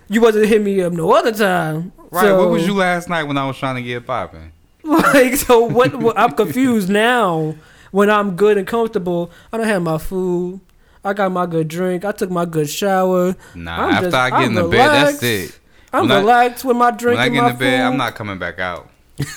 You 0.08 0.20
wasn't 0.20 0.46
hit 0.46 0.60
me 0.62 0.82
up 0.82 0.92
no 0.92 1.12
other 1.12 1.32
time. 1.32 1.92
right. 2.10 2.22
So, 2.22 2.38
Where 2.38 2.48
was 2.48 2.66
you 2.66 2.74
last 2.74 3.08
night 3.08 3.24
when 3.24 3.38
I 3.38 3.46
was 3.46 3.56
trying 3.56 3.76
to 3.76 3.82
get 3.82 4.06
popping? 4.06 4.52
Like 4.84 5.36
so, 5.36 5.60
what, 5.64 5.94
what? 5.96 6.18
I'm 6.18 6.32
confused 6.32 6.90
now. 6.90 7.54
When 7.90 8.10
I'm 8.10 8.34
good 8.36 8.58
and 8.58 8.66
comfortable, 8.66 9.30
I 9.52 9.56
don't 9.56 9.66
have 9.68 9.80
my 9.82 9.96
food. 9.98 10.60
I 11.04 11.12
got 11.14 11.30
my 11.32 11.46
good 11.46 11.68
drink. 11.68 12.04
I 12.04 12.12
took 12.12 12.30
my 12.30 12.44
good 12.44 12.68
shower. 12.68 13.36
Nah, 13.54 13.76
I'm 13.86 13.90
after 13.94 14.06
just- 14.10 14.16
I 14.16 14.30
get 14.30 14.36
I'm 14.40 14.44
in 14.48 14.54
the 14.54 14.64
bed, 14.68 14.88
that's 14.88 15.22
it. 15.22 15.58
I'm 15.94 16.02
When 16.08 16.12
I- 16.12 16.20
relaxed 16.20 16.64
with 16.64 16.76
my 16.76 16.90
drink 16.90 17.18
When 17.18 17.24
I 17.24 17.28
get 17.28 17.44
in 17.46 17.52
the 17.52 17.58
bed. 17.58 17.80
I'm 17.82 17.96
not 17.96 18.14
coming 18.14 18.38
back 18.38 18.58
out. 18.58 18.90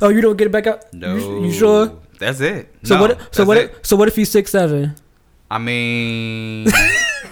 Oh, 0.00 0.08
you 0.10 0.20
don't 0.20 0.36
get 0.36 0.46
it 0.46 0.50
back 0.52 0.68
up? 0.68 0.92
No. 0.94 1.16
You, 1.16 1.46
you 1.46 1.52
sure? 1.52 1.98
That's 2.20 2.38
it. 2.40 2.72
So 2.84 2.94
No, 2.94 3.00
what? 3.02 3.34
So 3.34 3.44
what? 3.44 3.56
it. 3.58 3.84
So 3.86 3.96
what 3.96 4.06
if 4.06 4.14
he's 4.14 4.30
six 4.30 4.52
seven? 4.52 4.94
I 5.50 5.58
mean, 5.58 6.68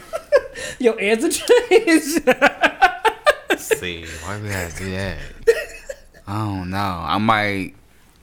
Yo, 0.80 0.92
answer 0.94 1.28
changed. 1.30 2.22
see, 3.58 4.04
why 4.24 4.40
we 4.42 4.48
gotta 4.48 4.74
do 4.76 4.90
that? 4.90 5.18
I 6.26 6.34
don't 6.44 6.70
know. 6.70 6.78
I 7.06 7.18
might, 7.18 7.74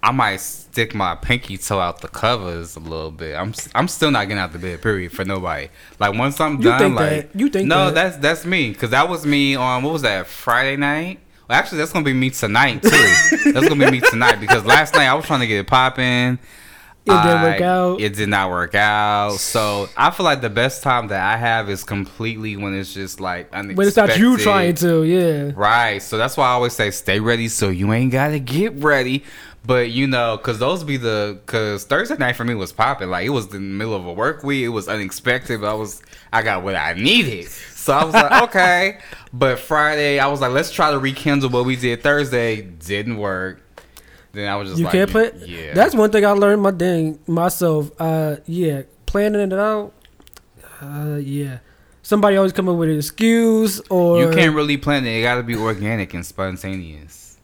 I 0.04 0.12
might 0.12 0.42
stick 0.42 0.94
my 0.94 1.16
pinky 1.16 1.58
toe 1.58 1.80
out 1.80 2.02
the 2.02 2.10
covers 2.10 2.76
a 2.76 2.82
little 2.82 3.10
bit. 3.10 3.36
I'm, 3.36 3.54
I'm 3.74 3.88
still 3.88 4.12
not 4.12 4.28
getting 4.28 4.38
out 4.38 4.52
the 4.52 4.60
bed. 4.60 4.82
Period 4.82 5.14
for 5.14 5.24
nobody. 5.24 5.70
Like 5.98 6.14
once 6.16 6.42
I'm 6.42 6.58
You 6.58 6.64
done, 6.64 6.94
like 6.94 7.32
that. 7.32 7.40
You 7.40 7.48
think 7.48 7.70
no, 7.70 7.86
that. 7.86 7.94
that's 7.96 8.18
that's 8.18 8.46
me. 8.46 8.74
Cause 8.74 8.90
that 8.90 9.08
was 9.08 9.26
me 9.26 9.56
on 9.56 9.82
what 9.82 9.94
was 9.94 10.02
that 10.02 10.28
Friday 10.28 10.76
night. 10.76 11.20
Well, 11.48 11.58
actually, 11.58 11.78
that's 11.78 11.94
gonna 11.94 12.04
be 12.04 12.12
me 12.12 12.32
tonight 12.32 12.84
too. 12.84 12.90
that's 13.54 13.70
gonna 13.70 13.86
be 13.86 13.92
me 13.92 14.02
tonight 14.02 14.42
because 14.42 14.66
last 14.66 14.94
night 14.94 15.08
I 15.08 15.14
was 15.14 15.26
trying 15.26 15.40
to 15.40 15.48
get 15.48 15.60
it 15.60 15.68
popping. 15.68 16.38
It 17.06 17.12
didn't 17.12 17.42
work 17.42 17.62
out. 17.62 18.02
It 18.02 18.16
did 18.16 18.30
not 18.30 18.50
work 18.50 18.76
out. 18.76 19.34
So 19.34 19.88
I 19.98 20.12
feel 20.12 20.26
like 20.26 20.42
the 20.42 20.50
best 20.50 20.84
time 20.84 21.08
that 21.10 21.22
I 21.22 21.38
have 21.38 21.70
is 21.70 21.86
completely 21.86 22.58
when 22.58 22.74
it's 22.74 22.94
just 22.94 23.22
like 23.22 23.52
unexpected. 23.54 23.76
But 23.76 23.88
it's 23.88 23.98
not 23.98 24.18
you 24.18 24.38
trying 24.38 24.76
to. 24.76 25.04
Yeah. 25.04 25.52
Right. 25.56 26.02
So 26.02 26.18
that's 26.18 26.36
why 26.36 26.48
I 26.48 26.52
always 26.52 26.74
say 26.74 26.92
stay 26.92 27.22
ready 27.22 27.48
so 27.48 27.70
you 27.70 27.94
ain't 27.94 28.12
gotta 28.12 28.40
get 28.40 28.74
ready. 28.76 29.24
But 29.66 29.92
you 29.92 30.08
know, 30.08 30.38
cause 30.38 30.60
those 30.60 30.84
be 30.84 30.98
the 30.98 31.40
cause 31.46 31.86
Thursday 31.86 32.18
night 32.18 32.36
for 32.36 32.44
me 32.44 32.54
was 32.54 32.74
popping. 32.74 33.10
Like 33.10 33.26
it 33.26 33.30
was 33.30 33.48
the 33.48 33.60
middle 33.60 33.96
of 33.96 34.06
a 34.06 34.12
work 34.12 34.44
week. 34.44 34.64
It 34.66 34.70
was 34.70 34.90
unexpected. 34.90 35.62
But 35.62 35.72
I 35.72 35.74
was 35.76 36.02
I 36.34 36.42
got 36.42 36.64
what 36.64 36.76
I 36.76 36.94
needed. 36.94 37.48
So 37.48 37.94
I 37.94 38.04
was 38.04 38.14
like, 38.14 38.44
okay. 38.50 38.98
But 39.32 39.60
Friday 39.60 40.20
I 40.20 40.28
was 40.28 40.42
like, 40.42 40.52
let's 40.52 40.72
try 40.72 40.92
to 40.92 41.00
rekindle 41.00 41.50
what 41.50 41.66
we 41.66 41.78
did 41.78 42.04
Thursday. 42.04 42.62
Didn't 42.62 43.18
work. 43.18 43.62
Then 44.34 44.50
I 44.50 44.56
was 44.58 44.70
just 44.70 44.80
You 44.80 44.86
like, 44.86 44.94
can't 44.94 45.10
play. 45.10 45.32
Yeah. 45.46 45.74
That's 45.74 45.96
one 45.96 46.12
thing 46.12 46.26
I 46.26 46.32
learned 46.32 46.62
my 46.62 46.72
dang 46.72 47.20
myself. 47.28 47.92
Uh, 48.00 48.38
yeah, 48.46 48.82
planning 49.06 49.52
it 49.52 49.54
out. 49.54 49.94
Uh, 50.82 51.20
yeah. 51.22 51.60
Somebody 52.02 52.36
always 52.36 52.52
come 52.52 52.68
up 52.68 52.76
with 52.76 52.90
an 52.90 52.98
excuse 52.98 53.80
or 53.90 54.20
you 54.20 54.36
can't 54.36 54.54
really 54.54 54.76
plan 54.76 55.06
it. 55.06 55.20
It 55.20 55.22
gotta 55.22 55.44
be 55.44 55.56
organic 55.56 56.14
and 56.14 56.26
spontaneous. 56.26 57.38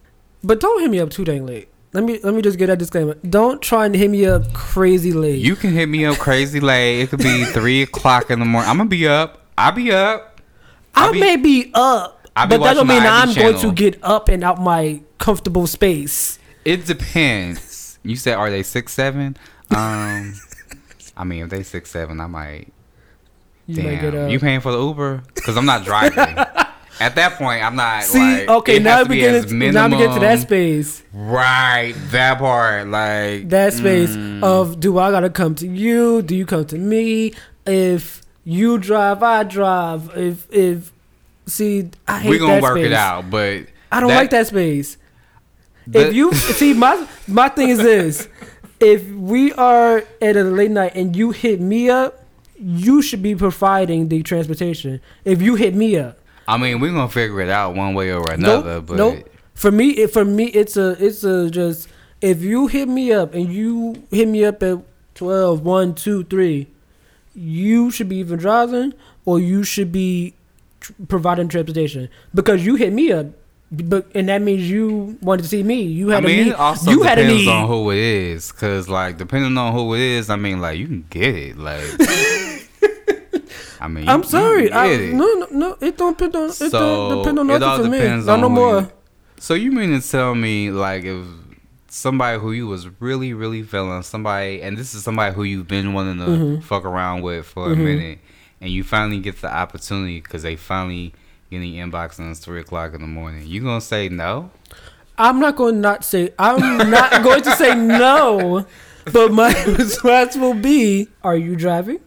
But 0.44 0.60
don't 0.60 0.82
hit 0.82 0.92
me 0.92 1.00
up 1.00 1.12
too 1.12 1.24
dang 1.24 1.46
late. 1.46 1.70
Let 1.92 2.04
me 2.04 2.20
let 2.24 2.34
me 2.36 2.42
just 2.42 2.60
get 2.60 2.68
that 2.68 2.78
disclaimer. 2.78 3.16
Don't 3.28 3.62
try 3.62 3.86
and 3.86 3.96
hit 3.96 4.10
me 4.12 4.26
up 4.26 4.54
crazy 4.54 5.12
late. 5.12 5.40
You 5.40 5.56
can 5.56 5.72
hit 5.72 5.88
me 5.90 6.06
up 6.06 6.18
crazy 6.18 6.60
late. 6.60 7.02
It 7.02 7.10
could 7.10 7.20
be 7.20 7.46
three 7.54 7.82
o'clock 7.82 8.30
in 8.30 8.40
the 8.40 8.46
morning. 8.46 8.70
I'm 8.70 8.78
gonna 8.78 8.90
be 8.90 9.08
up. 9.08 9.46
I'll 9.58 9.72
be 9.72 9.92
up. 9.92 10.40
I 10.94 11.06
I'll 11.08 11.14
be- 11.14 11.20
may 11.20 11.36
be 11.36 11.72
up, 11.74 12.24
be 12.24 12.30
but 12.36 12.58
that 12.60 12.74
don't 12.76 12.88
mean 12.88 13.02
I'm 13.04 13.30
ID 13.30 13.40
going 13.40 13.58
to 13.62 13.72
get 13.72 13.98
up 14.04 14.30
and 14.30 14.44
out 14.44 14.60
my 14.60 15.02
comfortable 15.18 15.66
space. 15.68 16.38
It 16.64 16.86
depends. 16.86 17.98
You 18.04 18.16
said 18.16 18.36
are 18.36 18.50
they 18.52 18.64
six 18.64 18.94
seven? 18.94 19.36
Um, 19.72 20.34
I 21.18 21.24
mean 21.24 21.44
if 21.44 21.50
they 21.50 21.64
six 21.64 21.90
seven, 21.90 22.20
I 22.20 22.28
might. 22.28 22.72
You 23.66 23.84
might 23.84 24.02
get 24.02 24.12
Damn, 24.12 24.26
up. 24.26 24.32
you 24.32 24.40
paying 24.40 24.62
for 24.62 24.72
the 24.72 24.80
Uber? 24.80 25.24
Because 25.36 25.56
I'm 25.58 25.66
not 25.66 25.86
driving. 25.86 26.36
At 27.00 27.16
that 27.16 27.34
point, 27.34 27.64
I'm 27.64 27.76
not. 27.76 28.04
See, 28.04 28.20
like, 28.20 28.50
okay, 28.50 28.80
now 28.80 29.04
we 29.04 29.18
get 29.18 29.34
as 29.34 29.52
now 29.54 29.88
we 29.88 29.98
get 29.98 30.14
to 30.14 30.20
that 30.20 30.40
space. 30.40 31.02
Right, 31.14 31.94
that 32.12 32.40
part, 32.40 32.88
like 32.88 33.50
That 33.50 33.74
space 33.74 34.10
mm, 34.10 34.44
of 34.44 34.80
do 34.80 35.00
I 35.00 35.10
gotta 35.12 35.30
come 35.30 35.56
to 35.56 35.68
you? 35.68 36.22
Do 36.22 36.36
you 36.36 36.46
come 36.46 36.66
to 36.66 36.78
me? 36.78 37.34
If 37.66 38.22
you 38.44 38.78
drive, 38.78 39.24
I 39.24 39.44
drive. 39.44 40.12
If 40.18 40.52
if 40.52 40.92
see, 41.46 41.90
I 42.06 42.20
hate 42.20 42.30
we 42.32 42.38
gonna 42.38 42.56
that 42.56 42.64
work 42.64 42.78
space. 42.78 42.88
it 42.88 42.94
out, 42.94 43.30
but 43.30 43.66
I 43.92 44.02
don't 44.02 44.10
like 44.10 44.32
that 44.32 44.48
space. 44.48 44.98
if 45.94 46.14
you 46.14 46.34
see 46.34 46.74
my 46.74 47.08
my 47.28 47.48
thing 47.48 47.70
is 47.70 47.78
this, 47.78 48.28
if 48.82 49.10
we 49.12 49.54
are 49.54 50.04
at 50.22 50.36
a 50.36 50.44
late 50.44 50.72
night 50.72 50.94
and 50.96 51.16
you 51.16 51.32
hit 51.32 51.62
me 51.62 51.90
up, 51.90 52.26
you 52.58 53.02
should 53.02 53.22
be 53.22 53.36
providing 53.36 54.10
the 54.10 54.22
transportation. 54.22 55.00
If 55.24 55.42
you 55.42 55.56
hit 55.56 55.74
me 55.74 55.98
up, 55.98 56.19
I 56.50 56.58
mean, 56.58 56.80
we're 56.80 56.92
gonna 56.92 57.10
figure 57.10 57.42
it 57.42 57.50
out 57.50 57.76
one 57.76 57.94
way 57.94 58.12
or 58.12 58.30
another. 58.32 58.76
nope, 58.76 58.86
but 58.88 58.98
nope. 58.98 59.30
For 59.54 59.72
me, 59.72 59.90
it, 59.92 60.12
for 60.12 60.26
me, 60.26 60.46
it's 60.46 60.78
a 60.78 60.92
it's 61.04 61.24
a 61.24 61.50
just 61.50 61.88
if 62.22 62.42
you 62.42 62.68
hit 62.68 62.88
me 62.90 63.12
up 63.14 63.34
and 63.34 63.52
you 63.54 64.02
hit 64.10 64.28
me 64.28 64.44
up 64.46 64.62
at 64.64 64.80
12, 65.16 65.62
1, 65.66 65.96
2, 65.96 66.24
3, 66.24 66.68
you 67.36 67.92
should 67.92 68.10
be 68.10 68.18
either 68.18 68.36
driving 68.38 68.94
or 69.26 69.40
you 69.40 69.64
should 69.64 69.92
be 69.92 70.34
tr- 70.80 70.94
providing 71.08 71.48
transportation 71.50 72.10
because 72.34 72.66
you 72.66 72.76
hit 72.76 72.94
me 72.94 73.12
up. 73.12 73.28
But 73.72 74.08
and 74.16 74.30
that 74.30 74.42
means 74.42 74.68
you 74.68 75.18
wanted 75.22 75.44
to 75.44 75.48
see 75.48 75.62
me. 75.62 75.84
You 75.84 76.08
had 76.10 76.26
I 76.26 76.30
had 76.30 76.32
a 76.32 76.38
mean, 76.38 76.46
need. 76.48 76.54
also 76.56 76.90
you 76.90 77.04
had 77.04 77.20
a 77.20 77.22
depends 77.22 77.46
need. 77.46 77.52
on 77.52 77.68
who 77.68 77.92
it 77.92 77.98
is, 78.00 78.52
cause 78.52 78.90
like 78.90 79.18
depending 79.20 79.56
on 79.60 79.74
who 79.74 79.94
it 79.94 80.00
is, 80.02 80.30
I 80.32 80.38
mean, 80.38 80.60
like 80.60 80.80
you 80.80 80.88
can 80.88 81.06
get 81.12 81.36
it, 81.36 81.58
like. 81.58 81.84
I 83.82 83.88
mean, 83.88 84.08
I'm 84.10 84.24
sorry. 84.24 84.72
I, 84.72 84.88
it. 84.88 85.14
no, 85.14 85.26
no, 85.34 85.48
no. 85.52 85.78
It 85.80 85.98
don't 85.98 86.18
depend 86.18 86.36
on. 86.36 86.50
It 86.50 86.54
So, 86.54 86.70
don't 86.70 87.18
depend 87.20 87.40
on 87.40 87.48
nothing 87.48 87.86
for 87.86 87.90
me. 87.92 88.26
Not 88.26 88.40
no 88.40 88.50
more. 88.50 88.82
you- 88.82 88.92
So 89.40 89.54
you 89.54 89.72
mean 89.72 90.00
to 90.00 90.06
tell 90.08 90.36
me 90.36 90.70
like 90.72 91.06
if 91.06 91.26
somebody 91.88 92.38
who 92.40 92.52
you 92.52 92.68
was 92.68 92.88
really 93.00 93.34
really 93.34 93.64
feeling 93.64 94.04
somebody, 94.04 94.62
and 94.62 94.78
this 94.78 94.94
is 94.94 95.04
somebody 95.04 95.34
who 95.34 95.44
you've 95.44 95.68
been 95.68 95.94
wanting 95.94 96.18
to 96.18 96.26
Mhm. 96.32 96.64
fuck 96.64 96.86
around 96.86 97.22
with 97.22 97.46
for 97.46 97.72
a 97.72 97.76
Mhm. 97.76 97.84
minute, 97.84 98.20
and 98.62 98.70
you 98.70 98.84
finally 98.84 99.20
get 99.20 99.40
the 99.42 99.52
opportunity 99.54 100.20
because 100.22 100.44
they 100.44 100.56
finally 100.56 101.14
get 101.50 101.62
your 101.62 101.88
inbox 101.88 102.20
and 102.20 102.30
it's 102.32 102.40
three 102.42 102.60
o'clock 102.60 102.94
in 102.94 103.02
the 103.02 103.08
morning, 103.08 103.48
you 103.48 103.62
gonna 103.62 103.82
say 103.82 104.10
no? 104.10 104.52
I'm 105.18 105.40
not 105.40 105.56
going 105.58 105.76
to 105.76 105.80
not 105.82 106.04
say. 106.06 106.32
I'm 106.40 106.90
not 106.90 107.24
going 107.24 107.42
to 107.42 107.56
say 107.58 107.76
no. 107.76 108.66
But 109.12 109.34
my 109.34 109.52
response 109.68 110.38
will 110.38 110.54
be: 110.54 111.08
Are 111.24 111.36
you 111.36 111.56
driving? 111.58 112.00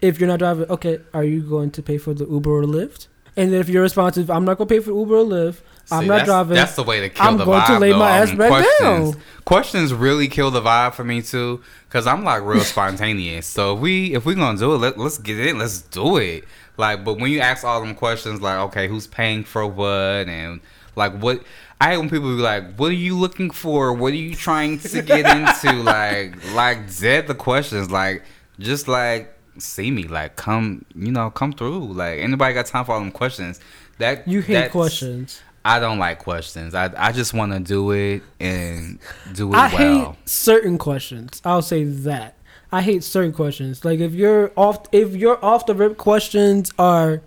If 0.00 0.20
you're 0.20 0.28
not 0.28 0.38
driving, 0.38 0.70
okay. 0.70 1.00
Are 1.12 1.24
you 1.24 1.42
going 1.42 1.70
to 1.72 1.82
pay 1.82 1.98
for 1.98 2.14
the 2.14 2.26
Uber 2.26 2.50
or 2.50 2.62
Lyft? 2.64 3.08
And 3.36 3.52
then 3.52 3.60
if 3.60 3.68
you're 3.68 3.82
responsive, 3.82 4.30
I'm 4.30 4.44
not 4.44 4.58
going 4.58 4.68
to 4.68 4.74
pay 4.74 4.80
for 4.80 4.90
Uber 4.90 5.16
or 5.16 5.24
Lyft. 5.24 5.60
I'm 5.90 6.06
not 6.06 6.16
that's, 6.16 6.26
driving. 6.26 6.54
That's 6.54 6.76
the 6.76 6.82
way 6.82 7.00
to 7.00 7.08
kill 7.08 7.26
I'm 7.26 7.38
the 7.38 7.44
going 7.44 7.64
to 7.66 7.78
lay 7.78 7.90
though, 7.90 7.98
my 7.98 8.18
ass 8.18 8.34
back 8.34 8.50
questions. 8.50 9.14
down. 9.14 9.22
Questions 9.44 9.94
really 9.94 10.28
kill 10.28 10.50
the 10.50 10.60
vibe 10.60 10.94
for 10.94 11.04
me 11.04 11.22
too, 11.22 11.62
cause 11.88 12.06
I'm 12.06 12.24
like 12.24 12.42
real 12.42 12.60
spontaneous. 12.60 13.46
So 13.46 13.74
if 13.74 13.80
we 13.80 14.14
if 14.14 14.26
we 14.26 14.34
gonna 14.34 14.58
do 14.58 14.74
it, 14.74 14.78
let, 14.78 14.98
let's 14.98 15.18
get 15.18 15.38
in. 15.38 15.58
Let's 15.58 15.80
do 15.80 16.18
it. 16.18 16.44
Like, 16.76 17.04
but 17.04 17.14
when 17.14 17.30
you 17.30 17.40
ask 17.40 17.64
all 17.64 17.80
them 17.80 17.94
questions, 17.94 18.40
like, 18.40 18.58
okay, 18.68 18.86
who's 18.86 19.06
paying 19.06 19.44
for 19.44 19.66
what, 19.66 20.28
and 20.28 20.60
like 20.94 21.18
what. 21.18 21.42
I 21.80 21.92
hate 21.92 21.98
when 21.98 22.10
people 22.10 22.34
be 22.36 22.42
like, 22.42 22.74
"What 22.74 22.90
are 22.90 22.94
you 22.94 23.16
looking 23.16 23.50
for? 23.50 23.92
What 23.92 24.12
are 24.12 24.16
you 24.16 24.34
trying 24.34 24.80
to 24.80 25.00
get 25.00 25.24
into?" 25.26 25.72
like, 25.82 26.52
like 26.52 26.94
dead 26.98 27.28
the 27.28 27.34
questions. 27.34 27.90
Like, 27.90 28.24
just 28.58 28.88
like 28.88 29.37
see 29.60 29.90
me. 29.90 30.04
Like, 30.04 30.36
come, 30.36 30.84
you 30.94 31.10
know, 31.12 31.30
come 31.30 31.52
through. 31.52 31.92
Like, 31.92 32.20
anybody 32.20 32.54
got 32.54 32.66
time 32.66 32.84
for 32.84 32.92
all 32.92 33.00
them 33.00 33.10
questions? 33.12 33.60
That 33.98 34.26
you 34.28 34.40
hate 34.42 34.70
questions. 34.70 35.40
I 35.64 35.80
don't 35.80 35.98
like 35.98 36.18
questions. 36.20 36.74
I 36.74 36.90
I 36.96 37.12
just 37.12 37.34
want 37.34 37.52
to 37.52 37.60
do 37.60 37.90
it 37.90 38.22
and 38.40 38.98
do 39.34 39.52
it 39.52 39.56
I 39.56 39.74
well. 39.74 40.12
hate 40.12 40.28
certain 40.28 40.78
questions. 40.78 41.42
I'll 41.44 41.62
say 41.62 41.84
that. 41.84 42.36
I 42.70 42.82
hate 42.82 43.02
certain 43.02 43.32
questions. 43.32 43.84
Like 43.84 43.98
if 44.00 44.12
you're 44.14 44.52
off, 44.56 44.86
if 44.92 45.14
you're 45.16 45.42
off 45.44 45.66
the 45.66 45.74
rip 45.74 45.96
questions 45.96 46.70
are, 46.78 47.22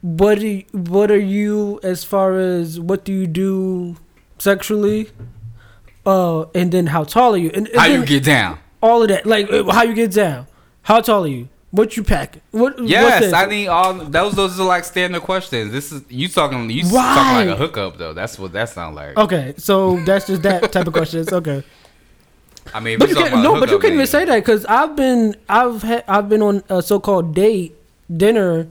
what 0.00 0.40
do 0.40 0.46
you, 0.48 0.64
what 0.72 1.10
are 1.10 1.18
you 1.18 1.78
as 1.82 2.02
far 2.02 2.38
as 2.38 2.80
what 2.80 3.04
do 3.04 3.12
you 3.12 3.26
do 3.26 3.96
sexually, 4.38 5.10
uh, 6.04 6.42
and 6.54 6.72
then 6.72 6.88
how 6.88 7.04
tall 7.04 7.34
are 7.34 7.38
you? 7.38 7.50
And, 7.54 7.68
and 7.68 7.76
How 7.78 7.86
you 7.86 8.04
get 8.04 8.24
down? 8.24 8.58
all 8.82 9.02
of 9.02 9.08
that? 9.08 9.26
Like 9.26 9.50
uh, 9.50 9.70
how 9.70 9.82
you 9.84 9.94
get 9.94 10.12
down? 10.12 10.46
How 10.82 11.00
tall 11.00 11.24
are 11.24 11.28
you? 11.28 11.48
What 11.76 11.94
you 11.96 12.02
packing? 12.02 12.40
What? 12.52 12.78
Yes? 12.82 13.32
I 13.34 13.44
need 13.46 13.68
all 13.68 13.92
those. 13.92 14.34
Those 14.34 14.58
are 14.58 14.64
like 14.64 14.84
standard 14.84 15.20
questions. 15.22 15.72
This 15.72 15.92
is 15.92 16.02
you 16.08 16.26
talking. 16.28 16.70
You 16.70 16.82
talking 16.84 17.48
like 17.48 17.48
a 17.48 17.56
hookup 17.56 17.98
though. 17.98 18.14
That's 18.14 18.38
what 18.38 18.52
that 18.52 18.70
sounds 18.70 18.96
like. 18.96 19.16
Okay, 19.16 19.54
so 19.58 20.02
that's 20.04 20.26
just 20.26 20.42
that 20.42 20.72
type 20.72 20.86
of 20.86 20.94
questions. 20.94 21.32
Okay. 21.32 21.62
I 22.74 22.80
mean, 22.80 22.98
But 22.98 23.10
you 23.10 23.14
can't 23.14 23.42
no, 23.42 23.60
but 23.60 23.68
you 23.70 23.78
can't 23.78 23.92
even 23.94 24.06
say 24.06 24.24
that 24.24 24.36
because 24.36 24.64
I've 24.64 24.96
been 24.96 25.36
I've 25.48 25.82
had 25.82 26.04
I've 26.08 26.28
been 26.28 26.42
on 26.42 26.64
a 26.68 26.80
so-called 26.82 27.34
date 27.34 27.76
dinner 28.14 28.66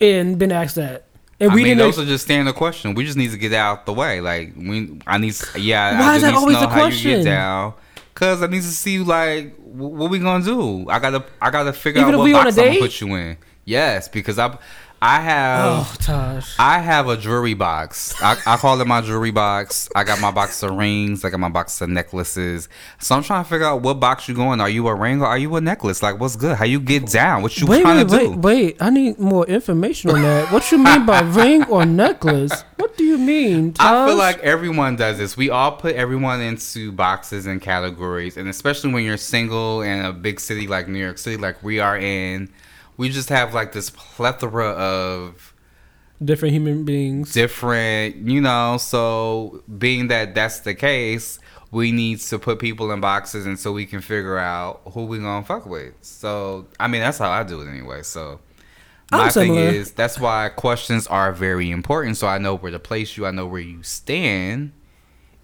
and 0.00 0.38
been 0.38 0.52
asked 0.52 0.74
that, 0.76 1.04
and 1.40 1.50
I 1.52 1.54
we 1.54 1.62
mean, 1.62 1.76
didn't. 1.76 1.94
those 1.94 1.98
are 1.98 2.04
just 2.04 2.24
standard 2.24 2.56
questions. 2.56 2.96
We 2.96 3.04
just 3.04 3.16
need 3.16 3.30
to 3.30 3.38
get 3.38 3.52
out 3.52 3.86
the 3.86 3.92
way. 3.92 4.20
Like, 4.20 4.52
we, 4.56 5.00
I 5.06 5.18
need, 5.18 5.34
yeah. 5.56 5.98
Why 5.98 6.12
I 6.12 6.16
is 6.16 6.22
just 6.22 6.22
that 6.22 6.30
need 6.32 6.36
always 6.38 6.54
know 6.54 6.60
the 6.62 6.68
how 6.68 6.76
you 6.76 6.82
question? 6.88 7.10
get 7.18 7.24
down. 7.24 7.74
Cause 8.18 8.42
I 8.42 8.48
need 8.48 8.62
to 8.62 8.68
see 8.68 8.98
like 8.98 9.54
what 9.58 10.10
we 10.10 10.18
gonna 10.18 10.44
do. 10.44 10.88
I 10.90 10.98
gotta, 10.98 11.24
I 11.40 11.50
gotta 11.50 11.72
figure 11.72 12.00
Even 12.00 12.16
out 12.16 12.18
what 12.18 12.32
box 12.32 12.58
I'm 12.58 12.64
gonna 12.66 12.80
put 12.80 13.00
you 13.00 13.14
in. 13.14 13.36
Yes, 13.64 14.08
because 14.08 14.40
I, 14.40 14.58
I 15.00 15.20
have. 15.20 15.64
oh, 15.64 15.94
Taj. 16.00 16.56
I 16.58 16.80
have 16.80 17.08
a 17.08 17.16
jewelry 17.16 17.54
box. 17.54 18.20
I, 18.20 18.36
I 18.46 18.56
call 18.56 18.80
it 18.80 18.86
my 18.86 19.00
jewelry 19.00 19.30
box. 19.30 19.88
I 19.94 20.02
got 20.02 20.20
my 20.20 20.32
box 20.32 20.60
of 20.64 20.72
rings. 20.72 21.24
I 21.24 21.30
got 21.30 21.38
my 21.38 21.48
box 21.48 21.80
of 21.80 21.88
necklaces. 21.88 22.68
So 22.98 23.14
I'm 23.14 23.22
trying 23.22 23.44
to 23.44 23.48
figure 23.48 23.66
out 23.66 23.80
what 23.82 23.94
box 23.94 24.28
you 24.28 24.34
going. 24.34 24.60
Are 24.60 24.68
you 24.68 24.88
a 24.88 24.94
ring 24.94 25.22
or 25.22 25.26
are 25.26 25.38
you 25.38 25.54
a 25.54 25.60
necklace? 25.60 26.02
Like, 26.02 26.18
what's 26.18 26.34
good? 26.34 26.56
How 26.56 26.64
you 26.64 26.80
get 26.80 27.06
down? 27.06 27.42
What 27.42 27.56
you 27.60 27.66
Wait, 27.68 27.82
trying 27.82 27.98
wait, 27.98 28.08
to 28.08 28.16
wait, 28.16 28.32
do? 28.32 28.38
wait! 28.38 28.76
I 28.80 28.90
need 28.90 29.18
more 29.20 29.46
information 29.46 30.10
on 30.10 30.22
that. 30.22 30.52
What 30.52 30.70
you 30.72 30.78
mean 30.78 31.06
by 31.06 31.20
ring 31.20 31.64
or 31.66 31.86
necklace? 31.86 32.64
What 32.76 32.96
do 32.96 33.04
you 33.04 33.18
mean? 33.18 33.74
Taj? 33.74 33.86
I 33.86 34.06
feel 34.08 34.16
like 34.16 34.38
everyone 34.40 34.96
does 34.96 35.18
this. 35.18 35.36
We 35.36 35.50
all 35.50 35.72
put 35.72 35.94
everyone 35.94 36.40
into 36.40 36.90
boxes 36.90 37.46
and 37.46 37.62
categories, 37.62 38.36
and 38.36 38.48
especially 38.48 38.92
when 38.92 39.04
you're 39.04 39.16
single 39.16 39.82
in 39.82 40.04
a 40.04 40.12
big 40.12 40.40
city 40.40 40.66
like 40.66 40.88
New 40.88 40.98
York 40.98 41.18
City, 41.18 41.36
like 41.36 41.62
we 41.62 41.78
are 41.78 41.96
in, 41.96 42.48
we 42.98 43.08
just 43.08 43.30
have 43.30 43.54
like 43.54 43.72
this 43.72 43.88
plethora 43.90 44.68
of 44.72 45.54
different 46.22 46.52
human 46.52 46.84
beings. 46.84 47.32
different, 47.32 48.16
you 48.28 48.40
know. 48.42 48.76
So 48.78 49.62
being 49.78 50.08
that 50.08 50.34
that's 50.34 50.60
the 50.60 50.74
case, 50.74 51.38
we 51.70 51.92
need 51.92 52.20
to 52.20 52.38
put 52.38 52.58
people 52.58 52.90
in 52.92 53.00
boxes, 53.00 53.46
and 53.46 53.58
so 53.58 53.72
we 53.72 53.86
can 53.86 54.02
figure 54.02 54.36
out 54.38 54.82
who 54.92 55.06
we 55.06 55.18
gonna 55.18 55.46
fuck 55.46 55.64
with. 55.64 55.94
So 56.02 56.66
I 56.78 56.88
mean, 56.88 57.00
that's 57.00 57.18
how 57.18 57.30
I 57.30 57.42
do 57.44 57.62
it 57.62 57.68
anyway. 57.68 58.02
So. 58.02 58.40
I'm 59.10 59.20
My 59.20 59.30
thing 59.30 59.54
similar. 59.54 59.70
is 59.70 59.92
that's 59.92 60.18
why 60.20 60.50
questions 60.50 61.06
are 61.06 61.32
very 61.32 61.70
important. 61.70 62.18
So 62.18 62.26
I 62.26 62.36
know 62.36 62.54
where 62.56 62.70
to 62.70 62.78
place 62.78 63.16
you. 63.16 63.24
I 63.24 63.30
know 63.30 63.46
where 63.46 63.58
you 63.62 63.82
stand, 63.82 64.72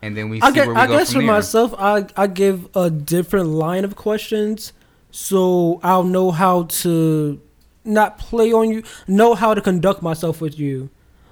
and 0.03 0.15
then 0.15 0.29
we 0.29 0.43
see 0.43 0.47
I 0.49 0.51
guess, 0.51 0.67
where 0.67 0.75
we 0.75 0.83
I 0.83 0.87
go 0.87 0.99
guess 0.99 1.11
from 1.13 1.23
for 1.23 1.23
there. 1.23 1.33
myself, 1.33 1.75
I 1.79 2.05
I 2.15 2.27
give 2.27 2.69
a 2.77 2.91
different 2.91 3.47
line 3.47 3.87
of 3.87 3.97
questions, 3.97 4.75
so 5.15 5.79
I'll 5.85 6.03
know 6.03 6.33
how 6.33 6.65
to 6.65 7.41
not 7.85 8.19
play 8.19 8.53
on 8.53 8.69
you, 8.71 8.83
know 9.07 9.35
how 9.35 9.55
to 9.55 9.61
conduct 9.61 10.03
myself 10.03 10.41
with 10.41 10.59
you. 10.59 10.91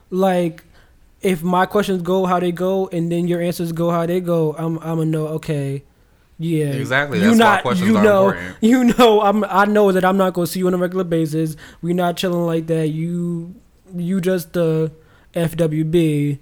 Like, 0.09 0.63
if 1.21 1.43
my 1.43 1.67
questions 1.67 2.01
go 2.03 2.25
how 2.27 2.39
they 2.39 2.53
go, 2.53 2.87
and 2.93 3.11
then 3.11 3.27
your 3.27 3.41
answers 3.41 3.73
go 3.73 3.91
how 3.91 4.07
they 4.07 4.21
go, 4.21 4.55
I'm 4.57 4.79
I'm 4.79 4.99
gonna 4.99 5.07
know. 5.07 5.27
Okay, 5.39 5.83
yeah, 6.39 6.67
Exactly, 6.67 7.19
You 7.19 7.35
that's 7.35 7.39
why 7.41 7.45
not 7.45 7.63
questions 7.63 7.89
you 7.89 7.95
know 8.01 8.29
important. 8.31 8.57
you 8.61 8.85
know 8.85 9.21
I'm 9.21 9.43
I 9.45 9.65
know 9.65 9.91
that 9.91 10.05
I'm 10.05 10.17
not 10.17 10.33
gonna 10.35 10.47
see 10.47 10.61
you 10.61 10.69
on 10.69 10.75
a 10.75 10.79
regular 10.79 11.05
basis. 11.05 11.57
We're 11.81 11.95
not 11.95 12.17
chilling 12.17 12.47
like 12.47 12.69
that. 12.69 12.89
You 12.89 13.55
you 13.97 14.21
just 14.21 14.53
the 14.53 14.93
FWB. 15.35 16.39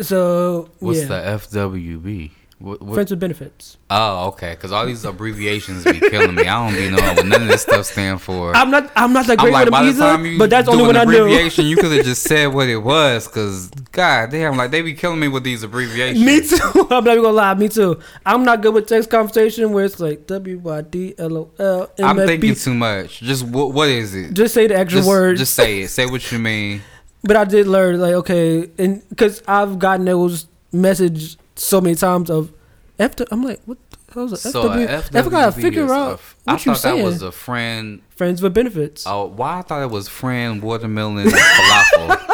So 0.00 0.70
What's 0.78 1.00
yeah. 1.02 1.06
the 1.08 1.14
FWB? 1.38 2.30
What, 2.64 2.80
what? 2.80 2.94
Friends 2.94 3.10
with 3.10 3.20
benefits. 3.20 3.76
Oh, 3.90 4.28
okay. 4.28 4.52
Because 4.52 4.72
all 4.72 4.86
these 4.86 5.04
abbreviations 5.04 5.84
be 5.84 6.00
killing 6.00 6.34
me. 6.34 6.44
I 6.48 6.66
don't 6.66 6.74
be 6.74 6.88
knowing 6.88 7.14
what 7.16 7.26
none 7.26 7.42
of 7.42 7.48
this 7.48 7.60
stuff 7.60 7.84
stand 7.84 8.22
for. 8.22 8.56
I'm 8.56 8.70
not. 8.70 8.90
I'm 8.96 9.12
not 9.12 9.26
that 9.26 9.38
I'm 9.38 9.44
great 9.44 9.52
like, 9.52 9.84
with 9.84 9.98
them 9.98 10.24
either. 10.26 10.38
But 10.38 10.48
that's 10.48 10.66
only 10.66 10.82
one 10.84 10.96
I 10.96 11.04
knew. 11.04 11.24
abbreviation, 11.24 11.66
you 11.66 11.76
could 11.76 11.92
have 11.92 12.06
just 12.06 12.22
said 12.28 12.46
what 12.54 12.70
it 12.70 12.78
was. 12.78 13.28
Because 13.28 13.68
God 13.92 14.30
damn, 14.30 14.56
like 14.56 14.70
they 14.70 14.80
be 14.80 14.94
killing 14.94 15.20
me 15.20 15.28
with 15.28 15.44
these 15.44 15.62
abbreviations. 15.62 16.24
Me 16.24 16.40
too. 16.40 16.56
I'm 16.90 17.04
not 17.04 17.08
even 17.08 17.24
gonna 17.24 17.36
lie. 17.36 17.52
Me 17.52 17.68
too. 17.68 18.00
I'm 18.24 18.46
not 18.46 18.62
good 18.62 18.72
with 18.72 18.86
text 18.86 19.10
conversation 19.10 19.70
where 19.72 19.84
it's 19.84 20.00
like 20.00 20.26
W 20.26 20.56
Y 20.56 20.80
D 20.80 21.14
L 21.18 21.36
O 21.36 21.50
L 21.58 21.90
M 21.98 22.06
I'm 22.06 22.18
F 22.20 22.26
thinking 22.26 22.54
B. 22.54 22.56
too 22.58 22.72
much. 22.72 23.20
Just 23.20 23.44
what? 23.46 23.74
What 23.74 23.90
is 23.90 24.14
it? 24.14 24.32
Just 24.32 24.54
say 24.54 24.68
the 24.68 24.78
extra 24.78 25.00
Just, 25.00 25.08
words. 25.08 25.38
just 25.38 25.52
say 25.52 25.82
it. 25.82 25.88
Say 25.88 26.06
what 26.06 26.32
you 26.32 26.38
mean. 26.38 26.80
But 27.26 27.36
I 27.38 27.44
did 27.44 27.66
learn 27.66 27.98
like 28.00 28.12
okay, 28.12 28.68
and 28.76 29.02
because 29.08 29.42
I've 29.48 29.78
gotten 29.78 30.04
those 30.04 30.46
message 30.72 31.38
so 31.56 31.80
many 31.80 31.94
times 31.94 32.30
of 32.30 32.52
F. 32.98 33.14
I'm 33.30 33.42
like, 33.42 33.60
what? 33.64 33.78
the 33.90 33.96
hell's 34.14 34.32
a 34.32 34.36
So 34.36 34.70
a 34.70 34.76
FW? 34.76 35.26
I 35.26 35.28
gotta 35.28 35.52
figure 35.52 35.92
out 35.92 36.14
f- 36.14 36.36
I 36.46 36.52
what 36.52 36.66
you 36.66 36.74
thought 36.74 36.82
that 36.96 37.04
was 37.04 37.22
a 37.22 37.32
friend. 37.32 38.02
Friends 38.10 38.40
with 38.42 38.54
benefits. 38.54 39.04
Oh, 39.06 39.26
why 39.26 39.58
I 39.58 39.62
thought 39.62 39.82
it 39.82 39.90
was 39.90 40.08
friend 40.08 40.62
watermelon 40.62 41.26
falafel. 41.26 42.18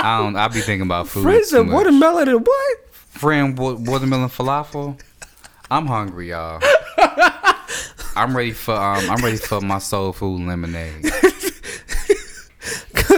I 0.00 0.18
don't. 0.22 0.36
I 0.36 0.48
be 0.48 0.60
thinking 0.60 0.82
about 0.82 1.08
food. 1.08 1.22
Friends 1.24 1.52
with 1.52 1.70
watermelon 1.70 2.28
and 2.28 2.46
what? 2.46 2.78
Friend 2.94 3.58
wa- 3.58 3.72
watermelon 3.74 4.28
falafel. 4.28 4.98
I'm 5.70 5.86
hungry, 5.86 6.30
y'all. 6.30 6.62
I'm 8.16 8.36
ready 8.36 8.52
for 8.52 8.74
um. 8.74 9.10
I'm 9.10 9.22
ready 9.22 9.36
for 9.36 9.60
my 9.60 9.78
soul 9.78 10.12
food 10.12 10.40
lemonade. 10.46 11.04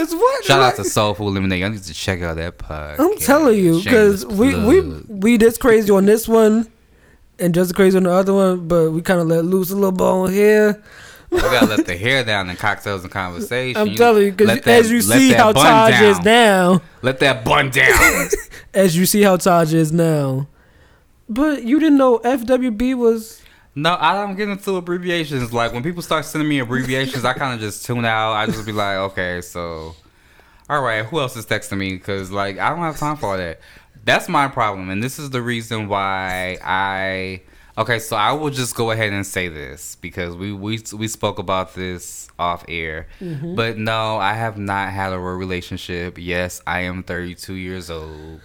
Cause 0.01 0.15
what? 0.15 0.45
Shout 0.45 0.59
out 0.59 0.63
Like- 0.63 0.75
to 0.77 0.83
Soul 0.83 1.13
Food 1.13 1.33
Lemonade. 1.35 1.63
I 1.63 1.67
need 1.69 1.83
to 1.83 1.93
check 1.93 2.21
out 2.23 2.37
that 2.37 2.57
podcast. 2.57 2.99
I'm 2.99 3.17
telling 3.17 3.59
you, 3.59 3.83
because 3.83 4.25
we 4.25 4.55
we 4.55 4.81
we 5.07 5.37
this 5.37 5.57
crazy 5.59 5.91
on 5.91 6.05
this 6.05 6.27
one, 6.27 6.67
and 7.37 7.53
just 7.53 7.75
crazy 7.75 7.97
on 7.97 8.03
the 8.03 8.11
other 8.11 8.33
one, 8.33 8.67
but 8.67 8.91
we 8.91 9.01
kind 9.03 9.19
of 9.19 9.27
let 9.27 9.45
loose 9.45 9.69
a 9.69 9.75
little 9.75 9.91
bone 9.91 10.31
here. 10.33 10.81
we 11.29 11.39
gotta 11.39 11.67
let 11.67 11.85
the 11.85 11.95
hair 11.95 12.23
down 12.23 12.49
in 12.49 12.55
cocktails 12.55 13.03
and 13.03 13.11
conversation. 13.11 13.79
I'm 13.79 13.93
telling 13.95 14.23
you, 14.25 14.31
because 14.31 14.59
as 14.65 14.91
you 14.91 15.01
see 15.01 15.33
how 15.33 15.51
Taj 15.51 16.01
is 16.01 16.19
now, 16.21 16.81
Let 17.03 17.19
that 17.19 17.45
bun 17.45 17.69
down. 17.69 18.27
as 18.73 18.97
you 18.97 19.05
see 19.05 19.21
how 19.21 19.37
Taj 19.37 19.71
is 19.73 19.91
now, 19.91 20.47
but 21.29 21.63
you 21.63 21.79
didn't 21.79 21.97
know 21.99 22.17
FWB 22.19 22.95
was 22.95 23.40
No, 23.73 23.95
I 23.99 24.13
don't 24.13 24.35
get 24.35 24.49
into 24.49 24.75
abbreviations. 24.75 25.53
Like 25.53 25.71
when 25.71 25.83
people 25.83 26.01
start 26.01 26.25
sending 26.25 26.49
me 26.49 26.59
abbreviations, 26.59 27.23
I 27.23 27.33
kind 27.33 27.53
of 27.53 27.61
just 27.61 27.85
tune 27.85 28.05
out. 28.05 28.33
I 28.33 28.45
just 28.45 28.65
be 28.65 28.73
like, 28.73 28.97
okay, 28.97 29.41
so, 29.41 29.95
all 30.69 30.81
right, 30.81 31.05
who 31.05 31.19
else 31.19 31.37
is 31.37 31.45
texting 31.45 31.77
me? 31.77 31.93
Because 31.93 32.31
like 32.31 32.59
I 32.59 32.69
don't 32.69 32.79
have 32.79 32.97
time 32.97 33.15
for 33.15 33.27
all 33.27 33.37
that. 33.37 33.59
That's 34.03 34.27
my 34.27 34.47
problem, 34.47 34.89
and 34.89 35.01
this 35.01 35.19
is 35.19 35.29
the 35.29 35.41
reason 35.41 35.87
why 35.87 36.57
I. 36.63 37.43
Okay, 37.77 37.99
so 37.99 38.17
I 38.17 38.33
will 38.33 38.49
just 38.49 38.75
go 38.75 38.91
ahead 38.91 39.13
and 39.13 39.25
say 39.25 39.47
this 39.47 39.95
because 39.95 40.35
we 40.35 40.51
we 40.51 40.83
we 40.93 41.07
spoke 41.07 41.39
about 41.39 41.73
this 41.73 42.27
off 42.37 42.65
air. 42.67 43.07
Mm-hmm. 43.21 43.55
But 43.55 43.77
no, 43.77 44.17
I 44.17 44.33
have 44.33 44.57
not 44.57 44.89
had 44.91 45.13
a 45.13 45.19
real 45.19 45.37
relationship. 45.37 46.17
Yes, 46.17 46.61
I 46.67 46.81
am 46.81 47.03
32 47.03 47.53
years 47.53 47.89
old. 47.89 48.41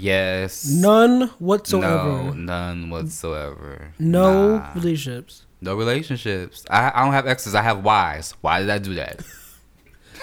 Yes. 0.00 0.66
none 0.68 1.28
whatsoever. 1.38 2.32
No, 2.32 2.32
none 2.32 2.90
whatsoever. 2.90 3.92
No, 3.98 4.56
Nah. 4.58 4.72
relationships. 4.74 5.44
No 5.60 5.74
relationships. 5.76 6.64
I, 6.70 6.90
I 6.94 7.04
don't 7.04 7.12
have 7.12 7.26
exes. 7.26 7.54
I 7.54 7.62
have 7.62 7.84
Ys. 8.18 8.32
Why 8.40 8.60
did 8.60 8.70
I 8.70 8.78
do 8.78 8.94
that? 8.94 9.22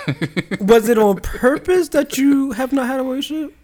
was 0.62 0.90
it 0.90 0.98
on 0.98 1.18
purpose 1.18 1.90
that 1.90 2.18
you 2.18 2.52
have 2.52 2.72
not 2.74 2.88
had 2.88 3.00
a 3.00 3.04
relationship? 3.04 3.56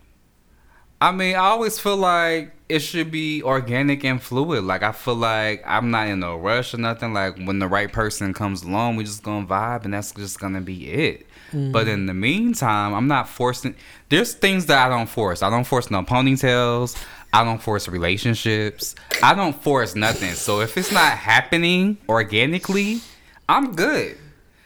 I 1.01 1.11
mean, 1.11 1.35
I 1.35 1.39
always 1.39 1.79
feel 1.79 1.97
like 1.97 2.53
it 2.73 2.79
should 2.79 3.11
be 3.11 3.43
organic 3.43 4.03
and 4.03 4.19
fluid. 4.19 4.63
Like 4.63 4.81
I 4.81 4.93
feel 4.93 5.13
like 5.13 5.61
I'm 5.63 5.91
not 5.91 6.07
in 6.07 6.23
a 6.23 6.35
rush 6.35 6.73
or 6.73 6.77
nothing. 6.77 7.13
Like 7.13 7.37
when 7.37 7.59
the 7.59 7.67
right 7.67 7.91
person 7.91 8.33
comes 8.33 8.63
along, 8.63 8.95
we 8.95 9.03
just 9.03 9.21
gonna 9.21 9.45
vibe, 9.45 9.85
and 9.85 9.93
that's 9.93 10.11
just 10.11 10.39
gonna 10.39 10.59
be 10.59 10.89
it. 10.89 11.27
But 11.71 11.87
in 11.87 12.07
the 12.07 12.15
meantime, 12.15 12.95
I'm 12.95 13.07
not 13.07 13.29
forcing. 13.29 13.75
There's 14.09 14.33
things 14.33 14.65
that 14.65 14.83
I 14.83 14.89
don't 14.89 15.07
force. 15.07 15.43
I 15.43 15.51
don't 15.51 15.65
force 15.65 15.91
no 15.91 16.01
ponytails. 16.01 16.99
I 17.31 17.43
don't 17.43 17.61
force 17.61 17.87
relationships. 17.87 18.95
I 19.21 19.35
don't 19.35 19.53
force 19.61 19.93
nothing. 19.93 20.33
So 20.33 20.61
if 20.61 20.75
it's 20.75 20.91
not 20.91 21.11
happening 21.11 21.99
organically, 22.09 23.01
I'm 23.47 23.75
good. 23.75 24.17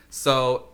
So 0.10 0.70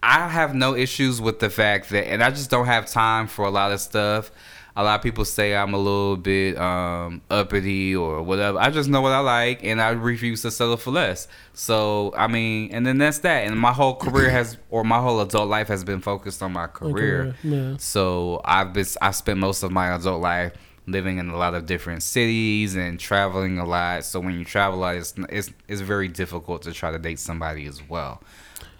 I 0.00 0.28
have 0.28 0.54
no 0.54 0.76
issues 0.76 1.20
with 1.20 1.40
the 1.40 1.50
fact 1.50 1.90
that, 1.90 2.08
and 2.08 2.22
I 2.22 2.30
just 2.30 2.50
don't 2.50 2.66
have 2.66 2.86
time 2.86 3.26
for 3.26 3.44
a 3.44 3.50
lot 3.50 3.72
of 3.72 3.80
stuff. 3.80 4.30
A 4.78 4.84
lot 4.84 4.94
of 4.94 5.02
people 5.02 5.24
say 5.24 5.56
I'm 5.56 5.74
a 5.74 5.78
little 5.78 6.16
bit 6.16 6.56
um, 6.56 7.20
uppity 7.28 7.96
or 7.96 8.22
whatever. 8.22 8.60
I 8.60 8.70
just 8.70 8.88
know 8.88 9.00
what 9.00 9.10
I 9.10 9.18
like, 9.18 9.64
and 9.64 9.82
I 9.82 9.90
refuse 9.90 10.42
to 10.42 10.52
settle 10.52 10.76
for 10.76 10.92
less. 10.92 11.26
So 11.52 12.14
I 12.16 12.28
mean, 12.28 12.70
and 12.72 12.86
then 12.86 12.96
that's 12.96 13.18
that. 13.18 13.48
And 13.48 13.58
my 13.58 13.72
whole 13.72 13.96
career 13.96 14.30
has, 14.30 14.56
or 14.70 14.84
my 14.84 15.00
whole 15.00 15.20
adult 15.20 15.48
life 15.48 15.66
has 15.66 15.82
been 15.82 16.00
focused 16.00 16.44
on 16.44 16.52
my 16.52 16.68
career. 16.68 17.34
yeah. 17.42 17.74
So 17.78 18.40
I've 18.44 18.72
been, 18.72 18.86
I 19.02 19.10
spent 19.10 19.40
most 19.40 19.64
of 19.64 19.72
my 19.72 19.96
adult 19.96 20.22
life 20.22 20.52
living 20.86 21.18
in 21.18 21.28
a 21.28 21.36
lot 21.36 21.54
of 21.54 21.66
different 21.66 22.04
cities 22.04 22.76
and 22.76 23.00
traveling 23.00 23.58
a 23.58 23.64
lot. 23.66 24.04
So 24.04 24.20
when 24.20 24.38
you 24.38 24.44
travel 24.44 24.78
a 24.78 24.80
lot, 24.80 24.94
it's 24.94 25.12
it's, 25.28 25.50
it's 25.66 25.80
very 25.80 26.06
difficult 26.06 26.62
to 26.62 26.72
try 26.72 26.92
to 26.92 27.00
date 27.00 27.18
somebody 27.18 27.66
as 27.66 27.82
well. 27.88 28.22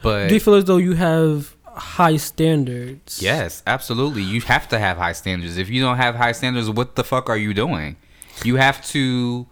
But 0.01 0.29
Do 0.29 0.35
you 0.35 0.41
feel 0.41 0.55
as 0.55 0.65
though 0.65 0.77
you 0.77 0.93
have 0.93 1.57
high 1.75 2.17
standards? 2.17 3.23
Yes, 3.23 3.63
absolutely. 3.67 4.23
You 4.23 4.41
have 4.43 4.69
to 4.69 4.79
have 4.79 4.97
high 4.97 5.13
standards. 5.13 5.59
If 5.59 5.69
you 5.69 5.81
don't 5.83 5.97
have 5.97 6.15
high 6.15 6.33
standards, 6.33 6.71
what 6.71 6.97
the 6.97 7.05
fuck 7.05 7.29
are 7.29 7.37
you 7.37 7.55
doing? 7.55 7.97
You 8.45 8.57
have 8.57 8.85
to 8.89 9.47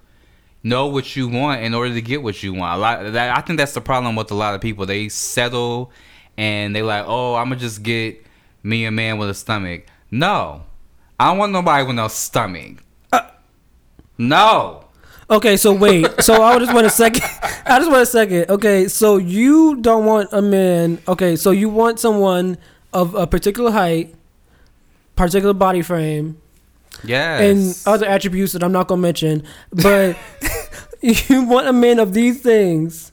know 0.62 0.87
what 0.87 1.14
you 1.14 1.29
want 1.29 1.62
in 1.62 1.75
order 1.75 1.95
to 1.95 2.03
get 2.03 2.23
what 2.23 2.43
you 2.43 2.53
want. 2.53 2.77
A 2.77 2.81
lot 2.81 3.12
that 3.12 3.37
I 3.37 3.41
think 3.41 3.59
that's 3.59 3.75
the 3.75 3.81
problem 3.81 4.17
with 4.17 4.31
a 4.31 4.35
lot 4.35 4.55
of 4.55 4.61
people. 4.61 4.87
They 4.87 5.09
settle 5.09 5.91
and 6.37 6.75
they 6.75 6.83
like, 6.83 7.05
"Oh, 7.07 7.35
I'm 7.35 7.49
going 7.49 7.59
to 7.59 7.64
just 7.64 7.83
get 7.83 8.25
me 8.62 8.85
a 8.85 8.91
man 8.91 9.19
with 9.19 9.31
a 9.31 9.35
stomach." 9.35 9.87
No. 10.11 10.62
I 11.19 11.31
don't 11.31 11.39
want 11.39 11.53
nobody 11.53 11.85
with 11.87 11.97
no 11.97 12.09
stomach. 12.09 12.83
Uh. 13.12 13.31
no. 14.19 14.86
Okay, 15.29 15.57
so 15.57 15.72
wait. 15.72 16.07
So 16.22 16.41
I 16.43 16.59
just 16.59 16.72
want 16.72 16.87
a 16.87 16.91
second. 16.91 17.22
I 17.66 17.79
just 17.79 17.91
want 17.91 18.03
a 18.03 18.07
second. 18.07 18.49
Okay, 18.49 18.87
so 18.89 19.16
you 19.16 19.77
don't 19.77 20.05
want 20.05 20.29
a 20.33 20.41
man. 20.41 20.99
Okay, 21.09 21.35
so 21.37 21.51
you 21.51 21.68
want 21.68 21.99
someone 21.99 22.59
of 22.93 23.14
a 23.14 23.27
particular 23.27 23.70
height, 23.72 24.14
particular 25.16 25.53
body 25.53 25.83
frame, 25.83 26.41
Yes. 27.03 27.41
and 27.87 27.93
other 27.93 28.07
attributes 28.07 28.53
that 28.53 28.62
I'm 28.62 28.70
not 28.72 28.87
gonna 28.87 29.03
mention. 29.03 29.43
But 29.72 30.16
you 31.01 31.43
want 31.45 31.66
a 31.66 31.72
man 31.72 31.99
of 31.99 32.12
these 32.14 32.41
things. 32.41 33.11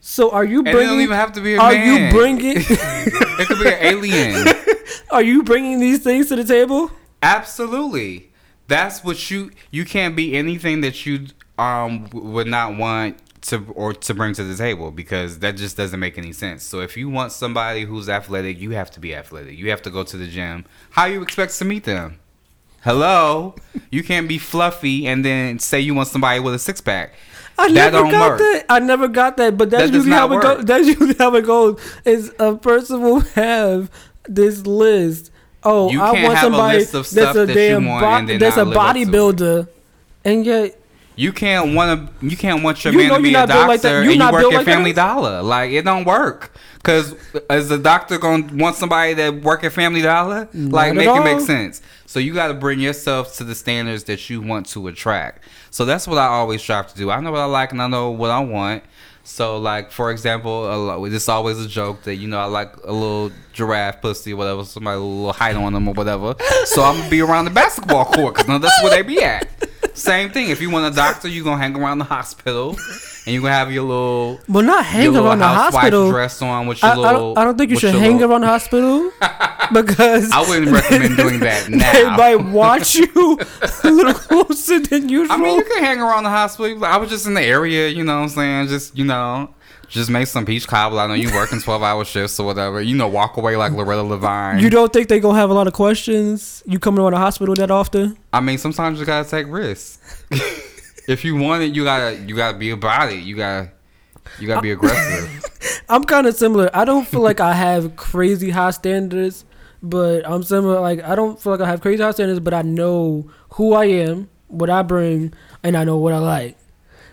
So 0.00 0.30
are 0.30 0.44
you 0.44 0.62
bringing? 0.62 0.80
and 0.80 0.86
it 0.88 0.92
don't 0.92 1.00
even 1.00 1.16
have 1.16 1.32
to 1.32 1.40
be 1.40 1.54
a 1.54 1.60
Are 1.60 1.72
man. 1.72 2.12
you 2.12 2.18
bringing? 2.18 2.56
it 2.58 3.46
could 3.48 3.58
be 3.58 3.68
an 3.68 3.78
alien. 3.80 4.46
are 5.10 5.22
you 5.22 5.42
bringing 5.42 5.80
these 5.80 6.00
things 6.04 6.28
to 6.28 6.36
the 6.36 6.44
table? 6.44 6.90
Absolutely. 7.22 8.30
That's 8.68 9.02
what 9.02 9.30
you 9.30 9.50
you 9.70 9.84
can't 9.86 10.14
be 10.14 10.36
anything 10.36 10.82
that 10.82 11.06
you 11.06 11.26
um 11.58 12.08
would 12.12 12.46
not 12.46 12.76
want 12.76 13.18
to 13.40 13.64
or 13.74 13.92
to 13.94 14.14
bring 14.14 14.34
to 14.34 14.44
the 14.44 14.56
table 14.56 14.90
because 14.90 15.38
that 15.40 15.56
just 15.56 15.76
doesn't 15.76 16.00
make 16.00 16.18
any 16.18 16.32
sense. 16.32 16.64
So 16.64 16.80
if 16.80 16.96
you 16.96 17.08
want 17.08 17.32
somebody 17.32 17.84
who's 17.84 18.08
athletic, 18.08 18.58
you 18.58 18.70
have 18.72 18.90
to 18.92 19.00
be 19.00 19.14
athletic. 19.14 19.56
You 19.56 19.70
have 19.70 19.82
to 19.82 19.90
go 19.90 20.02
to 20.04 20.16
the 20.16 20.26
gym. 20.26 20.64
How 20.90 21.04
you 21.06 21.22
expect 21.22 21.56
to 21.58 21.64
meet 21.64 21.84
them? 21.84 22.18
Hello, 22.82 23.54
you 23.90 24.02
can't 24.02 24.28
be 24.28 24.38
fluffy 24.38 25.06
and 25.06 25.24
then 25.24 25.58
say 25.58 25.80
you 25.80 25.94
want 25.94 26.08
somebody 26.08 26.40
with 26.40 26.54
a 26.54 26.58
six 26.58 26.80
pack. 26.80 27.12
I 27.60 27.72
That 27.72 27.92
never 27.92 28.10
got 28.10 28.30
work. 28.30 28.38
that. 28.38 28.64
I 28.68 28.78
never 28.78 29.08
got 29.08 29.36
that. 29.38 29.56
But 29.58 29.70
that's 29.70 29.90
That 29.90 29.96
usually 29.96 30.12
how 30.14 30.32
it 30.32 30.42
goes. 30.42 30.64
That's 30.64 30.86
usually 30.86 31.14
how 31.14 31.34
it 31.34 31.44
goes. 31.44 31.80
Is 32.04 32.32
a 32.38 32.54
person 32.54 33.02
will 33.02 33.20
have 33.20 33.90
this 34.28 34.64
list. 34.64 35.32
Oh, 35.64 35.90
You 35.90 36.00
I 36.00 36.12
want 36.22 36.38
a 36.38 36.40
somebody 36.40 36.78
list 36.78 36.94
of 36.94 37.10
that's 37.10 37.36
a 37.36 37.46
that 37.46 37.54
damn 37.54 37.84
bo- 37.84 38.38
that's 38.38 38.56
a 38.56 38.64
not 38.64 38.68
live 38.68 38.76
up 38.78 38.94
to 38.94 39.00
it. 39.02 39.08
bodybuilder, 39.08 39.68
and 40.24 40.46
yet 40.46 40.77
You 41.18 41.32
can't 41.32 41.74
want 41.74 42.20
to. 42.20 42.26
You 42.26 42.36
can't 42.36 42.62
want 42.62 42.84
your 42.84 42.92
You 42.92 43.00
man 43.00 43.10
to 43.10 43.20
be 43.20 43.30
a 43.30 43.32
not 43.32 43.48
like 43.48 43.80
that. 43.80 43.88
doctor 43.88 44.02
You're 44.04 44.12
and 44.12 44.20
you 44.22 44.32
work 44.32 44.52
at 44.52 44.56
like 44.56 44.66
that. 44.66 44.72
Family 44.72 44.92
Dollar. 44.92 45.42
Like 45.42 45.72
it 45.72 45.84
don't 45.84 46.04
work. 46.04 46.52
Cause 46.84 47.16
is 47.50 47.68
the 47.68 47.76
doctor 47.76 48.18
gonna 48.18 48.46
want 48.54 48.76
somebody 48.76 49.14
that 49.14 49.42
work 49.42 49.64
at 49.64 49.72
Family 49.72 50.00
Dollar? 50.00 50.48
like 50.54 50.90
at 50.90 50.94
make 50.94 51.08
it 51.08 51.24
make 51.24 51.40
sense. 51.40 51.82
So 52.06 52.20
you 52.20 52.34
got 52.34 52.48
to 52.48 52.54
bring 52.54 52.78
yourself 52.78 53.36
to 53.38 53.44
the 53.44 53.56
standards 53.56 54.04
that 54.04 54.30
you 54.30 54.40
want 54.40 54.66
to 54.68 54.86
attract. 54.86 55.42
So 55.70 55.84
that's 55.84 56.06
what 56.06 56.18
I 56.18 56.26
always 56.26 56.62
strive 56.62 56.86
to 56.92 56.96
do. 56.96 57.10
I 57.10 57.20
know 57.20 57.32
what 57.32 57.40
I 57.40 57.46
like 57.46 57.72
and 57.72 57.82
I 57.82 57.88
know 57.88 58.10
what 58.10 58.30
I 58.30 58.38
want. 58.38 58.84
So 59.24 59.58
like 59.58 59.90
for 59.90 60.12
example, 60.12 60.66
a 60.66 61.04
it's 61.10 61.28
always 61.28 61.58
a 61.58 61.66
joke 61.66 62.04
that 62.04 62.14
you 62.14 62.28
know 62.28 62.38
I 62.38 62.44
like 62.44 62.76
a 62.84 62.92
little 62.92 63.32
giraffe 63.52 64.00
pussy 64.02 64.34
or 64.34 64.36
whatever, 64.36 64.64
somebody 64.64 64.98
with 64.98 65.04
a 65.04 65.08
little 65.08 65.32
height 65.32 65.56
on 65.56 65.72
them 65.72 65.88
or 65.88 65.94
whatever. 65.94 66.36
So 66.66 66.84
I'm 66.84 66.96
gonna 66.96 67.10
be 67.10 67.22
around 67.22 67.46
the 67.46 67.50
basketball 67.50 68.04
court 68.04 68.36
because 68.36 68.60
that's 68.60 68.82
where 68.84 68.90
they 68.92 69.02
be 69.02 69.20
at. 69.20 69.48
Same 69.94 70.30
thing. 70.30 70.50
If 70.50 70.60
you 70.60 70.70
want 70.70 70.92
a 70.92 70.96
doctor, 70.96 71.28
you're 71.28 71.44
gonna 71.44 71.60
hang 71.60 71.76
around 71.76 71.98
the 71.98 72.04
hospital, 72.04 72.70
and 73.26 73.34
you're 73.34 73.42
gonna 73.42 73.52
have 73.54 73.72
your 73.72 73.82
little 73.82 74.40
well, 74.48 74.62
not 74.62 74.84
hang 74.84 75.14
around 75.16 75.38
the 75.40 75.46
hospital. 75.48 76.10
dress 76.10 76.40
on 76.40 76.66
with 76.66 76.80
your 76.82 76.92
I, 76.92 76.94
little. 76.94 77.06
I, 77.08 77.12
don't, 77.12 77.38
I 77.38 77.44
don't 77.44 77.58
think 77.58 77.70
you 77.70 77.78
should 77.78 77.94
hang 77.94 78.14
little- 78.18 78.30
around 78.30 78.40
the 78.42 78.46
hospital 78.46 79.10
because 79.72 80.30
I 80.30 80.40
wouldn't 80.48 80.70
recommend 80.70 81.16
doing 81.16 81.40
that 81.40 81.68
now. 81.68 81.92
they 81.92 82.04
might 82.36 82.36
watch 82.52 82.94
you 82.94 83.38
a 83.84 83.90
little 83.90 84.14
closer 84.14 84.78
than 84.80 85.08
usual. 85.08 85.32
I 85.34 85.36
mean, 85.36 85.56
you 85.56 85.64
can 85.64 85.82
hang 85.82 86.00
around 86.00 86.24
the 86.24 86.30
hospital. 86.30 86.84
I 86.84 86.96
was 86.96 87.10
just 87.10 87.26
in 87.26 87.34
the 87.34 87.42
area, 87.42 87.88
you 87.88 88.04
know 88.04 88.16
what 88.16 88.22
I'm 88.24 88.28
saying? 88.30 88.68
Just, 88.68 88.96
you 88.96 89.04
know, 89.04 89.52
just 89.88 90.10
make 90.10 90.26
some 90.26 90.44
peach 90.44 90.66
cobbler. 90.66 91.00
I 91.00 91.06
know 91.06 91.14
you 91.14 91.32
working 91.34 91.60
12 91.60 91.82
hour 91.82 92.04
shifts 92.04 92.38
or 92.38 92.46
whatever. 92.46 92.80
You 92.80 92.94
know, 92.94 93.08
walk 93.08 93.36
away 93.36 93.56
like 93.56 93.72
Loretta 93.72 94.06
Devine. 94.08 94.60
You 94.60 94.70
don't 94.70 94.92
think 94.92 95.08
they 95.08 95.18
gonna 95.18 95.38
have 95.38 95.50
a 95.50 95.54
lot 95.54 95.66
of 95.66 95.72
questions? 95.72 96.62
You 96.66 96.78
coming 96.78 97.00
around 97.00 97.12
the 97.12 97.18
hospital 97.18 97.54
that 97.56 97.70
often? 97.70 98.18
I 98.32 98.40
mean, 98.40 98.58
sometimes 98.58 99.00
you 99.00 99.06
gotta 99.06 99.28
take 99.28 99.46
risks. 99.48 100.24
if 101.08 101.24
you 101.24 101.36
want 101.36 101.62
it, 101.62 101.74
you 101.74 101.84
gotta, 101.84 102.16
you 102.16 102.36
gotta 102.36 102.58
be 102.58 102.70
about 102.70 103.10
it. 103.10 103.20
You 103.24 103.36
gotta, 103.36 103.72
you 104.38 104.46
gotta 104.46 104.60
be 104.60 104.72
aggressive. 104.72 105.44
I'm 105.88 106.04
kind 106.04 106.26
of 106.26 106.34
similar. 106.34 106.70
I 106.74 106.84
don't 106.84 107.06
feel 107.06 107.22
like 107.22 107.40
I 107.40 107.54
have 107.54 107.96
crazy 107.96 108.50
high 108.50 108.72
standards, 108.72 109.46
but 109.82 110.28
I'm 110.28 110.42
similar. 110.42 110.80
Like 110.80 111.02
I 111.02 111.14
don't 111.14 111.40
feel 111.40 111.52
like 111.52 111.62
I 111.62 111.66
have 111.68 111.80
crazy 111.80 112.02
high 112.02 112.10
standards, 112.10 112.40
but 112.40 112.52
I 112.52 112.62
know 112.62 113.30
who 113.52 113.72
I 113.72 113.86
am, 113.86 114.28
what 114.48 114.68
I 114.68 114.82
bring, 114.82 115.32
and 115.62 115.76
I 115.76 115.84
know 115.84 115.96
what 115.96 116.12
I 116.12 116.18
like. 116.18 116.58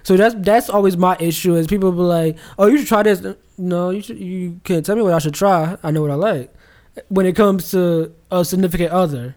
So 0.05 0.15
that's 0.15 0.35
that's 0.37 0.69
always 0.69 0.95
my 0.95 1.17
issue. 1.19 1.55
Is 1.55 1.65
people 1.65 1.91
be 1.91 1.97
like, 1.97 2.37
"Oh, 2.59 2.67
you 2.67 2.77
should 2.77 2.87
try 2.87 3.01
this." 3.01 3.25
No, 3.57 3.89
you 3.89 4.01
should, 4.03 4.19
you 4.19 4.61
can't 4.63 4.85
tell 4.85 4.95
me 4.95 5.01
what 5.01 5.15
I 5.15 5.17
should 5.17 5.33
try. 5.33 5.77
I 5.81 5.89
know 5.89 6.03
what 6.03 6.11
I 6.11 6.13
like. 6.13 6.53
When 7.07 7.25
it 7.25 7.35
comes 7.35 7.71
to 7.71 8.13
a 8.29 8.45
significant 8.45 8.91
other, 8.91 9.35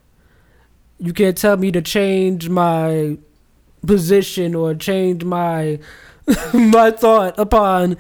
you 0.99 1.15
can't 1.15 1.39
tell 1.39 1.57
me 1.57 1.73
to 1.73 1.81
change 1.81 2.51
my 2.51 3.17
position 3.87 4.55
or 4.55 4.75
change 4.75 5.25
my 5.25 5.79
my 6.53 6.91
thought 6.91 7.39
upon 7.39 7.97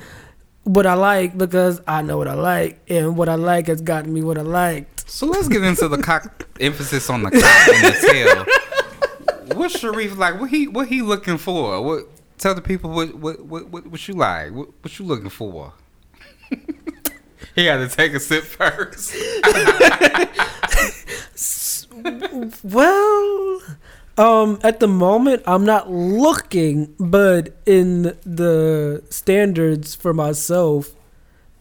what 0.64 0.84
I 0.84 0.92
like 0.92 1.38
because 1.38 1.80
I 1.88 2.02
know 2.02 2.18
what 2.18 2.28
I 2.28 2.34
like, 2.34 2.80
and 2.90 3.16
what 3.16 3.30
I 3.30 3.36
like 3.36 3.68
has 3.68 3.80
gotten 3.80 4.12
me 4.12 4.20
what 4.20 4.36
I 4.36 4.42
liked. 4.42 5.08
so 5.08 5.26
let's 5.26 5.48
get 5.48 5.64
into 5.64 5.88
the 5.88 5.96
cock 5.96 6.46
emphasis 6.60 7.08
on 7.08 7.22
the 7.22 7.30
cock 7.30 7.68
and 7.68 7.94
the 7.94 8.08
tail. 8.12 9.56
What's 9.56 9.78
Sharif 9.78 10.18
like? 10.18 10.38
What 10.38 10.50
he, 10.50 10.68
what 10.68 10.88
he 10.88 11.00
looking 11.00 11.38
for? 11.38 11.80
What? 11.80 12.17
Tell 12.38 12.54
the 12.54 12.62
people 12.62 12.90
what, 12.90 13.14
what, 13.14 13.44
what, 13.44 13.68
what, 13.68 13.86
what 13.88 14.08
you 14.08 14.14
like. 14.14 14.52
What, 14.52 14.68
what 14.80 14.98
you 14.98 15.04
looking 15.04 15.28
for? 15.28 15.72
he 17.54 17.66
had 17.66 17.78
to 17.78 17.88
take 17.88 18.14
a 18.14 18.20
sip 18.20 18.44
first. 18.44 19.14
Well, 22.62 23.60
um, 24.16 24.58
at 24.62 24.80
the 24.80 24.88
moment, 24.88 25.42
I'm 25.46 25.64
not 25.64 25.90
looking, 25.90 26.94
but 26.98 27.56
in 27.66 28.16
the 28.24 29.02
standards 29.10 29.94
for 29.94 30.14
myself, 30.14 30.94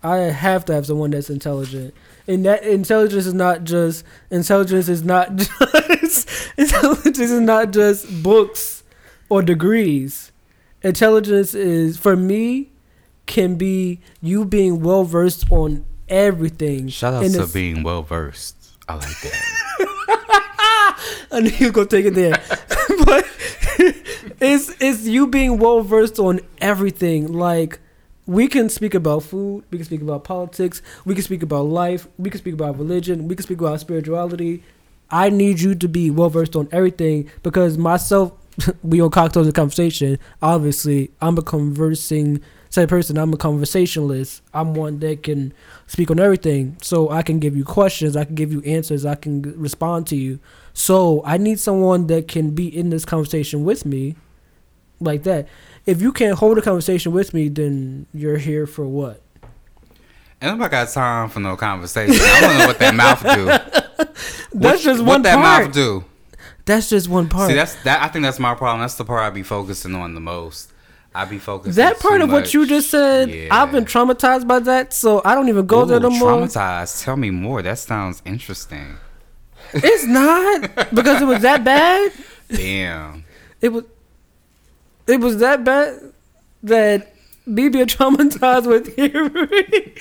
I 0.03 0.17
have 0.17 0.65
to 0.65 0.73
have 0.73 0.85
someone 0.85 1.11
that's 1.11 1.29
intelligent. 1.29 1.93
And 2.27 2.45
that 2.45 2.63
intelligence 2.63 3.25
is 3.25 3.33
not 3.33 3.63
just 3.63 4.03
intelligence 4.29 4.89
is 4.89 5.03
not 5.03 5.35
just 5.35 6.29
intelligence 6.57 7.19
is 7.19 7.39
not 7.39 7.71
just 7.71 8.23
books 8.23 8.83
or 9.29 9.41
degrees. 9.41 10.31
Intelligence 10.83 11.53
is 11.53 11.97
for 11.97 12.15
me 12.15 12.69
can 13.25 13.55
be 13.55 13.99
you 14.21 14.45
being 14.45 14.81
well 14.81 15.03
versed 15.03 15.51
on 15.51 15.85
everything. 16.07 16.87
Shout 16.87 17.13
out 17.13 17.31
to 17.31 17.47
being 17.47 17.83
well 17.83 18.03
versed. 18.03 18.55
I 18.87 18.95
like 18.95 19.21
that. 19.21 21.27
I 21.31 21.41
knew 21.41 21.49
you 21.49 21.67
were 21.67 21.73
gonna 21.73 21.87
take 21.87 22.05
it 22.05 22.15
there, 22.15 22.31
but 23.05 23.25
it's 24.39 24.81
it's 24.81 25.03
you 25.03 25.27
being 25.27 25.59
well 25.59 25.81
versed 25.81 26.19
on 26.19 26.39
everything. 26.59 27.33
Like 27.33 27.79
we 28.25 28.47
can 28.47 28.69
speak 28.69 28.93
about 28.93 29.23
food, 29.23 29.63
we 29.71 29.77
can 29.77 29.85
speak 29.85 30.01
about 30.01 30.23
politics, 30.23 30.81
we 31.05 31.15
can 31.15 31.23
speak 31.23 31.43
about 31.43 31.63
life, 31.63 32.07
we 32.17 32.29
can 32.29 32.39
speak 32.39 32.53
about 32.53 32.77
religion, 32.77 33.27
we 33.27 33.35
can 33.35 33.43
speak 33.43 33.59
about 33.59 33.79
spirituality. 33.79 34.63
I 35.09 35.29
need 35.29 35.61
you 35.61 35.73
to 35.75 35.87
be 35.87 36.11
well 36.11 36.29
versed 36.29 36.55
on 36.55 36.67
everything 36.71 37.29
because 37.41 37.77
myself, 37.77 38.33
we 38.83 39.01
on 39.01 39.11
cocktails 39.11 39.47
and 39.47 39.55
conversation. 39.55 40.19
Obviously, 40.41 41.11
I'm 41.21 41.37
a 41.37 41.41
conversing 41.41 42.41
type 42.71 42.89
person. 42.89 43.17
I'm 43.17 43.33
a 43.33 43.37
conversationalist. 43.37 44.41
I'm 44.53 44.73
one 44.73 44.99
that 44.99 45.23
can 45.23 45.53
speak 45.87 46.11
on 46.11 46.19
everything. 46.19 46.77
So 46.81 47.09
I 47.09 47.21
can 47.21 47.39
give 47.39 47.55
you 47.55 47.63
questions. 47.63 48.15
I 48.15 48.25
can 48.25 48.35
give 48.35 48.51
you 48.51 48.61
answers. 48.61 49.05
I 49.05 49.15
can 49.15 49.41
respond 49.59 50.07
to 50.07 50.15
you. 50.15 50.39
So 50.73 51.21
I 51.25 51.37
need 51.37 51.59
someone 51.59 52.07
that 52.07 52.27
can 52.27 52.51
be 52.51 52.67
in 52.67 52.89
this 52.89 53.05
conversation 53.05 53.63
with 53.63 53.85
me, 53.85 54.15
like 54.99 55.23
that. 55.23 55.47
If 55.85 56.01
you 56.01 56.11
can't 56.11 56.37
hold 56.37 56.57
a 56.57 56.61
conversation 56.61 57.11
with 57.13 57.33
me, 57.33 57.49
then 57.49 58.05
you're 58.13 58.37
here 58.37 58.67
for 58.67 58.85
what? 58.85 59.21
And 60.39 60.51
nobody 60.51 60.69
got 60.69 60.89
time 60.89 61.29
for 61.29 61.39
no 61.39 61.55
conversation. 61.55 62.15
I 62.19 62.41
don't 62.41 62.57
know 62.59 62.67
what 62.67 62.79
that 62.79 62.93
mouth 62.93 63.23
do. 63.23 63.45
That's 64.53 64.53
what, 64.53 64.79
just 64.79 64.99
what 64.99 65.07
one 65.07 65.21
that 65.23 65.35
part. 65.35 65.65
mouth 65.65 65.73
do. 65.73 66.05
That's 66.67 66.89
just 66.89 67.07
one 67.07 67.29
part. 67.29 67.49
See, 67.49 67.55
that's 67.55 67.75
that. 67.83 68.03
I 68.03 68.09
think 68.09 68.23
that's 68.23 68.39
my 68.39 68.53
problem. 68.53 68.81
That's 68.81 68.95
the 68.95 69.05
part 69.05 69.23
I 69.23 69.29
be 69.29 69.41
focusing 69.41 69.95
on 69.95 70.13
the 70.13 70.19
most. 70.19 70.71
I 71.15 71.23
be 71.25 71.39
focusing 71.39 71.81
on 71.81 71.89
that 71.89 71.99
part 71.99 72.21
of 72.21 72.29
what 72.29 72.53
you 72.53 72.67
just 72.67 72.91
said, 72.91 73.31
Yeah. 73.31 73.47
I've 73.49 73.71
been 73.71 73.85
traumatized 73.85 74.47
by 74.47 74.59
that, 74.59 74.93
so 74.93 75.21
I 75.25 75.33
don't 75.33 75.49
even 75.49 75.65
go 75.65 75.85
there 75.85 75.99
no 75.99 76.09
more. 76.11 76.31
Traumatized. 76.33 77.03
Tell 77.03 77.15
me 77.15 77.31
more. 77.31 77.61
That 77.61 77.79
sounds 77.79 78.21
interesting. 78.25 78.97
It's 79.73 80.05
not 80.05 80.93
because 80.93 81.21
it 81.21 81.25
was 81.25 81.41
that 81.41 81.63
bad. 81.63 82.11
Damn. 82.49 83.23
It 83.61 83.69
was. 83.69 83.85
It 85.07 85.21
was 85.21 85.37
that 85.37 85.63
bad 85.63 86.13
that 86.63 87.15
me 87.45 87.69
being 87.69 87.85
traumatized 87.87 88.67
with 88.67 88.93
hearing, 88.97 89.93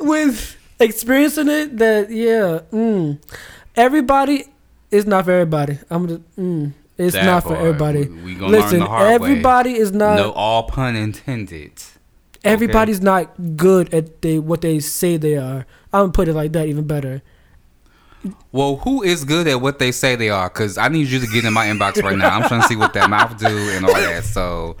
with 0.00 0.56
experiencing 0.80 1.48
it. 1.48 1.76
That 1.76 2.10
yeah, 2.10 2.60
mm, 2.72 3.18
everybody 3.76 4.46
is 4.94 5.06
not 5.06 5.24
for 5.24 5.32
everybody. 5.32 5.78
I'm 5.90 6.08
just. 6.08 6.36
Mm, 6.36 6.72
it's 6.96 7.14
That 7.14 7.24
not 7.24 7.42
for 7.42 7.56
everybody. 7.56 8.06
We, 8.06 8.22
we 8.22 8.34
gonna 8.34 8.52
learn 8.52 8.62
Listen, 8.62 8.80
hard 8.82 9.20
way. 9.20 9.30
everybody 9.30 9.72
is 9.72 9.90
not. 9.90 10.16
No, 10.16 10.30
all 10.32 10.62
pun 10.64 10.94
intended. 10.94 11.72
Everybody's 12.44 13.00
not 13.00 13.56
good 13.56 13.92
at 13.92 14.22
they 14.22 14.38
what 14.38 14.60
they 14.60 14.78
say 14.78 15.16
they 15.16 15.36
are. 15.36 15.66
I'm 15.92 16.02
gonna 16.02 16.12
put 16.12 16.28
it 16.28 16.34
like 16.34 16.52
that, 16.52 16.68
even 16.68 16.86
better. 16.86 17.22
Well, 18.52 18.76
who 18.76 19.02
is 19.02 19.24
good 19.24 19.46
at 19.48 19.60
what 19.60 19.78
they 19.78 19.92
say 19.92 20.14
they 20.14 20.30
are? 20.30 20.48
Because 20.48 20.78
I 20.78 20.88
need 20.88 21.08
you 21.08 21.18
to 21.18 21.26
get 21.26 21.44
in 21.44 21.52
my 21.52 21.66
inbox 21.66 22.02
right 22.02 22.16
now. 22.16 22.38
I'm 22.38 22.48
trying 22.48 22.62
to 22.62 22.68
see 22.68 22.76
what 22.76 22.94
that 22.94 23.10
mouth 23.10 23.36
do 23.38 23.46
and 23.46 23.84
all 23.84 23.92
that. 23.92 24.24
So 24.24 24.76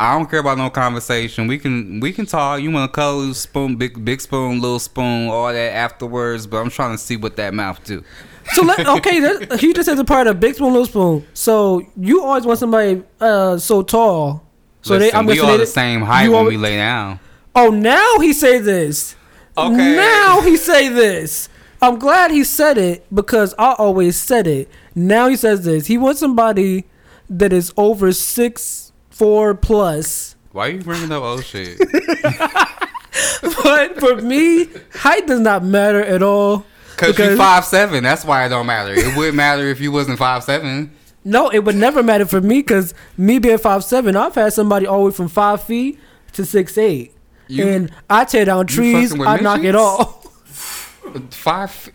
I 0.00 0.16
don't 0.18 0.28
care 0.28 0.40
about 0.40 0.58
no 0.58 0.68
conversation. 0.68 1.46
We 1.46 1.58
can 1.58 2.00
we 2.00 2.12
can 2.12 2.26
talk. 2.26 2.60
You 2.60 2.70
want 2.72 2.90
to 2.90 2.94
color 2.94 3.32
spoon, 3.34 3.76
big 3.76 4.04
big 4.04 4.20
spoon, 4.20 4.60
little 4.60 4.80
spoon, 4.80 5.28
all 5.28 5.46
that 5.52 5.72
afterwards. 5.74 6.46
But 6.46 6.58
I'm 6.58 6.70
trying 6.70 6.96
to 6.96 6.98
see 6.98 7.16
what 7.16 7.36
that 7.36 7.54
mouth 7.54 7.82
do. 7.84 8.02
So 8.54 8.62
let, 8.64 8.86
okay, 8.86 9.20
that, 9.20 9.60
he 9.60 9.72
just 9.72 9.88
says 9.88 9.98
a 9.98 10.04
part 10.04 10.26
of 10.26 10.40
big 10.40 10.54
spoon, 10.54 10.72
little 10.72 10.86
spoon. 10.86 11.26
So 11.34 11.82
you 11.96 12.22
always 12.24 12.44
want 12.44 12.58
somebody 12.58 13.02
uh 13.20 13.58
so 13.58 13.82
tall. 13.82 14.44
So 14.82 14.94
Listen, 14.94 15.10
they, 15.12 15.18
I'm 15.18 15.26
we 15.26 15.38
all 15.40 15.56
the 15.58 15.66
same 15.66 16.02
height 16.02 16.28
when 16.28 16.38
always- 16.38 16.56
we 16.58 16.62
lay 16.62 16.76
down. 16.76 17.20
Oh, 17.54 17.70
now 17.70 18.18
he 18.20 18.32
say 18.32 18.58
this. 18.58 19.14
Okay. 19.56 19.96
Now 19.96 20.40
he 20.40 20.56
say 20.56 20.88
this. 20.88 21.48
I'm 21.82 21.98
glad 21.98 22.30
he 22.30 22.44
said 22.44 22.78
it 22.78 23.04
because 23.14 23.54
I 23.58 23.74
always 23.78 24.16
said 24.16 24.46
it. 24.46 24.68
Now 24.94 25.28
he 25.28 25.36
says 25.36 25.64
this. 25.64 25.86
He 25.86 25.98
wants 25.98 26.20
somebody 26.20 26.84
that 27.28 27.52
is 27.52 27.72
over 27.76 28.12
six 28.12 28.92
four 29.10 29.54
plus. 29.54 30.36
Why 30.52 30.68
are 30.68 30.70
you 30.70 30.80
bringing 30.80 31.12
up 31.12 31.22
old 31.22 31.44
shit? 31.44 31.78
But 33.62 33.98
for 34.00 34.16
me, 34.16 34.68
height 34.94 35.26
does 35.26 35.40
not 35.40 35.64
matter 35.64 36.00
at 36.02 36.22
all. 36.22 36.64
Cause 37.02 37.18
you 37.18 37.36
five 37.36 37.64
seven. 37.64 38.02
That's 38.04 38.24
why 38.24 38.46
it 38.46 38.48
don't 38.50 38.66
matter. 38.66 38.94
It 38.94 39.16
wouldn't 39.16 39.36
matter 39.36 39.68
if 39.68 39.80
you 39.80 39.92
wasn't 39.92 40.18
five 40.18 40.44
seven. 40.44 40.92
No, 41.24 41.48
it 41.50 41.60
would 41.60 41.76
never 41.76 42.02
matter 42.02 42.26
for 42.26 42.40
me 42.40 42.58
because 42.60 42.94
me 43.16 43.38
being 43.38 43.58
five 43.58 43.84
seven, 43.84 44.16
I've 44.16 44.34
had 44.34 44.52
somebody 44.52 44.86
all 44.86 45.00
the 45.00 45.04
way 45.06 45.10
from 45.12 45.28
five 45.28 45.62
feet 45.62 45.98
to 46.32 46.44
six 46.44 46.76
eight, 46.78 47.12
You- 47.48 47.68
and 47.68 47.92
I 48.10 48.24
tear 48.24 48.44
down 48.44 48.66
trees, 48.66 49.12
I 49.20 49.38
knock 49.38 49.62
it 49.62 49.74
off. 49.76 50.18
Five. 51.30 51.90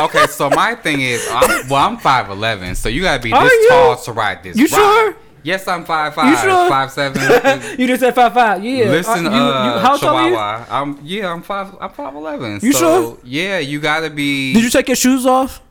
okay, 0.00 0.26
so 0.26 0.50
my 0.50 0.74
thing 0.74 1.00
is, 1.00 1.26
I'm, 1.30 1.68
well, 1.68 1.86
I'm 1.86 1.96
five 1.98 2.28
eleven, 2.30 2.74
so 2.74 2.88
you 2.88 3.02
gotta 3.02 3.22
be 3.22 3.30
this 3.30 3.68
tall 3.68 3.96
to 3.96 4.12
ride 4.12 4.42
this. 4.42 4.56
You 4.56 4.64
ride. 4.66 4.70
sure? 4.70 5.16
Yes, 5.42 5.66
I'm 5.66 5.84
five 5.84 6.14
five, 6.14 6.30
You 6.30 6.36
sure? 6.36 6.68
five 6.68 6.90
seven. 6.90 7.20
you 7.80 7.86
just 7.86 8.00
said 8.00 8.14
five 8.14 8.32
five, 8.34 8.64
yeah. 8.64 8.84
Listen, 8.90 9.26
Uh, 9.26 9.30
uh, 9.30 9.32
you, 9.32 9.72
you, 9.72 9.78
how 9.80 9.96
tall 9.96 10.16
are 10.16 10.28
you? 10.28 10.36
I'm 10.36 10.98
yeah, 11.02 11.32
I'm 11.32 11.42
five. 11.42 11.74
I'm 11.80 11.90
five 11.90 12.14
eleven. 12.14 12.58
You 12.62 12.72
so, 12.72 12.78
sure? 12.78 13.18
Yeah, 13.24 13.58
you 13.58 13.80
gotta 13.80 14.10
be. 14.10 14.52
Did 14.52 14.64
you 14.64 14.70
take 14.70 14.88
your 14.88 14.96
shoes 14.96 15.24
off 15.26 15.62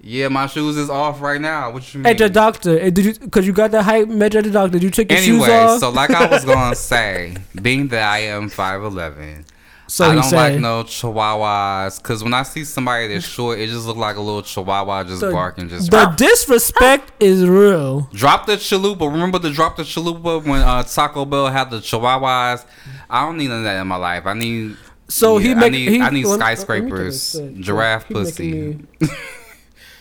Yeah, 0.00 0.28
my 0.28 0.46
shoes 0.46 0.76
is 0.76 0.88
off 0.88 1.20
right 1.20 1.40
now. 1.40 1.72
What 1.72 1.92
you 1.92 2.00
mean? 2.00 2.06
at 2.06 2.18
the 2.18 2.30
doctor? 2.30 2.90
Did 2.90 3.04
you? 3.04 3.14
Because 3.14 3.46
you 3.46 3.52
got 3.52 3.70
the 3.72 3.82
height 3.82 4.08
measure 4.08 4.38
at 4.38 4.44
the 4.44 4.50
doctor. 4.50 4.78
Did 4.78 4.84
you 4.84 4.90
take 4.90 5.10
your 5.10 5.20
shoes 5.20 5.42
off? 5.42 5.48
Anyway, 5.48 5.78
so 5.80 5.90
like 5.90 6.10
I 6.10 6.26
was 6.26 6.44
gonna 6.44 6.74
say, 6.92 7.36
being 7.60 7.88
that 7.88 8.02
I 8.04 8.18
am 8.20 8.48
five 8.48 8.82
eleven. 8.82 9.44
So 9.88 10.04
I 10.04 10.14
don't 10.14 10.22
said. 10.24 10.36
like 10.36 10.60
no 10.60 10.84
chihuahuas 10.84 12.00
because 12.02 12.22
when 12.22 12.34
I 12.34 12.42
see 12.42 12.64
somebody 12.64 13.08
that's 13.08 13.26
short, 13.26 13.58
it 13.58 13.68
just 13.68 13.86
look 13.86 13.96
like 13.96 14.16
a 14.16 14.20
little 14.20 14.42
chihuahua 14.42 15.04
just 15.04 15.22
the, 15.22 15.30
barking. 15.30 15.70
Just 15.70 15.90
the 15.90 16.04
disrespect 16.16 17.10
is 17.20 17.48
real. 17.48 18.02
Drop 18.12 18.44
the 18.44 18.56
chalupa. 18.56 19.10
Remember 19.10 19.38
to 19.38 19.50
drop 19.50 19.76
the 19.76 19.84
chalupa 19.84 20.44
when 20.44 20.60
uh, 20.60 20.82
Taco 20.82 21.24
Bell 21.24 21.48
had 21.48 21.70
the 21.70 21.78
chihuahuas. 21.78 22.66
I 23.08 23.24
don't 23.24 23.38
need 23.38 23.48
none 23.48 23.58
of 23.58 23.64
that 23.64 23.80
in 23.80 23.86
my 23.86 23.96
life. 23.96 24.26
I 24.26 24.34
need. 24.34 24.76
So 25.08 25.38
he 25.38 25.54
make 25.54 25.64
I 25.64 25.68
need, 25.70 25.88
he, 25.88 26.00
I 26.02 26.10
need 26.10 26.26
let 26.26 26.38
me- 26.38 26.38
let 26.38 26.38
me 26.38 26.44
take 26.44 26.52
a 26.52 26.56
skyscrapers, 26.56 27.40
giraffe 27.60 28.06
He 28.08 28.14
pussy. 28.14 28.78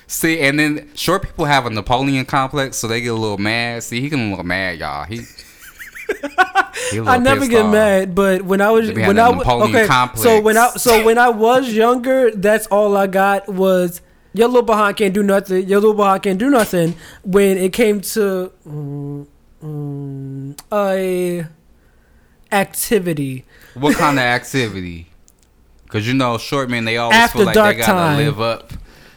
See, 0.08 0.40
and 0.42 0.58
then 0.60 0.90
short 0.96 1.24
people 1.24 1.46
have 1.46 1.66
a 1.66 1.70
Napoleon 1.70 2.26
complex, 2.26 2.78
so 2.78 2.88
they 2.88 3.02
get 3.02 3.10
a 3.10 3.14
little 3.14 3.38
mad. 3.38 3.84
See, 3.84 4.00
he 4.02 4.10
can 4.10 4.32
look 4.36 4.46
mad, 4.46 4.80
y'all. 4.80 5.06
He. 5.06 5.22
I 7.06 7.18
never 7.18 7.48
get 7.48 7.66
off. 7.66 7.72
mad, 7.72 8.16
but 8.16 8.44
when 8.44 8.62
I 8.62 8.72
was 8.72 8.92
when 8.92 9.20
I 9.20 9.30
was 9.30 9.40
Napoleon 9.40 9.76
okay, 9.76 9.88
complex. 9.88 10.22
so 10.24 10.40
when 10.42 10.58
I 10.58 10.70
so 10.72 11.04
when 11.06 11.18
I 11.18 11.30
was 11.30 11.74
younger, 11.74 12.32
that's 12.32 12.68
all 12.68 12.96
I 12.96 13.08
got 13.08 13.48
was 13.50 14.02
your 14.34 14.48
little 14.48 14.62
behind 14.64 14.98
can't 14.98 15.14
do 15.14 15.24
nothing. 15.24 15.68
Your 15.68 15.80
little 15.80 15.96
behind 15.96 16.24
can't 16.24 16.40
do 16.40 16.50
nothing. 16.50 16.96
When 17.24 17.58
it 17.58 17.74
came 17.74 18.02
to 18.02 18.52
mm, 18.68 19.28
mm, 19.64 20.60
a 20.72 21.48
activity, 22.52 23.46
What 23.74 23.96
kind 23.98 24.18
of 24.18 24.24
activity? 24.24 25.08
Because 25.84 26.08
you 26.08 26.14
know, 26.14 26.38
short 26.38 26.70
men 26.70 26.86
they 26.86 26.98
always 26.98 27.18
After 27.18 27.40
feel 27.40 27.46
like 27.48 27.56
they 27.56 27.74
gotta 27.76 27.84
time. 27.92 28.18
live 28.18 28.40
up. 28.40 28.74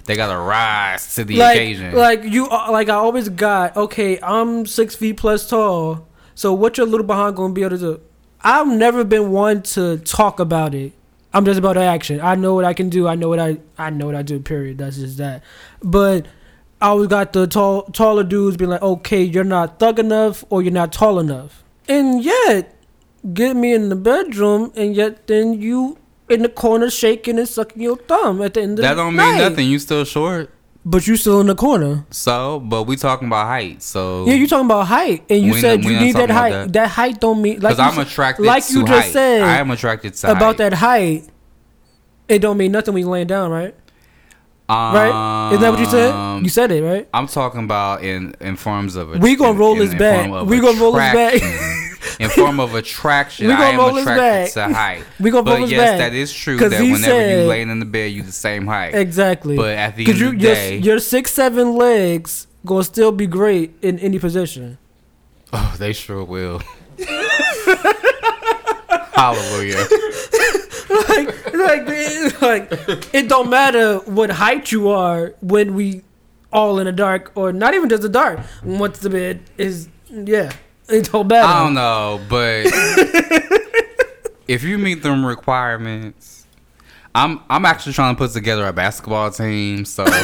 They 0.07 0.17
gotta 0.17 0.39
rise 0.39 1.15
to 1.17 1.25
the 1.25 1.37
like 1.37 1.57
occasion. 1.57 1.95
like 1.95 2.25
you 2.25 2.49
like 2.49 2.89
I 2.89 2.95
always 2.95 3.29
got 3.29 3.77
okay. 3.77 4.19
I'm 4.21 4.67
six 4.67 4.97
feet 4.97 5.17
plus 5.19 5.49
tall. 5.49 6.07
So 6.41 6.55
what 6.55 6.79
your 6.79 6.87
little 6.87 7.07
behind 7.07 7.37
gonna 7.37 7.53
be 7.53 7.61
able 7.61 7.77
to 7.77 7.79
do? 7.79 8.01
I've 8.41 8.67
never 8.67 9.05
been 9.05 9.31
one 9.31 9.61
to 9.75 9.99
talk 9.99 10.41
about 10.41 10.75
it. 10.75 10.93
I'm 11.35 11.45
just 11.45 11.59
about 11.59 11.77
action. 11.77 12.19
I 12.19 12.35
know 12.35 12.55
what 12.55 12.65
I 12.65 12.73
can 12.73 12.89
do. 12.89 13.07
I 13.07 13.15
know 13.15 13.29
what 13.29 13.39
I 13.39 13.59
I 13.77 13.91
know 13.91 14.07
what 14.07 14.15
I 14.15 14.23
do. 14.23 14.41
Period. 14.41 14.79
That's 14.79 14.97
just 14.97 15.19
that. 15.19 15.43
But 15.83 16.25
I 16.81 16.87
always 16.87 17.09
got 17.09 17.35
the 17.35 17.47
tall 17.47 17.83
taller 17.93 18.25
dudes 18.25 18.57
being 18.57 18.71
like, 18.71 18.81
okay, 18.81 19.23
you're 19.23 19.45
not 19.45 19.79
thug 19.79 19.99
enough 19.99 20.43
or 20.49 20.63
you're 20.63 20.73
not 20.73 20.95
tall 20.95 21.19
enough, 21.19 21.63
and 21.87 22.25
yet 22.25 22.75
get 23.35 23.55
me 23.55 23.75
in 23.75 23.91
the 23.91 23.97
bedroom, 23.97 24.73
and 24.75 24.97
yet 24.97 25.27
then 25.27 25.61
you 25.61 25.99
in 26.31 26.41
the 26.41 26.49
corner 26.49 26.89
shaking 26.89 27.39
and 27.39 27.49
sucking 27.49 27.83
your 27.83 27.99
thumb 27.99 28.41
at 28.41 28.55
the 28.55 28.63
end 28.63 28.79
of 28.79 28.83
that 28.83 28.95
the 28.95 29.03
night. 29.03 29.13
That 29.13 29.27
don't 29.27 29.37
mean 29.37 29.51
nothing. 29.51 29.69
You 29.69 29.79
still 29.79 30.07
short. 30.07 30.51
But 30.83 31.07
you 31.07 31.17
still 31.17 31.41
in 31.43 31.47
the 31.47 31.55
corner. 31.55 32.07
So, 32.11 32.59
but 32.61 32.85
we 32.85 32.97
talking 32.97 33.29
about 33.29 33.47
height. 33.47 33.83
So 33.83 34.25
Yeah, 34.27 34.33
you 34.35 34.47
talking 34.47 34.65
about 34.65 34.87
height, 34.87 35.25
and 35.29 35.43
you 35.45 35.53
We 35.53 35.61
said 35.61 35.85
we 35.85 35.93
you 35.95 36.01
need 36.01 36.17
that 36.17 36.31
height. 36.31 36.51
that. 36.53 36.73
That. 36.73 36.89
height 36.89 37.21
don't 37.21 37.43
mean 37.43 37.61
like 37.61 37.77
because 37.77 37.79
I'm 37.79 37.99
attracted 38.01 38.47
like 38.47 38.67
to 38.67 38.73
you 38.73 38.85
just 38.87 39.03
height. 39.05 39.13
said 39.13 39.43
I 39.43 39.59
am 39.59 39.71
attracted 39.71 40.15
to 40.15 40.31
about 40.31 40.43
height. 40.43 40.57
that 40.59 40.73
height. 40.75 41.25
It 42.29 42.39
don't 42.39 42.57
mean 42.57 42.73
nothing 42.73 42.95
when 42.95 43.03
you 43.03 43.11
laying 43.11 43.27
down, 43.27 43.51
right? 43.51 43.75
Um, 44.71 44.95
Right? 44.95 45.51
Isn't 45.53 45.63
that 45.63 45.71
what 45.71 45.81
you 45.81 45.87
said? 45.87 46.43
You 46.45 46.49
said 46.49 46.71
it, 46.73 46.83
right? 46.83 47.09
I'm 47.13 47.27
talking 47.27 47.65
about 47.65 48.03
in 48.03 48.35
in 48.41 48.57
forms 48.57 48.97
of 48.97 49.11
We 49.19 49.37
gonna 49.37 49.51
in- 49.51 49.59
roll 49.59 49.73
in- 49.73 49.81
this 49.81 49.95
back. 49.95 50.31
We 50.47 50.61
gonna 50.61 50.81
roll 50.81 50.93
this 50.93 51.13
back. 51.13 51.43
in 52.19 52.31
form 52.31 52.61
of 52.61 52.75
attraction, 52.75 53.47
We 53.49 53.53
I 53.53 53.71
am 53.71 53.79
roll 53.79 53.97
attracted 53.97 54.55
back. 54.55 54.71
to 54.71 54.75
height. 54.75 55.05
We 55.21 55.31
gonna 55.31 55.43
but 55.45 55.59
roll 55.61 55.69
yes, 55.69 55.81
back. 55.91 55.99
that 55.99 56.15
is 56.15 56.33
true 56.33 56.57
that 56.59 56.73
he 56.81 56.93
whenever 56.93 57.21
you 57.21 57.37
said- 57.37 57.47
laying 57.49 57.71
in 57.71 57.79
the 57.81 57.85
bed, 57.87 58.13
you 58.13 58.23
the 58.23 58.33
same 58.33 58.67
height. 58.67 58.95
Exactly. 58.95 59.57
But 59.57 59.77
at 59.77 59.97
the 59.97 60.07
end 60.07 60.19
you, 60.19 60.27
of 60.29 60.33
the 60.39 60.39
your, 60.47 60.55
day, 60.55 60.77
your 60.79 60.99
six 60.99 61.33
seven 61.33 61.75
legs 61.77 62.47
gonna 62.67 62.85
still 62.85 63.13
be 63.13 63.27
great 63.27 63.75
in 63.83 63.99
any 63.99 64.19
position. 64.19 64.79
oh, 65.53 65.75
they 65.79 65.93
sure 65.93 66.25
will. 66.25 66.61
Hallelujah. 69.15 69.77
like, 71.09 71.55
like, 71.55 71.83
it- 71.87 72.43
like, 72.43 73.15
it 73.15 73.29
don't 73.29 73.51
matter 73.51 73.99
what 74.01 74.31
height 74.31 74.73
you 74.73 74.89
are 74.89 75.35
when 75.41 75.75
we 75.75 76.03
all 76.53 76.79
in 76.79 76.87
the 76.87 76.93
dark, 76.93 77.31
or 77.35 77.53
not 77.53 77.75
even 77.75 77.89
just 77.89 78.03
the 78.03 78.09
dark. 78.09 78.41
Once 78.65 78.99
the 79.01 79.11
bed 79.11 79.41
is, 79.59 79.89
yeah, 80.11 80.51
it 80.93 81.11
don't 81.11 81.27
matter. 81.29 81.47
I 81.47 81.65
don't 81.65 81.75
know, 81.75 82.21
but 82.29 82.67
if 84.49 84.63
you 84.65 84.79
meet 84.79 85.03
them 85.03 85.25
requirements, 85.25 86.47
I'm 87.15 87.41
I'm 87.49 87.65
actually 87.65 87.93
trying 87.93 88.15
to 88.15 88.19
put 88.19 88.33
together 88.33 88.67
a 88.67 88.73
basketball 88.73 89.31
team. 89.31 89.85
So 89.85 90.05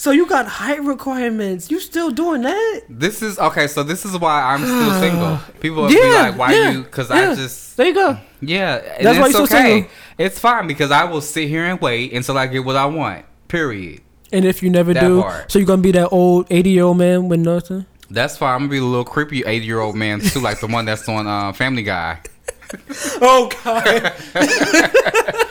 So 0.00 0.12
you 0.12 0.26
got 0.26 0.46
height 0.46 0.80
requirements. 0.84 1.72
You 1.72 1.80
still 1.80 2.10
doing 2.12 2.42
that? 2.42 2.82
this 2.88 3.20
is 3.20 3.36
okay. 3.38 3.66
So 3.66 3.82
this 3.82 4.04
is 4.04 4.16
why 4.16 4.42
I'm 4.42 4.62
still 4.64 4.92
single. 5.00 5.38
People 5.58 5.82
will 5.82 5.88
be 5.88 6.00
like, 6.00 6.38
"Why 6.38 6.52
yeah, 6.54 6.70
you?" 6.70 6.82
Because 6.84 7.10
yeah. 7.10 7.32
I 7.32 7.34
just 7.34 7.76
There 7.76 7.88
you 7.88 7.94
go. 7.94 8.16
yeah. 8.40 8.78
That's 9.02 9.18
why 9.18 9.26
you're 9.26 9.32
so 9.32 9.42
okay. 9.42 9.70
single. 9.72 9.90
It's 10.16 10.38
fine 10.38 10.68
because 10.68 10.92
I 10.92 11.02
will 11.04 11.20
sit 11.20 11.48
here 11.48 11.64
and 11.64 11.80
wait 11.80 12.12
until 12.12 12.38
I 12.38 12.46
get 12.46 12.64
what 12.64 12.76
I 12.76 12.86
want. 12.86 13.24
Period. 13.48 14.02
And 14.32 14.44
if 14.44 14.62
you 14.62 14.70
never 14.70 14.94
That 14.94 15.00
do, 15.00 15.22
part. 15.22 15.50
so 15.50 15.58
you're 15.58 15.66
gonna 15.66 15.82
be 15.82 15.90
that 15.92 16.10
old 16.10 16.46
eighty 16.50 16.70
year 16.70 16.84
old 16.84 16.98
man 16.98 17.28
with 17.28 17.40
nothing. 17.40 17.84
That's 18.10 18.36
fine. 18.38 18.54
I'm 18.54 18.60
gonna 18.60 18.70
be 18.70 18.78
a 18.78 18.84
little 18.84 19.04
creepy 19.04 19.44
80 19.44 19.66
year 19.66 19.80
old 19.80 19.96
man 19.96 20.20
too, 20.20 20.40
like 20.40 20.60
the 20.60 20.66
one 20.66 20.84
that's 20.84 21.08
on 21.08 21.26
uh, 21.26 21.52
Family 21.52 21.82
Guy. 21.82 22.20
Oh 23.20 23.50
God! 23.64 24.12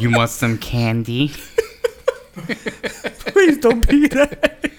You 0.00 0.10
want 0.10 0.30
some 0.30 0.58
candy? 0.58 1.28
Please 2.36 3.58
don't 3.58 3.86
be 3.88 4.08
that. 4.08 4.70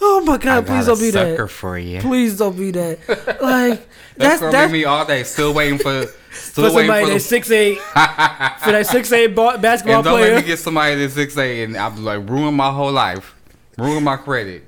Oh 0.00 0.20
my 0.24 0.36
god, 0.36 0.66
please 0.66 0.86
don't 0.86 0.98
be 0.98 1.10
that. 1.10 1.30
sucker 1.30 1.44
that. 1.44 1.48
for 1.48 1.78
you. 1.78 2.00
Please 2.00 2.36
don't 2.38 2.56
be 2.56 2.72
that. 2.72 2.98
Like 3.40 3.88
That's, 4.16 4.16
that's 4.16 4.40
gonna 4.40 4.52
that's 4.52 4.72
me 4.72 4.84
all 4.84 5.04
day 5.04 5.22
still 5.22 5.54
waiting 5.54 5.78
for 5.78 6.06
for 6.06 6.32
still 6.32 6.64
somebody 6.66 6.88
waiting 6.88 7.08
that's 7.10 7.24
for 7.24 7.28
six 7.28 7.50
eight 7.50 7.78
for 7.78 8.72
that 8.72 8.86
six 8.86 9.12
eight 9.12 9.28
the, 9.28 9.58
basketball 9.60 9.96
and 9.96 10.04
don't 10.04 10.18
player. 10.18 10.34
let 10.34 10.42
me 10.42 10.46
get 10.46 10.58
somebody 10.58 10.96
that's 10.96 11.14
six 11.14 11.36
eight 11.36 11.64
and 11.64 11.76
I'm 11.76 12.04
like 12.04 12.28
ruin 12.28 12.54
my 12.54 12.70
whole 12.72 12.90
life, 12.92 13.34
ruin 13.78 14.02
my 14.02 14.16
credit. 14.16 14.64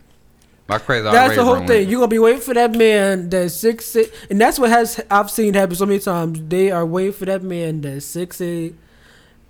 My 0.67 0.79
credit 0.79 1.07
already. 1.09 1.19
That's 1.29 1.37
the 1.37 1.45
whole 1.45 1.67
thing. 1.67 1.89
You're 1.91 2.01
gonna 2.01 2.09
be 2.09 2.19
waiting 2.19 2.41
for 2.41 2.55
that 2.55 2.73
man 2.73 3.29
that's 3.29 3.55
six 3.55 3.95
eight, 3.97 4.11
and 4.31 4.41
that's 4.41 4.59
what 4.59 4.71
has 4.71 4.99
I've 5.11 5.31
seen 5.31 5.53
happen 5.55 5.77
so 5.77 5.85
many 5.85 5.99
times. 5.99 6.41
They 6.49 6.71
are 6.71 6.87
waiting 6.87 7.12
for 7.12 7.27
that 7.27 7.43
man 7.43 7.83
that's 7.83 8.07
six 8.07 8.41
eight 8.41 8.75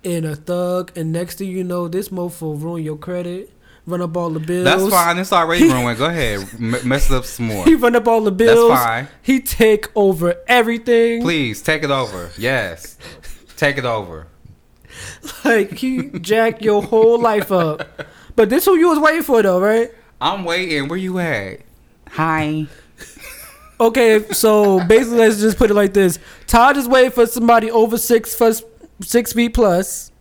and 0.03 0.25
a 0.25 0.35
thug, 0.35 0.91
and 0.97 1.11
next 1.13 1.37
thing 1.37 1.47
you 1.49 1.63
know, 1.63 1.87
this 1.87 2.09
mofo 2.09 2.61
ruin 2.61 2.83
your 2.83 2.97
credit, 2.97 3.49
run 3.87 4.01
up 4.01 4.17
all 4.17 4.29
the 4.29 4.41
bills. 4.41 4.65
That's 4.65 4.89
fine. 4.89 5.17
It's 5.17 5.31
already 5.31 5.63
ruined. 5.71 5.97
Go 5.97 6.05
ahead, 6.05 6.47
M- 6.59 6.87
mess 6.87 7.09
up 7.09 7.23
some 7.23 7.47
more. 7.47 7.63
He 7.65 7.75
run 7.75 7.95
up 7.95 8.07
all 8.09 8.19
the 8.21 8.31
bills. 8.31 8.69
That's 8.69 8.83
fine. 8.83 9.07
He 9.21 9.39
take 9.39 9.87
over 9.95 10.35
everything. 10.47 11.21
Please 11.21 11.61
take 11.61 11.83
it 11.83 11.91
over. 11.91 12.29
Yes, 12.37 12.97
take 13.55 13.77
it 13.77 13.85
over. 13.85 14.27
Like 15.45 15.71
he 15.77 16.09
jack 16.19 16.61
your 16.61 16.83
whole 16.83 17.19
life 17.19 17.51
up. 17.53 17.87
But 18.35 18.49
this 18.49 18.65
who 18.65 18.75
you 18.75 18.89
was 18.89 18.99
waiting 18.99 19.23
for 19.23 19.41
though, 19.41 19.61
right? 19.61 19.91
I'm 20.25 20.43
waiting. 20.43 20.87
Where 20.87 20.97
you 20.97 21.19
at? 21.19 21.59
Hi. 22.09 22.65
Okay, 23.79 24.25
so 24.31 24.83
basically, 24.87 25.19
let's 25.19 25.39
just 25.39 25.57
put 25.57 25.69
it 25.69 25.73
like 25.75 25.93
this: 25.93 26.17
Todd 26.47 26.77
is 26.77 26.87
waiting 26.87 27.11
for 27.11 27.25
somebody 27.27 27.69
over 27.69 27.97
six 27.97 28.33
first, 28.33 28.63
six 29.01 29.33
feet 29.33 29.53
plus. 29.53 30.11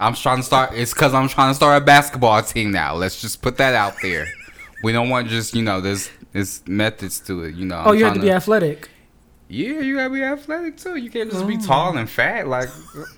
I'm 0.00 0.14
trying 0.14 0.38
to 0.38 0.42
start. 0.42 0.72
It's 0.74 0.92
because 0.92 1.14
I'm 1.14 1.28
trying 1.28 1.50
to 1.50 1.54
start 1.54 1.80
a 1.80 1.84
basketball 1.84 2.42
team 2.42 2.70
now. 2.72 2.94
Let's 2.96 3.20
just 3.20 3.40
put 3.42 3.58
that 3.58 3.74
out 3.74 3.94
there. 4.02 4.26
We 4.82 4.90
don't 4.92 5.08
want 5.08 5.28
just 5.28 5.54
you 5.54 5.62
know 5.62 5.80
there's 5.80 6.10
there's 6.32 6.66
methods 6.66 7.20
to 7.20 7.44
it. 7.44 7.54
You 7.54 7.66
know. 7.66 7.82
oh, 7.84 7.90
I'm 7.90 7.98
you 7.98 8.04
have 8.04 8.14
to 8.14 8.18
trying 8.20 8.28
be 8.30 8.32
athletic. 8.34 8.88
Yeah, 9.50 9.80
you 9.80 9.96
gotta 9.96 10.10
be 10.10 10.22
athletic 10.22 10.78
too. 10.78 10.96
You 10.96 11.10
can't 11.10 11.30
just 11.30 11.46
be 11.46 11.56
Oh. 11.56 11.66
tall 11.66 11.96
and 11.96 12.08
fat. 12.10 12.48
Like, 12.48 12.68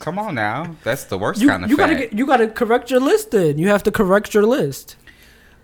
come 0.01 0.19
on 0.19 0.35
now. 0.35 0.77
That's 0.85 1.05
the 1.05 1.17
worst 1.19 1.41
You, 1.41 1.49
kind 1.49 1.65
of 1.65 1.71
you 1.71 1.77
fat. 1.77 1.87
gotta 1.89 1.99
get, 1.99 2.13
you 2.13 2.27
gotta 2.27 2.49
correct 2.49 2.91
your 2.91 3.01
list. 3.01 3.31
Then 3.31 3.57
you 3.59 3.69
have 3.69 3.83
to 3.85 3.91
correct 3.91 4.35
your 4.35 4.45
list. 4.47 4.97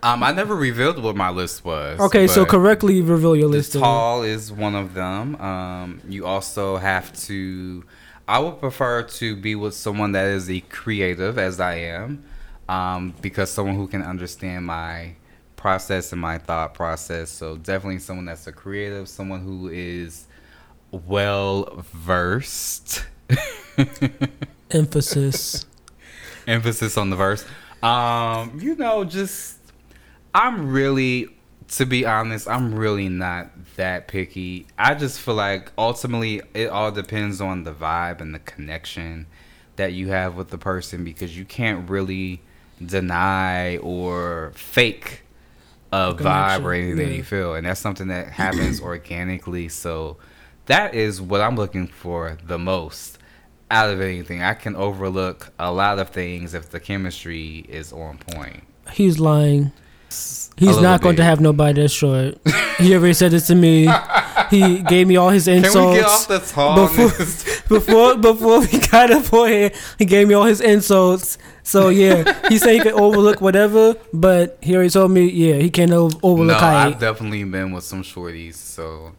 Um, 0.03 0.23
I 0.23 0.31
never 0.31 0.55
revealed 0.55 1.01
what 1.01 1.15
my 1.15 1.29
list 1.29 1.65
was. 1.65 1.99
Okay, 1.99 2.27
so 2.27 2.45
correctly 2.45 3.01
reveal 3.01 3.35
your 3.35 3.49
list. 3.49 3.73
Tall 3.73 4.23
is 4.23 4.51
one 4.51 4.75
of 4.75 4.93
them. 4.93 5.35
Um, 5.37 6.01
you 6.07 6.25
also 6.25 6.77
have 6.77 7.11
to. 7.25 7.83
I 8.27 8.39
would 8.39 8.59
prefer 8.59 9.03
to 9.03 9.35
be 9.35 9.55
with 9.55 9.73
someone 9.73 10.11
that 10.11 10.27
is 10.27 10.49
a 10.49 10.59
creative, 10.61 11.37
as 11.37 11.59
I 11.59 11.75
am, 11.75 12.23
um, 12.67 13.13
because 13.21 13.49
someone 13.49 13.75
who 13.75 13.87
can 13.87 14.01
understand 14.03 14.65
my 14.65 15.15
process 15.55 16.11
and 16.11 16.21
my 16.21 16.37
thought 16.37 16.73
process. 16.73 17.29
So 17.29 17.57
definitely 17.57 17.99
someone 17.99 18.25
that's 18.25 18.45
a 18.47 18.51
creative, 18.51 19.09
someone 19.09 19.41
who 19.41 19.69
is 19.69 20.27
well 20.91 21.83
versed. 21.93 23.05
Emphasis. 24.71 25.65
Emphasis 26.45 26.97
on 26.97 27.09
the 27.09 27.15
verse. 27.15 27.45
Um, 27.83 28.59
you 28.61 28.75
know, 28.75 29.03
just 29.03 29.56
I'm 30.37 30.69
really 30.69 31.29
to 31.69 31.85
be 31.85 32.05
honest, 32.05 32.47
I'm 32.47 32.75
really 32.75 33.09
not 33.09 33.49
that 33.75 34.07
picky. 34.07 34.67
I 34.77 34.93
just 34.93 35.19
feel 35.19 35.33
like 35.33 35.71
ultimately 35.77 36.41
it 36.53 36.69
all 36.69 36.91
depends 36.91 37.41
on 37.41 37.63
the 37.63 37.73
vibe 37.73 38.21
and 38.21 38.33
the 38.33 38.39
connection 38.39 39.25
that 39.75 39.93
you 39.93 40.09
have 40.09 40.35
with 40.35 40.49
the 40.49 40.57
person 40.57 41.03
because 41.03 41.37
you 41.37 41.43
can't 41.43 41.89
really 41.89 42.41
deny 42.85 43.77
or 43.77 44.51
fake 44.55 45.23
a 45.91 46.13
vibe 46.13 46.63
or 46.63 46.73
anything 46.73 46.97
that 46.97 47.07
yeah. 47.07 47.15
you 47.15 47.23
feel. 47.23 47.55
And 47.55 47.65
that's 47.65 47.81
something 47.81 48.07
that 48.09 48.29
happens 48.29 48.79
organically. 48.81 49.69
So 49.69 50.17
that 50.67 50.93
is 50.93 51.19
what 51.19 51.41
I'm 51.41 51.55
looking 51.55 51.87
for 51.87 52.37
the 52.45 52.59
most 52.59 53.17
out 53.71 53.89
of 53.89 54.01
anything. 54.01 54.43
I 54.43 54.53
can 54.53 54.75
overlook 54.75 55.51
a 55.57 55.71
lot 55.71 55.97
of 55.97 56.11
things 56.11 56.53
if 56.53 56.69
the 56.69 56.79
chemistry 56.79 57.65
is 57.67 57.91
on 57.91 58.19
point. 58.19 58.63
He's 58.91 59.19
lying. 59.19 59.73
He's 60.09 60.81
not 60.81 61.01
going 61.01 61.17
to 61.17 61.23
have 61.23 61.39
nobody 61.39 61.81
that's 61.81 61.93
short. 61.93 62.35
he 62.79 62.95
already 62.95 63.13
said 63.13 63.31
this 63.31 63.47
to 63.47 63.55
me. 63.55 63.87
He 64.49 64.81
gave 64.81 65.07
me 65.07 65.15
all 65.17 65.29
his 65.29 65.45
Can 65.45 65.57
insults. 65.57 65.91
we 65.91 65.95
get 65.97 66.05
off 66.05 66.27
the 66.27 66.39
tallness? 66.39 67.67
before 67.69 68.15
before 68.17 68.61
we 68.61 68.79
got 68.89 69.11
up 69.11 69.31
on 69.33 69.49
here, 69.49 69.71
he 69.99 70.05
gave 70.05 70.27
me 70.27 70.33
all 70.33 70.45
his 70.45 70.61
insults. 70.61 71.37
So 71.63 71.89
yeah, 71.89 72.47
he 72.47 72.57
said 72.57 72.73
he 72.73 72.79
could 72.79 72.93
overlook 72.93 73.39
whatever, 73.41 73.95
but 74.13 74.57
he 74.61 74.73
already 74.75 74.89
told 74.89 75.11
me, 75.11 75.29
yeah, 75.29 75.55
he 75.55 75.69
can't 75.69 75.91
over- 75.91 76.15
no, 76.15 76.19
overlook 76.23 76.61
I've 76.63 76.99
definitely 76.99 77.43
been 77.43 77.71
with 77.73 77.83
some 77.83 78.01
shorties, 78.03 78.55
so 78.55 79.11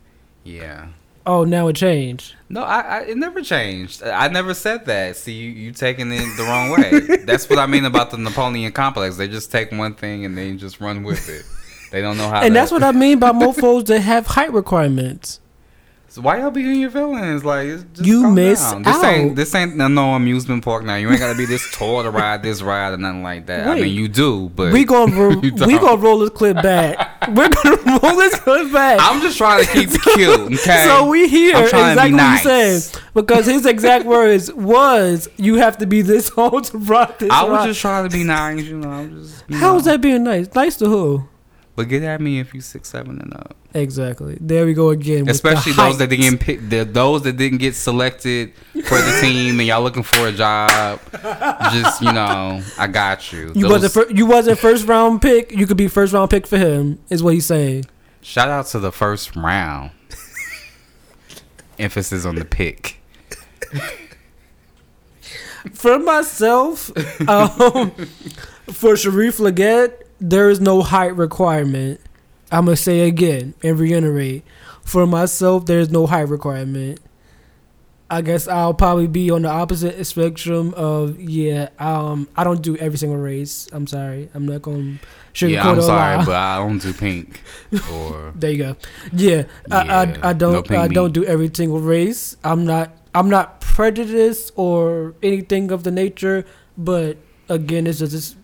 yeah. 0.45 0.89
Oh, 1.29 1.45
now 1.45 1.69
it 1.69 1.77
changed. 1.77 2.35
No, 2.49 2.63
I, 2.63 2.81
I 2.81 3.01
it 3.03 3.19
never 3.19 3.43
changed. 3.43 4.03
I 4.03 4.29
never 4.29 4.55
said 4.55 4.87
that. 4.87 5.15
See, 5.15 5.35
you 5.35 5.51
you 5.51 5.73
taking 5.73 6.11
it 6.11 6.25
the 6.39 6.45
wrong 6.45 6.71
way. 6.71 7.17
That's 7.27 7.51
what 7.51 7.59
I 7.59 7.67
mean 7.67 7.85
about 7.85 8.11
the 8.11 8.17
Napoleon 8.17 8.73
complex. 8.73 9.19
They 9.19 9.29
just 9.29 9.53
take 9.53 9.71
one 9.71 9.93
thing 9.93 10.25
and 10.25 10.39
they 10.39 10.53
just 10.53 10.81
run 10.81 11.03
with 11.03 11.29
it. 11.29 11.45
They 11.93 12.01
don't 12.01 12.17
know 12.17 12.31
how. 12.31 12.41
And 12.41 12.55
to, 12.55 12.59
that's 12.59 12.73
what 12.73 12.83
I 12.83 12.93
mean 12.93 13.19
by 13.19 13.33
mofos 13.33 13.85
that 13.89 14.01
have 14.01 14.27
height 14.27 14.55
requirements. 14.55 15.41
So 16.11 16.23
why 16.23 16.39
y'all 16.39 16.51
be 16.51 16.63
in 16.63 16.81
your 16.81 16.91
feelings? 16.91 17.45
Like 17.45 17.67
it's 17.67 17.85
just 17.93 18.07
You 18.07 18.31
miss 18.31 18.63
down. 18.63 18.83
This 18.83 19.05
ain't 19.05 19.31
out. 19.31 19.37
this 19.37 19.55
ain't 19.55 19.77
no, 19.77 20.15
amusement 20.15 20.65
park 20.65 20.83
now. 20.83 20.97
You 20.97 21.11
ain't 21.11 21.19
gotta 21.19 21.37
be 21.37 21.45
this 21.45 21.71
tall 21.75 22.03
to 22.03 22.11
ride 22.11 22.43
this 22.43 22.63
ride 22.63 22.95
or 22.95 22.97
nothing 22.97 23.23
like 23.23 23.45
that. 23.47 23.69
I 23.69 23.75
mean, 23.75 23.95
you 23.95 24.09
do, 24.09 24.49
but 24.49 24.73
We 24.73 24.85
gonna 24.85 25.15
ro- 25.21 25.39
we 25.39 25.51
gonna 25.51 25.97
roll 25.99 26.19
this 26.21 26.31
clip 26.31 26.57
back. 26.63 27.29
We're 27.29 27.51
gonna 27.51 28.01
roll 28.03 28.17
this 28.17 28.41
clip 28.41 28.73
back. 28.73 28.99
I'm 29.03 29.21
just 29.21 29.37
trying 29.37 29.67
to 29.67 29.71
keep 29.71 29.91
it 29.93 30.01
cute. 30.01 30.61
Okay. 30.61 30.85
So 30.87 31.07
we 31.09 31.29
here 31.29 31.57
I'm 31.57 31.67
to 31.67 31.73
be 31.73 31.79
exactly 31.79 31.95
what 31.95 32.07
he 32.07 32.17
nice. 32.17 32.85
said 32.85 33.03
because 33.13 33.45
his 33.45 33.67
exact 33.67 34.07
words 34.07 34.51
was, 34.55 35.29
"You 35.37 35.57
have 35.57 35.77
to 35.79 35.87
be 35.87 36.01
this 36.01 36.33
old 36.39 36.65
to 36.65 36.79
rock 36.79 37.19
this." 37.19 37.31
I 37.31 37.43
was 37.43 37.51
ride." 37.53 37.67
just 37.67 37.81
trying 37.83 38.09
to 38.09 38.17
be 38.17 38.25
nice, 38.25 38.65
you 38.65 38.79
know. 38.79 38.89
I'm 38.89 39.23
just. 39.23 39.51
know. 39.51 39.79
that 39.81 40.01
being 40.01 40.25
nice? 40.25 40.55
Nice 40.55 40.77
to 40.79 40.87
who? 40.87 41.29
But 41.79 41.87
get 41.87 42.03
at 42.03 42.21
me 42.21 42.41
if 42.41 42.55
you 42.55 42.61
six 42.61 42.89
seven 42.89 43.21
and 43.21 43.33
up. 43.35 43.55
Exactly. 43.73 44.37
There 44.41 44.67
we 44.67 44.75
go 44.75 44.91
again. 44.91 45.21
with 45.27 45.37
Especially 45.37 45.71
those 45.75 45.97
that 45.99 46.09
didn't 46.09 46.39
pick, 46.39 46.69
the, 46.69 46.83
those 46.83 47.23
that 47.23 47.37
didn't 47.37 47.59
get 47.59 47.77
selected 47.77 48.53
for 48.85 48.99
the 48.99 49.19
team, 49.21 49.61
and 49.61 49.69
y'all 49.69 49.81
looking 49.81 50.03
for 50.03 50.27
a 50.27 50.33
job. 50.33 51.01
Just 51.71 52.03
you 52.03 52.13
know, 52.13 52.61
I 52.77 52.89
got 52.89 53.33
you. 53.33 53.53
You 53.55 53.63
Those- 53.63 53.71
wasn't 53.71 53.93
fir- 53.93 54.13
you 54.13 54.27
wasn't 54.27 54.59
first 54.59 54.89
round 54.89 55.23
pick. 55.23 55.53
You 55.53 55.69
could 55.69 55.77
be 55.77 55.87
first 55.87 56.13
round 56.13 56.31
pick 56.31 56.49
for 56.49 56.59
him. 56.59 56.99
Is 57.11 57.23
what 57.23 57.35
he's 57.35 57.47
saying. 57.47 57.85
Shout 58.23 58.49
out 58.49 58.67
to 58.67 58.81
the 58.81 58.91
first 58.91 59.37
round. 59.37 59.93
Emphasis 61.79 62.25
on 62.25 62.35
the 62.35 62.45
pick. 62.45 63.01
For 65.75 65.97
myself, 66.01 66.91
um, 67.29 67.93
for 68.73 68.97
Sharif 68.97 69.39
Leggett, 69.39 70.08
there 70.21 70.51
is 70.51 70.61
no 70.61 70.83
height 70.83 71.17
requirement. 71.17 72.01
I'm 72.51 72.65
gonna 72.65 72.77
say 72.77 73.01
again 73.01 73.55
and 73.63 73.79
reiterate. 73.79 74.45
For 74.85 75.07
myself, 75.07 75.67
there 75.67 75.81
is 75.81 75.91
no 75.91 76.07
height 76.07 76.29
requirement. 76.29 77.01
I 78.11 78.23
guess 78.23 78.49
I'll 78.49 78.73
probably 78.73 79.07
be 79.07 79.31
on 79.31 79.43
the 79.43 79.51
opposite 79.51 80.03
spectrum 80.07 80.73
of 80.75 81.21
yeah. 81.21 81.69
Um, 81.79 82.27
I 82.37 82.45
don't 82.45 82.63
do 82.63 82.75
every 82.79 82.97
single 82.97 83.19
race. 83.19 83.69
I'm 83.71 83.87
sorry. 83.87 84.31
I'm 84.33 84.47
not 84.47 84.63
gonna 84.63 84.99
sugarcoat 85.35 85.51
yeah, 85.53 85.69
I'm 85.69 85.79
or 85.79 85.83
sorry, 85.83 86.17
lie. 86.17 86.25
but 86.25 86.35
I 86.35 86.57
don't 86.57 86.79
do 86.79 86.93
pink 86.95 87.43
or 87.93 88.33
There 88.35 88.51
you 88.51 88.59
go. 88.59 88.77
Yeah, 89.13 89.45
I, 89.71 89.85
Yeah, 89.85 90.19
I, 90.23 90.31
I 90.31 90.33
no 90.33 90.39
don't 90.39 90.67
pink 90.67 90.81
I 90.81 90.89
don't 90.89 91.13
do 91.13 91.25
every 91.25 91.51
single 91.53 91.81
race. 91.81 92.37
I'm 92.43 92.65
not 92.65 92.97
I'm 93.15 93.29
not 93.29 93.61
prejudiced 93.61 94.53
or 94.57 95.15
anything 95.23 95.71
of 95.71 95.85
the 95.85 95.91
nature. 95.91 96.47
But 96.79 97.19
again, 97.51 97.87
it's 97.87 97.99
just 97.99 98.15
it's, 98.15 98.37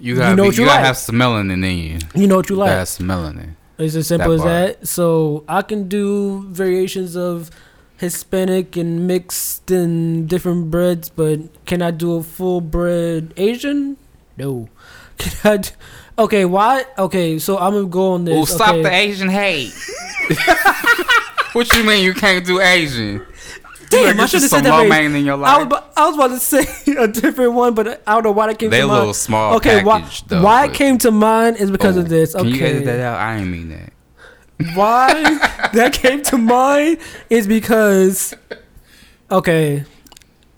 you 0.00 0.16
gotta 0.16 0.30
You 0.30 0.36
know 0.36 0.42
be, 0.44 0.48
what 0.48 0.56
you, 0.56 0.62
you 0.64 0.68
gotta 0.68 0.78
like. 0.80 0.86
have 0.86 0.96
some 0.96 1.16
melanin 1.16 1.64
in 1.64 1.78
you. 1.78 1.98
you 2.14 2.26
know 2.26 2.36
what 2.36 2.48
you 2.50 2.56
like. 2.56 2.70
That's 2.70 2.98
melanin. 2.98 3.54
It's 3.78 3.94
as 3.96 4.06
simple 4.06 4.30
that 4.30 4.34
as 4.34 4.40
part. 4.40 4.80
that. 4.80 4.88
So 4.88 5.44
I 5.48 5.62
can 5.62 5.88
do 5.88 6.44
variations 6.48 7.16
of 7.16 7.50
Hispanic 7.98 8.76
and 8.76 9.06
mixed 9.06 9.70
and 9.70 10.28
different 10.28 10.70
breads, 10.70 11.08
but 11.10 11.40
can 11.64 11.80
I 11.82 11.90
do 11.90 12.14
a 12.16 12.22
full 12.22 12.60
bread 12.60 13.32
Asian? 13.36 13.96
No. 14.36 14.68
Can 15.16 15.32
I? 15.52 15.56
Do, 15.58 15.68
okay, 16.18 16.44
why? 16.44 16.84
Okay, 16.98 17.38
so 17.38 17.56
I'm 17.56 17.72
gonna 17.72 17.86
go 17.86 18.14
on 18.14 18.24
this. 18.24 18.34
Oh, 18.36 18.44
stop 18.44 18.70
okay. 18.74 18.82
the 18.82 18.92
Asian 18.92 19.28
hate. 19.28 19.72
what 21.52 21.72
you 21.72 21.84
mean 21.84 22.02
you 22.02 22.14
can't 22.14 22.44
do 22.44 22.60
Asian? 22.60 23.24
Damn, 23.90 24.16
You 24.16 24.22
I 24.22 24.26
should 24.26 24.40
have 24.42 24.50
said 24.50 24.64
that. 24.64 24.90
in 25.14 25.24
your 25.24 25.44
I 25.44 25.56
was, 25.58 25.66
about, 25.66 25.92
I 25.96 26.06
was 26.06 26.14
about 26.16 26.28
to 26.28 26.38
say 26.38 26.92
a 26.98 27.08
different 27.08 27.52
one, 27.52 27.74
but 27.74 28.02
I 28.06 28.14
don't 28.14 28.24
know 28.24 28.32
why 28.32 28.46
that 28.48 28.58
came 28.58 28.70
They 28.70 28.78
to 28.80 28.84
a 28.84 28.88
mind. 28.88 28.98
little 29.00 29.14
small 29.14 29.54
okay, 29.56 29.82
why, 29.84 30.08
though, 30.26 30.42
why 30.42 30.66
it 30.66 30.74
came 30.74 30.98
to 30.98 31.10
mind 31.10 31.56
is 31.58 31.70
because 31.70 31.96
Oh, 31.96 32.00
of 32.00 32.08
this. 32.08 32.34
Can 32.34 32.46
you 32.46 32.64
edit 32.64 32.84
that 32.84 32.94
Okay, 32.94 33.02
out? 33.02 33.18
I 33.18 33.36
didn't 33.38 33.50
mean 33.50 33.68
that. 33.70 33.92
why 34.76 35.70
that 35.74 35.92
came 35.92 36.22
to 36.24 36.38
mind 36.38 36.98
is 37.30 37.46
because 37.46 38.34
okay, 39.30 39.84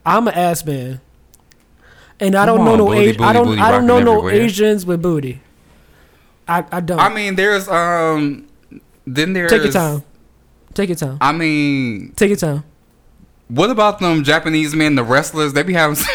I'm 0.04 0.28
an 0.28 0.34
ass 0.34 0.64
man, 0.64 1.00
and 2.20 2.34
I 2.36 2.46
Come 2.46 2.56
don't 2.56 2.64
know 2.66 2.76
no 2.76 2.86
booty, 2.86 2.98
A- 2.98 3.10
I 3.10 3.12
booty, 3.12 3.32
don't 3.32 3.46
booty 3.46 3.60
I 3.62 3.70
don't 3.70 3.86
know 3.86 3.96
rocking 3.98 4.28
no. 4.28 4.28
Asians 4.30 4.86
with 4.86 5.02
booty. 5.02 5.40
I, 6.48 6.64
I 6.70 6.80
don't. 6.80 7.00
I 7.00 7.08
mean, 7.12 7.34
there's 7.34 7.68
um, 7.68 8.46
then 9.06 9.32
there's 9.32 9.50
Take 9.50 9.64
your 9.64 9.72
time. 9.72 10.02
Take 10.74 10.90
your 10.90 10.96
time. 10.96 11.18
I 11.20 11.32
mean, 11.32 12.12
Take 12.16 12.28
your 12.28 12.36
time. 12.36 12.62
What 13.48 13.70
about 13.70 14.00
them 14.00 14.24
Japanese 14.24 14.74
men, 14.74 14.94
the 14.94 15.04
wrestlers? 15.04 15.52
They 15.52 15.62
be 15.62 15.74
having. 15.74 15.96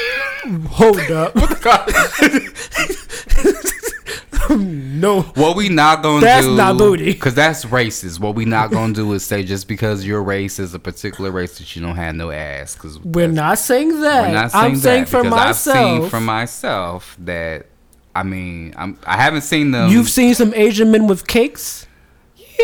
Hold 0.69 0.99
up. 1.11 1.36
no. 4.49 5.21
What 5.21 5.55
we 5.55 5.69
not 5.69 6.03
gonna 6.03 6.21
That's 6.21 6.45
do? 6.45 6.55
not 6.55 6.77
booty. 6.77 7.13
Cause 7.13 7.36
that's 7.36 7.65
racist. 7.65 8.19
What 8.19 8.36
we 8.36 8.45
not 8.45 8.71
gonna 8.71 8.93
do 8.93 9.11
is 9.13 9.23
say 9.23 9.43
just 9.43 9.67
because 9.67 10.05
your 10.05 10.23
race 10.23 10.59
is 10.59 10.73
a 10.73 10.79
particular 10.79 11.32
race 11.32 11.57
that 11.59 11.75
you 11.75 11.82
don't 11.82 11.95
have 11.95 12.15
no 12.15 12.32
ass. 12.32 12.75
Cause 12.75 12.99
We're 12.99 13.27
not 13.27 13.59
saying 13.59 14.01
that. 14.01 14.27
We're 14.27 14.34
not 14.34 14.51
saying 14.51 14.65
I'm 14.65 14.75
saying 14.75 15.05
for 15.05 15.23
myself. 15.23 15.77
I've 15.77 16.01
seen 16.01 16.09
for 16.09 16.19
myself 16.19 17.15
that 17.19 17.67
I 18.15 18.23
mean 18.23 18.73
I'm 18.77 18.97
I 19.05 19.17
haven't 19.17 19.41
seen 19.41 19.71
them. 19.71 19.91
You've 19.91 20.09
seen 20.09 20.34
some 20.34 20.53
Asian 20.55 20.91
men 20.91 21.07
with 21.07 21.27
cakes. 21.27 21.88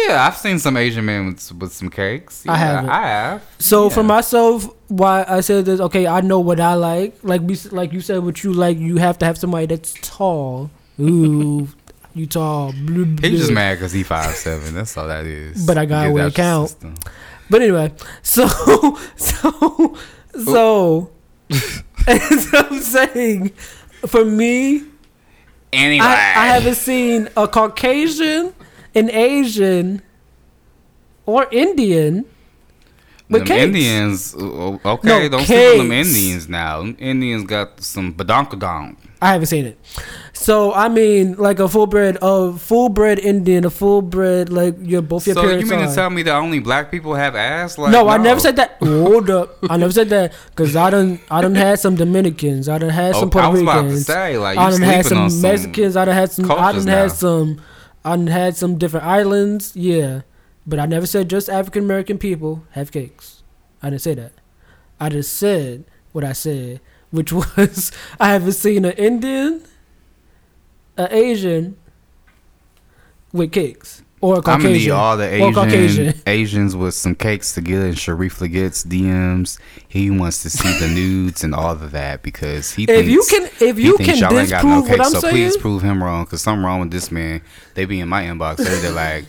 Yeah, 0.08 0.26
I've 0.28 0.38
seen 0.38 0.60
some 0.60 0.78
Asian 0.78 1.06
men 1.06 1.28
with, 1.28 1.52
with 1.54 1.74
some 1.74 1.90
cakes. 1.90 2.44
I 2.48 2.58
haven't. 2.58 2.90
I 2.90 3.02
have. 3.08 3.44
So 3.60 3.84
Yeah. 3.86 3.90
for 3.96 4.04
myself, 4.04 4.70
why 4.88 5.26
I 5.28 5.42
said 5.42 5.66
this? 5.66 5.80
Okay, 5.80 6.08
I 6.08 6.22
know 6.22 6.40
what 6.40 6.60
I 6.60 6.74
like. 6.76 7.18
Like 7.24 7.42
we, 7.42 7.56
like 7.72 7.94
you 7.94 8.02
said, 8.02 8.24
what 8.24 8.44
you 8.44 8.54
like. 8.54 8.78
You 8.78 8.98
have 8.98 9.18
to 9.20 9.26
have 9.26 9.38
somebody 9.38 9.66
that's 9.68 9.94
tall. 10.02 10.70
Ooh, 11.00 11.68
you 12.16 12.26
tall. 12.28 12.74
Blah, 12.74 13.06
blah. 13.06 13.30
He's 13.30 13.40
just 13.40 13.52
mad 13.52 13.76
because 13.76 13.92
he 13.92 14.04
five 14.04 14.36
seven. 14.36 14.74
That's 14.76 14.96
all 14.98 15.08
that 15.08 15.26
is. 15.26 15.66
But 15.66 15.78
I 15.78 15.86
got 15.86 16.04
Because 16.04 16.14
where 16.14 16.24
it 16.28 16.34
that's 16.34 16.36
count. 16.36 16.70
system. 16.70 16.96
But 17.50 17.62
anyway, 17.62 17.92
so 18.24 18.48
so 19.16 19.96
so. 20.44 21.12
as 22.08 22.48
I'm 22.54 22.80
saying, 22.82 23.50
for 24.08 24.26
me, 24.26 24.84
Anyway, 25.74 26.06
I, 26.06 26.14
I 26.14 26.48
haven't 26.48 26.76
seen 26.76 27.28
a 27.36 27.46
Caucasian, 27.48 28.54
an 28.98 29.12
Asian, 29.12 30.02
or 31.26 31.48
Indian 31.52 32.26
with 33.30 33.42
them 33.42 33.48
cakes. 33.48 33.64
Indians. 33.64 34.36
Okay, 34.36 35.08
No, 35.08 35.30
don't 35.30 35.46
sleep 35.46 35.72
on 35.74 35.78
them. 35.80 35.92
Indians 35.92 36.48
now. 36.50 36.84
Indians 36.84 37.44
got 37.46 37.82
some 37.82 38.14
badonkadonk. 38.14 38.96
I 39.22 39.32
haven't 39.34 39.48
seen 39.48 39.66
it. 39.66 39.80
So 40.34 40.74
I 40.74 40.90
mean, 40.90 41.36
like 41.38 41.60
a 41.60 41.68
full 41.68 41.88
bred, 41.88 42.20
a 42.22 42.54
full 42.54 42.90
bred 42.90 43.18
Indian, 43.18 43.66
a 43.66 43.70
full 43.72 44.04
bred 44.04 44.50
like 44.50 44.76
your 44.80 45.02
both 45.02 45.26
your 45.26 45.34
So 45.34 45.50
you 45.50 45.66
mean 45.66 45.80
are. 45.80 45.88
to 45.88 45.96
tell 45.96 46.10
me 46.12 46.22
that 46.22 46.36
only 46.36 46.60
black 46.60 46.92
people 46.92 47.16
have 47.16 47.36
ass? 47.36 47.78
Like, 47.80 47.92
no, 47.92 48.08
I 48.08 48.18
never 48.18 48.40
said 48.40 48.56
that. 48.58 48.78
Hold 48.80 49.32
up, 49.32 49.58
I 49.68 49.78
never 49.78 49.92
said 49.92 50.10
that 50.10 50.34
because 50.52 50.76
I 50.76 50.92
done 50.92 51.20
I 51.32 51.42
done 51.42 51.56
had 51.56 51.80
some 51.80 51.96
Dominicans, 51.96 52.70
I 52.70 52.78
done 52.78 52.92
had 52.92 53.16
oh, 53.16 53.22
some 53.22 53.30
Oh, 53.30 53.32
Puerto 53.32 53.48
I 53.48 53.50
was 53.50 53.62
about 53.62 53.82
to 53.82 53.88
Ricans, 53.88 54.06
say, 54.06 54.38
like, 54.38 54.58
I 54.60 54.66
had 54.66 54.74
sleeping 54.76 55.04
some 55.04 55.30
some 55.32 55.42
Mexicans, 55.42 55.98
I 55.98 56.06
done 56.06 56.16
had 56.16 56.32
some, 56.32 56.52
I 56.52 56.72
done 56.72 56.88
had 56.88 57.12
some, 57.12 57.62
I 58.08 58.30
had 58.30 58.56
some 58.56 58.78
different 58.78 59.06
islands. 59.06 59.76
Yeah, 59.76 60.22
but 60.66 60.80
I 60.80 60.86
never 60.86 61.06
said 61.06 61.30
just 61.30 61.50
African 61.50 61.84
American 61.84 62.18
people 62.18 62.64
have 62.72 62.92
cakes. 62.92 63.44
I 63.84 63.90
didn't 63.90 64.02
say 64.02 64.14
that. 64.16 64.34
I 65.00 65.10
just 65.10 65.34
said 65.34 65.84
what 66.14 66.24
I 66.24 66.34
said, 66.34 66.80
which 67.12 67.32
was 67.58 67.92
I 68.20 68.30
haven't 68.30 68.54
seen 68.54 68.86
an 68.86 68.94
Indian, 68.94 69.64
an 70.96 71.08
Asian 71.12 71.78
with 73.34 73.52
cakes 73.52 74.04
or 74.20 74.36
a 74.36 74.38
I'm 74.38 74.44
gonna 74.44 74.70
need 74.70 74.88
Caucasian. 74.88 74.92
all 74.94 75.18
the 75.18 75.34
Asian 75.34 75.54
Caucasian. 75.54 76.22
Asians 76.26 76.76
with 76.76 76.94
some 76.96 77.14
cakes 77.14 77.54
to 77.54 77.62
get, 77.62 77.82
and 77.82 77.98
Sharif 77.98 78.40
gets 78.40 78.84
DMs. 78.84 79.60
He 79.88 80.10
wants 80.10 80.42
to 80.44 80.50
see 80.50 80.80
the 80.80 80.88
nudes 80.88 81.44
and 81.44 81.54
all 81.54 81.72
of 81.72 81.92
that 81.92 82.24
because 82.24 82.72
he 82.72 82.88
thinks 82.88 83.02
If 83.02 83.08
you 83.08 83.24
can, 83.30 83.50
if 83.68 83.80
you 83.80 83.98
can 83.98 84.18
y'all 84.18 84.38
ain't 84.38 84.50
got 84.50 84.66
no 84.66 84.82
disprove 84.82 84.90
what 84.90 84.98
cakes. 84.98 85.06
I'm 85.06 85.14
so 85.14 85.20
saying, 85.20 85.34
please 85.34 85.58
prove 85.58 85.82
him 85.84 86.04
wrong 86.04 86.24
because 86.26 86.42
something 86.42 86.66
wrong 86.66 86.80
with 86.80 86.92
this 86.92 87.12
man. 87.12 87.42
They 87.76 87.86
be 87.86 88.00
in 88.00 88.10
my 88.10 88.24
inbox. 88.24 88.58
They 88.58 88.80
they're 88.80 88.92
like, 88.92 89.26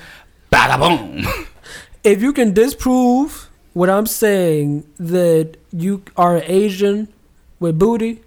bada 0.50 0.78
boom. 0.78 1.26
if 2.04 2.22
you 2.22 2.32
can 2.32 2.54
disprove 2.54 3.50
what 3.74 3.90
I'm 3.90 4.06
saying 4.06 4.86
that 4.98 5.56
you 5.70 6.02
are 6.16 6.42
Asian 6.46 7.08
with 7.60 7.78
booty, 7.78 8.22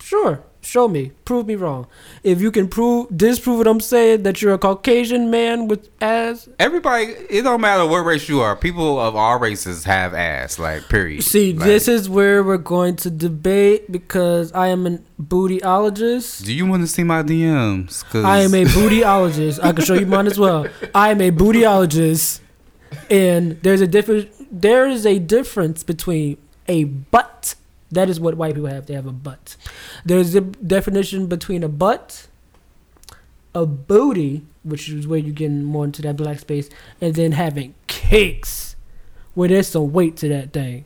sure, 0.00 0.42
show 0.62 0.88
me, 0.88 1.12
prove 1.24 1.46
me 1.46 1.54
wrong. 1.56 1.86
If 2.22 2.40
you 2.40 2.50
can 2.50 2.68
prove 2.68 3.08
disprove 3.16 3.58
what 3.58 3.66
I'm 3.66 3.80
saying 3.80 4.22
that 4.24 4.42
you're 4.42 4.54
a 4.54 4.58
Caucasian 4.58 5.30
man 5.30 5.68
with 5.68 5.88
ass, 6.00 6.48
Everybody, 6.58 7.14
it 7.28 7.42
don't 7.42 7.60
matter 7.60 7.86
what 7.86 8.00
race 8.00 8.28
you 8.28 8.40
are. 8.40 8.56
People 8.56 8.98
of 9.00 9.16
all 9.16 9.38
races 9.38 9.84
have 9.84 10.14
ass. 10.14 10.58
Like 10.58 10.88
period. 10.88 11.22
see, 11.22 11.52
Like, 11.52 11.66
this 11.66 11.88
is 11.88 12.08
where 12.08 12.42
we're 12.42 12.58
going 12.58 12.96
to 12.96 13.10
debate 13.10 13.90
because 13.90 14.52
I 14.52 14.68
am 14.68 14.86
a 14.86 14.98
bootyologist. 15.20 16.44
Do 16.44 16.52
you 16.52 16.66
want 16.66 16.82
to 16.82 16.86
see 16.86 17.04
my 17.04 17.22
DMs? 17.22 18.04
Cause 18.10 18.24
I 18.24 18.40
am 18.40 18.54
a 18.54 18.64
bootyologist. 18.64 19.62
I 19.62 19.72
can 19.72 19.84
show 19.84 19.94
you 19.94 20.06
mine 20.06 20.26
as 20.26 20.38
well. 20.38 20.66
I 20.94 21.10
am 21.10 21.20
a 21.20 21.30
bootyologist, 21.30 22.40
and 23.10 23.60
there's 23.62 23.80
a 23.80 23.86
difference. 23.86 24.26
There 24.50 24.88
is 24.88 25.06
a 25.06 25.18
difference 25.18 25.82
between 25.82 26.36
a 26.68 26.84
butt. 26.84 27.54
That 27.90 28.08
is 28.08 28.20
what 28.20 28.36
white 28.36 28.54
people 28.54 28.68
have. 28.70 28.86
They 28.86 28.94
have 28.94 29.06
a 29.06 29.12
butt. 29.12 29.56
There's 30.04 30.34
a 30.34 30.40
definition 30.42 31.26
between 31.26 31.64
a 31.64 31.68
butt, 31.68 32.28
a 33.54 33.66
booty, 33.66 34.46
which 34.62 34.88
is 34.88 35.06
where 35.06 35.18
you 35.18 35.32
get 35.32 35.50
more 35.50 35.84
into 35.84 36.02
that 36.02 36.16
black 36.16 36.38
space, 36.38 36.68
and 37.00 37.14
then 37.14 37.32
having 37.32 37.74
cakes, 37.88 38.76
where 39.34 39.48
there's 39.48 39.68
some 39.68 39.92
weight 39.92 40.16
to 40.18 40.28
that 40.28 40.52
thing. 40.52 40.84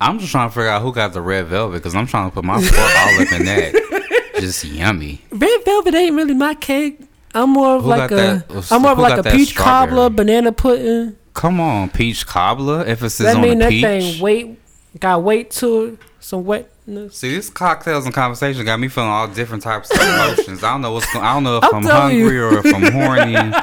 I'm 0.00 0.18
just 0.18 0.30
trying 0.32 0.48
to 0.48 0.54
figure 0.54 0.68
out 0.68 0.80
who 0.82 0.94
got 0.94 1.12
the 1.12 1.20
red 1.20 1.46
velvet 1.48 1.78
because 1.78 1.94
I'm 1.94 2.06
trying 2.06 2.30
to 2.30 2.34
put 2.34 2.44
my 2.44 2.60
fork 2.60 2.78
all 2.78 3.20
up 3.20 3.32
in 3.32 3.44
that. 3.44 4.32
Just 4.40 4.64
yummy. 4.64 5.20
Red 5.30 5.64
velvet 5.66 5.94
ain't 5.94 6.16
really 6.16 6.32
my 6.32 6.54
cake. 6.54 7.00
I'm 7.34 7.50
more 7.50 7.76
of 7.76 7.82
Who 7.82 7.90
like 7.90 8.10
a, 8.10 8.42
am 8.70 8.82
more 8.82 8.92
of 8.92 8.98
like 8.98 9.18
a 9.18 9.30
peach 9.30 9.50
strawberry? 9.50 9.90
cobbler, 9.90 10.08
banana 10.10 10.52
pudding. 10.52 11.16
Come 11.34 11.60
on, 11.60 11.90
peach 11.90 12.26
cobbler. 12.26 12.82
Emphasis 12.86 13.26
That 13.26 13.36
on 13.36 13.42
mean 13.42 13.58
that 13.58 13.68
thing 13.68 14.20
weight 14.22 14.58
got 14.98 15.22
weight 15.22 15.50
to 15.52 15.82
it, 15.84 15.98
some 16.18 16.44
wetness. 16.44 17.16
See, 17.16 17.30
these 17.30 17.50
cocktails 17.50 18.04
and 18.06 18.14
conversation 18.14 18.64
got 18.64 18.80
me 18.80 18.88
feeling 18.88 19.10
all 19.10 19.28
different 19.28 19.62
types 19.62 19.90
of 19.90 20.00
emotions. 20.02 20.64
I 20.64 20.72
don't 20.72 20.82
know 20.82 20.92
what's 20.92 21.12
going. 21.12 21.24
I 21.24 21.34
don't 21.34 21.44
know 21.44 21.58
if 21.58 21.64
I'm 21.64 21.74
I'm, 21.76 21.82
telling 21.82 22.16
you. 22.16 22.24
hungry 22.24 22.40
or 22.40 22.58
if 22.66 22.74
I'm 22.74 22.92
horny. 22.92 23.56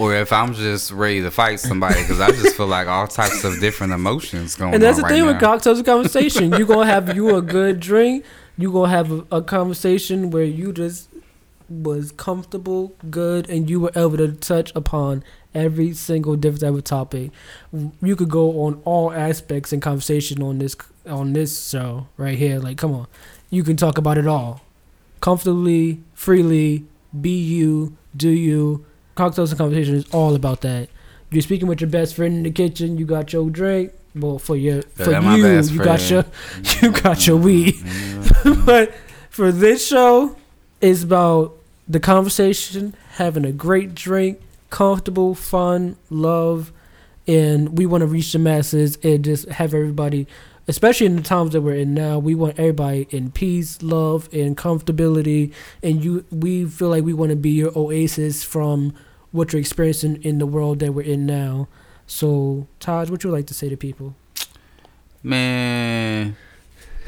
Or 0.00 0.14
if 0.14 0.32
I'm 0.32 0.54
just 0.54 0.92
ready 0.92 1.22
to 1.22 1.30
fight 1.32 1.58
somebody, 1.58 2.00
because 2.00 2.20
I 2.20 2.28
just 2.30 2.56
feel 2.56 2.68
like 2.68 2.86
all 2.86 3.08
types 3.08 3.42
of 3.42 3.58
different 3.58 3.92
emotions 3.92 4.54
going 4.54 4.72
And 4.74 4.80
that's 4.82 4.98
the 4.98 5.02
right 5.02 5.10
thing 5.10 5.22
now. 5.24 5.32
with 5.32 5.40
cocktails 5.40 5.78
and 5.78 5.86
conversation. 5.86 6.52
you 6.52 6.66
gonna 6.66 6.86
have 6.86 7.16
you 7.16 7.34
a 7.36 7.42
good 7.42 7.80
drink. 7.90 8.24
You 8.56 8.70
gonna 8.72 8.90
have 8.90 9.10
a, 9.10 9.24
a 9.32 9.42
conversation 9.42 10.30
where 10.30 10.44
you 10.44 10.72
just 10.72 11.08
was 11.68 12.12
comfortable, 12.12 12.94
good, 13.10 13.50
and 13.50 13.68
you 13.68 13.80
were 13.80 13.90
able 13.96 14.16
to 14.18 14.32
touch 14.32 14.70
upon 14.76 15.24
every 15.58 15.92
single 15.92 16.36
different 16.36 16.60
type 16.62 16.74
of 16.74 16.84
topic. 16.84 17.30
You 18.00 18.16
could 18.16 18.30
go 18.30 18.62
on 18.62 18.80
all 18.84 19.12
aspects 19.12 19.72
in 19.72 19.80
conversation 19.80 20.42
on 20.42 20.58
this 20.58 20.76
on 21.06 21.32
this 21.32 21.70
show 21.70 22.08
right 22.16 22.38
here. 22.38 22.58
Like, 22.58 22.78
come 22.78 22.92
on, 22.94 23.06
you 23.50 23.62
can 23.62 23.76
talk 23.76 23.98
about 23.98 24.18
it 24.18 24.26
all, 24.26 24.62
comfortably, 25.20 26.00
freely. 26.14 26.84
Be 27.18 27.30
you, 27.30 27.96
do 28.16 28.28
you. 28.28 28.84
Cocktails 29.14 29.50
and 29.50 29.58
conversation 29.58 29.94
is 29.94 30.06
all 30.12 30.34
about 30.34 30.60
that. 30.60 30.88
You're 31.30 31.42
speaking 31.42 31.66
with 31.66 31.80
your 31.80 31.90
best 31.90 32.14
friend 32.14 32.36
in 32.36 32.42
the 32.42 32.50
kitchen. 32.50 32.98
You 32.98 33.06
got 33.06 33.32
your 33.32 33.50
drink. 33.50 33.92
Well, 34.14 34.38
for 34.38 34.56
your 34.56 34.82
for 34.82 35.10
you, 35.10 35.60
you 35.60 35.84
got 35.84 36.10
your 36.10 36.24
you 36.82 36.90
got 36.92 37.26
your 37.26 37.36
weed. 37.36 37.76
but 38.64 38.94
for 39.30 39.52
this 39.52 39.86
show, 39.86 40.36
it's 40.80 41.02
about 41.02 41.54
the 41.88 42.00
conversation, 42.00 42.94
having 43.12 43.44
a 43.44 43.52
great 43.52 43.94
drink, 43.94 44.40
comfortable, 44.70 45.34
fun, 45.34 45.96
love, 46.10 46.72
and 47.26 47.76
we 47.76 47.86
want 47.86 48.00
to 48.02 48.06
reach 48.06 48.32
the 48.32 48.38
masses 48.38 48.98
and 49.02 49.24
just 49.24 49.48
have 49.48 49.74
everybody, 49.74 50.26
especially 50.66 51.06
in 51.06 51.16
the 51.16 51.22
times 51.22 51.52
that 51.52 51.60
we're 51.60 51.74
in 51.74 51.94
now, 51.94 52.18
we 52.18 52.34
want 52.34 52.58
everybody 52.58 53.06
in 53.10 53.30
peace, 53.30 53.82
love, 53.82 54.28
and 54.32 54.56
comfortability. 54.56 55.52
And 55.82 56.02
you, 56.02 56.24
we 56.30 56.64
feel 56.64 56.88
like 56.88 57.04
we 57.04 57.12
want 57.12 57.30
to 57.30 57.36
be 57.36 57.50
your 57.50 57.76
oasis 57.76 58.42
from 58.42 58.94
what 59.30 59.52
you're 59.52 59.60
experiencing 59.60 60.22
in 60.22 60.38
the 60.38 60.46
world 60.46 60.78
that 60.78 60.92
we're 60.92 61.02
in 61.02 61.26
now. 61.26 61.68
So, 62.06 62.66
Taj, 62.80 63.10
what 63.10 63.22
you 63.24 63.30
like 63.30 63.46
to 63.48 63.54
say 63.54 63.68
to 63.68 63.76
people? 63.76 64.14
Man, 65.22 66.36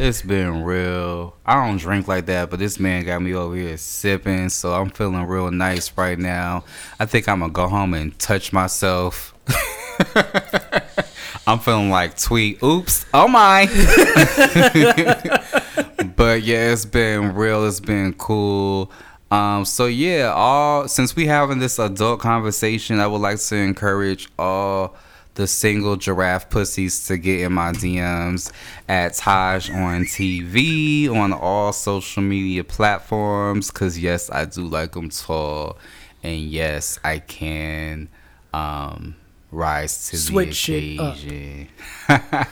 it's 0.01 0.23
been 0.23 0.65
real. 0.65 1.37
I 1.45 1.67
don't 1.67 1.77
drink 1.77 2.09
like 2.09 2.25
that, 2.27 2.49
but 2.49 2.59
this 2.59 2.81
man 2.81 3.05
got 3.05 3.21
me 3.21 3.35
over 3.35 3.55
here 3.55 3.77
sipping, 3.77 4.49
so 4.49 4.73
I'm 4.73 4.89
feeling 4.89 5.27
real 5.27 5.51
nice 5.51 5.93
right 5.97 6.19
now. 6.19 6.65
I 6.99 7.05
think 7.05 7.29
I'm 7.29 7.41
gonna 7.41 7.53
go 7.53 7.69
home 7.69 7.93
and 7.93 8.19
touch 8.19 8.51
myself. 8.51 9.35
I'm 11.47 11.59
feeling 11.59 11.91
like 11.91 12.19
tweet. 12.19 12.63
Oops. 12.63 13.05
Oh 13.13 13.29
my. 13.29 13.67
but 16.17 16.43
yeah, 16.43 16.73
it's 16.73 16.87
been 16.87 17.35
real. 17.35 17.67
It's 17.67 17.81
been 17.81 18.15
cool. 18.15 18.91
Um, 19.31 19.67
so 19.67 19.85
yeah, 19.85 20.33
all 20.35 20.89
since 20.89 21.15
we 21.15 21.27
having 21.27 21.59
this 21.59 21.79
adult 21.79 22.21
conversation, 22.21 23.01
I 23.01 23.07
would 23.07 23.21
like 23.21 23.39
to 23.39 23.57
encourage 23.57 24.31
all 24.39 24.97
the 25.35 25.47
single 25.47 25.97
giraffe 25.97 26.51
pussies 26.51 27.07
to 27.07 27.17
get 27.17 27.41
in 27.41 27.53
my 27.53 27.73
DMs 27.73 28.53
at 28.89 29.15
Taj 29.15 29.71
on 29.71 30.05
TV 30.05 31.09
on 31.09 31.33
all 31.33 31.73
social 31.73 32.23
media 32.23 32.65
platforms. 32.65 33.71
Cause 33.71 33.99
yes, 33.99 34.31
I 34.31 34.45
do 34.45 34.67
like 34.67 34.93
them 34.93 35.09
tall, 35.11 35.79
and 36.23 36.41
yes, 36.41 36.99
I 37.05 37.21
can 37.21 38.09
um, 38.53 39.17
rise 39.51 40.09
to 40.09 40.17
Switch 40.17 40.67
the 40.67 40.99
occasion. 40.99 41.69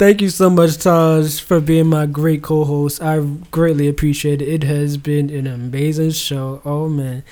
Thank 0.00 0.22
you 0.22 0.30
so 0.30 0.48
much, 0.48 0.78
Taj, 0.78 1.40
for 1.40 1.60
being 1.60 1.88
my 1.88 2.06
great 2.06 2.42
co-host. 2.42 3.02
I 3.02 3.20
greatly 3.50 3.86
appreciate 3.86 4.40
it. 4.40 4.48
It 4.48 4.62
has 4.62 4.96
been 4.96 5.28
an 5.28 5.46
amazing 5.46 6.12
show. 6.12 6.62
Oh 6.64 6.88
man. 6.88 7.22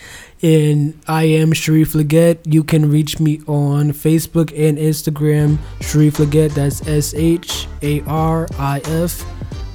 And 0.42 0.94
I 1.08 1.24
am 1.24 1.52
Sharif 1.52 1.94
Leggett. 1.94 2.40
You 2.46 2.62
can 2.62 2.90
reach 2.90 3.18
me 3.18 3.40
on 3.46 3.92
Facebook 3.92 4.52
and 4.56 4.78
Instagram. 4.78 5.58
Sharif 5.80 6.18
Leggett. 6.18 6.54
That's 6.54 6.86
S 6.86 7.14
H 7.14 7.66
A 7.82 8.02
R 8.02 8.46
I 8.58 8.80
F 8.84 9.24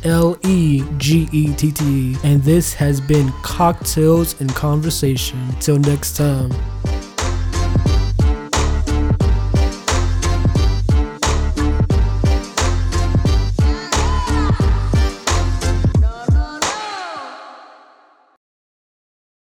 L 0.03 0.37
E 0.45 0.83
G 0.97 1.27
E 1.31 1.53
T 1.53 1.71
T. 1.71 2.15
And 2.23 2.41
this 2.43 2.73
has 2.73 3.01
been 3.01 3.31
Cocktails 3.41 4.39
and 4.39 4.53
Conversation. 4.55 5.39
Till 5.59 5.79
next 5.79 6.15
time. 6.15 6.51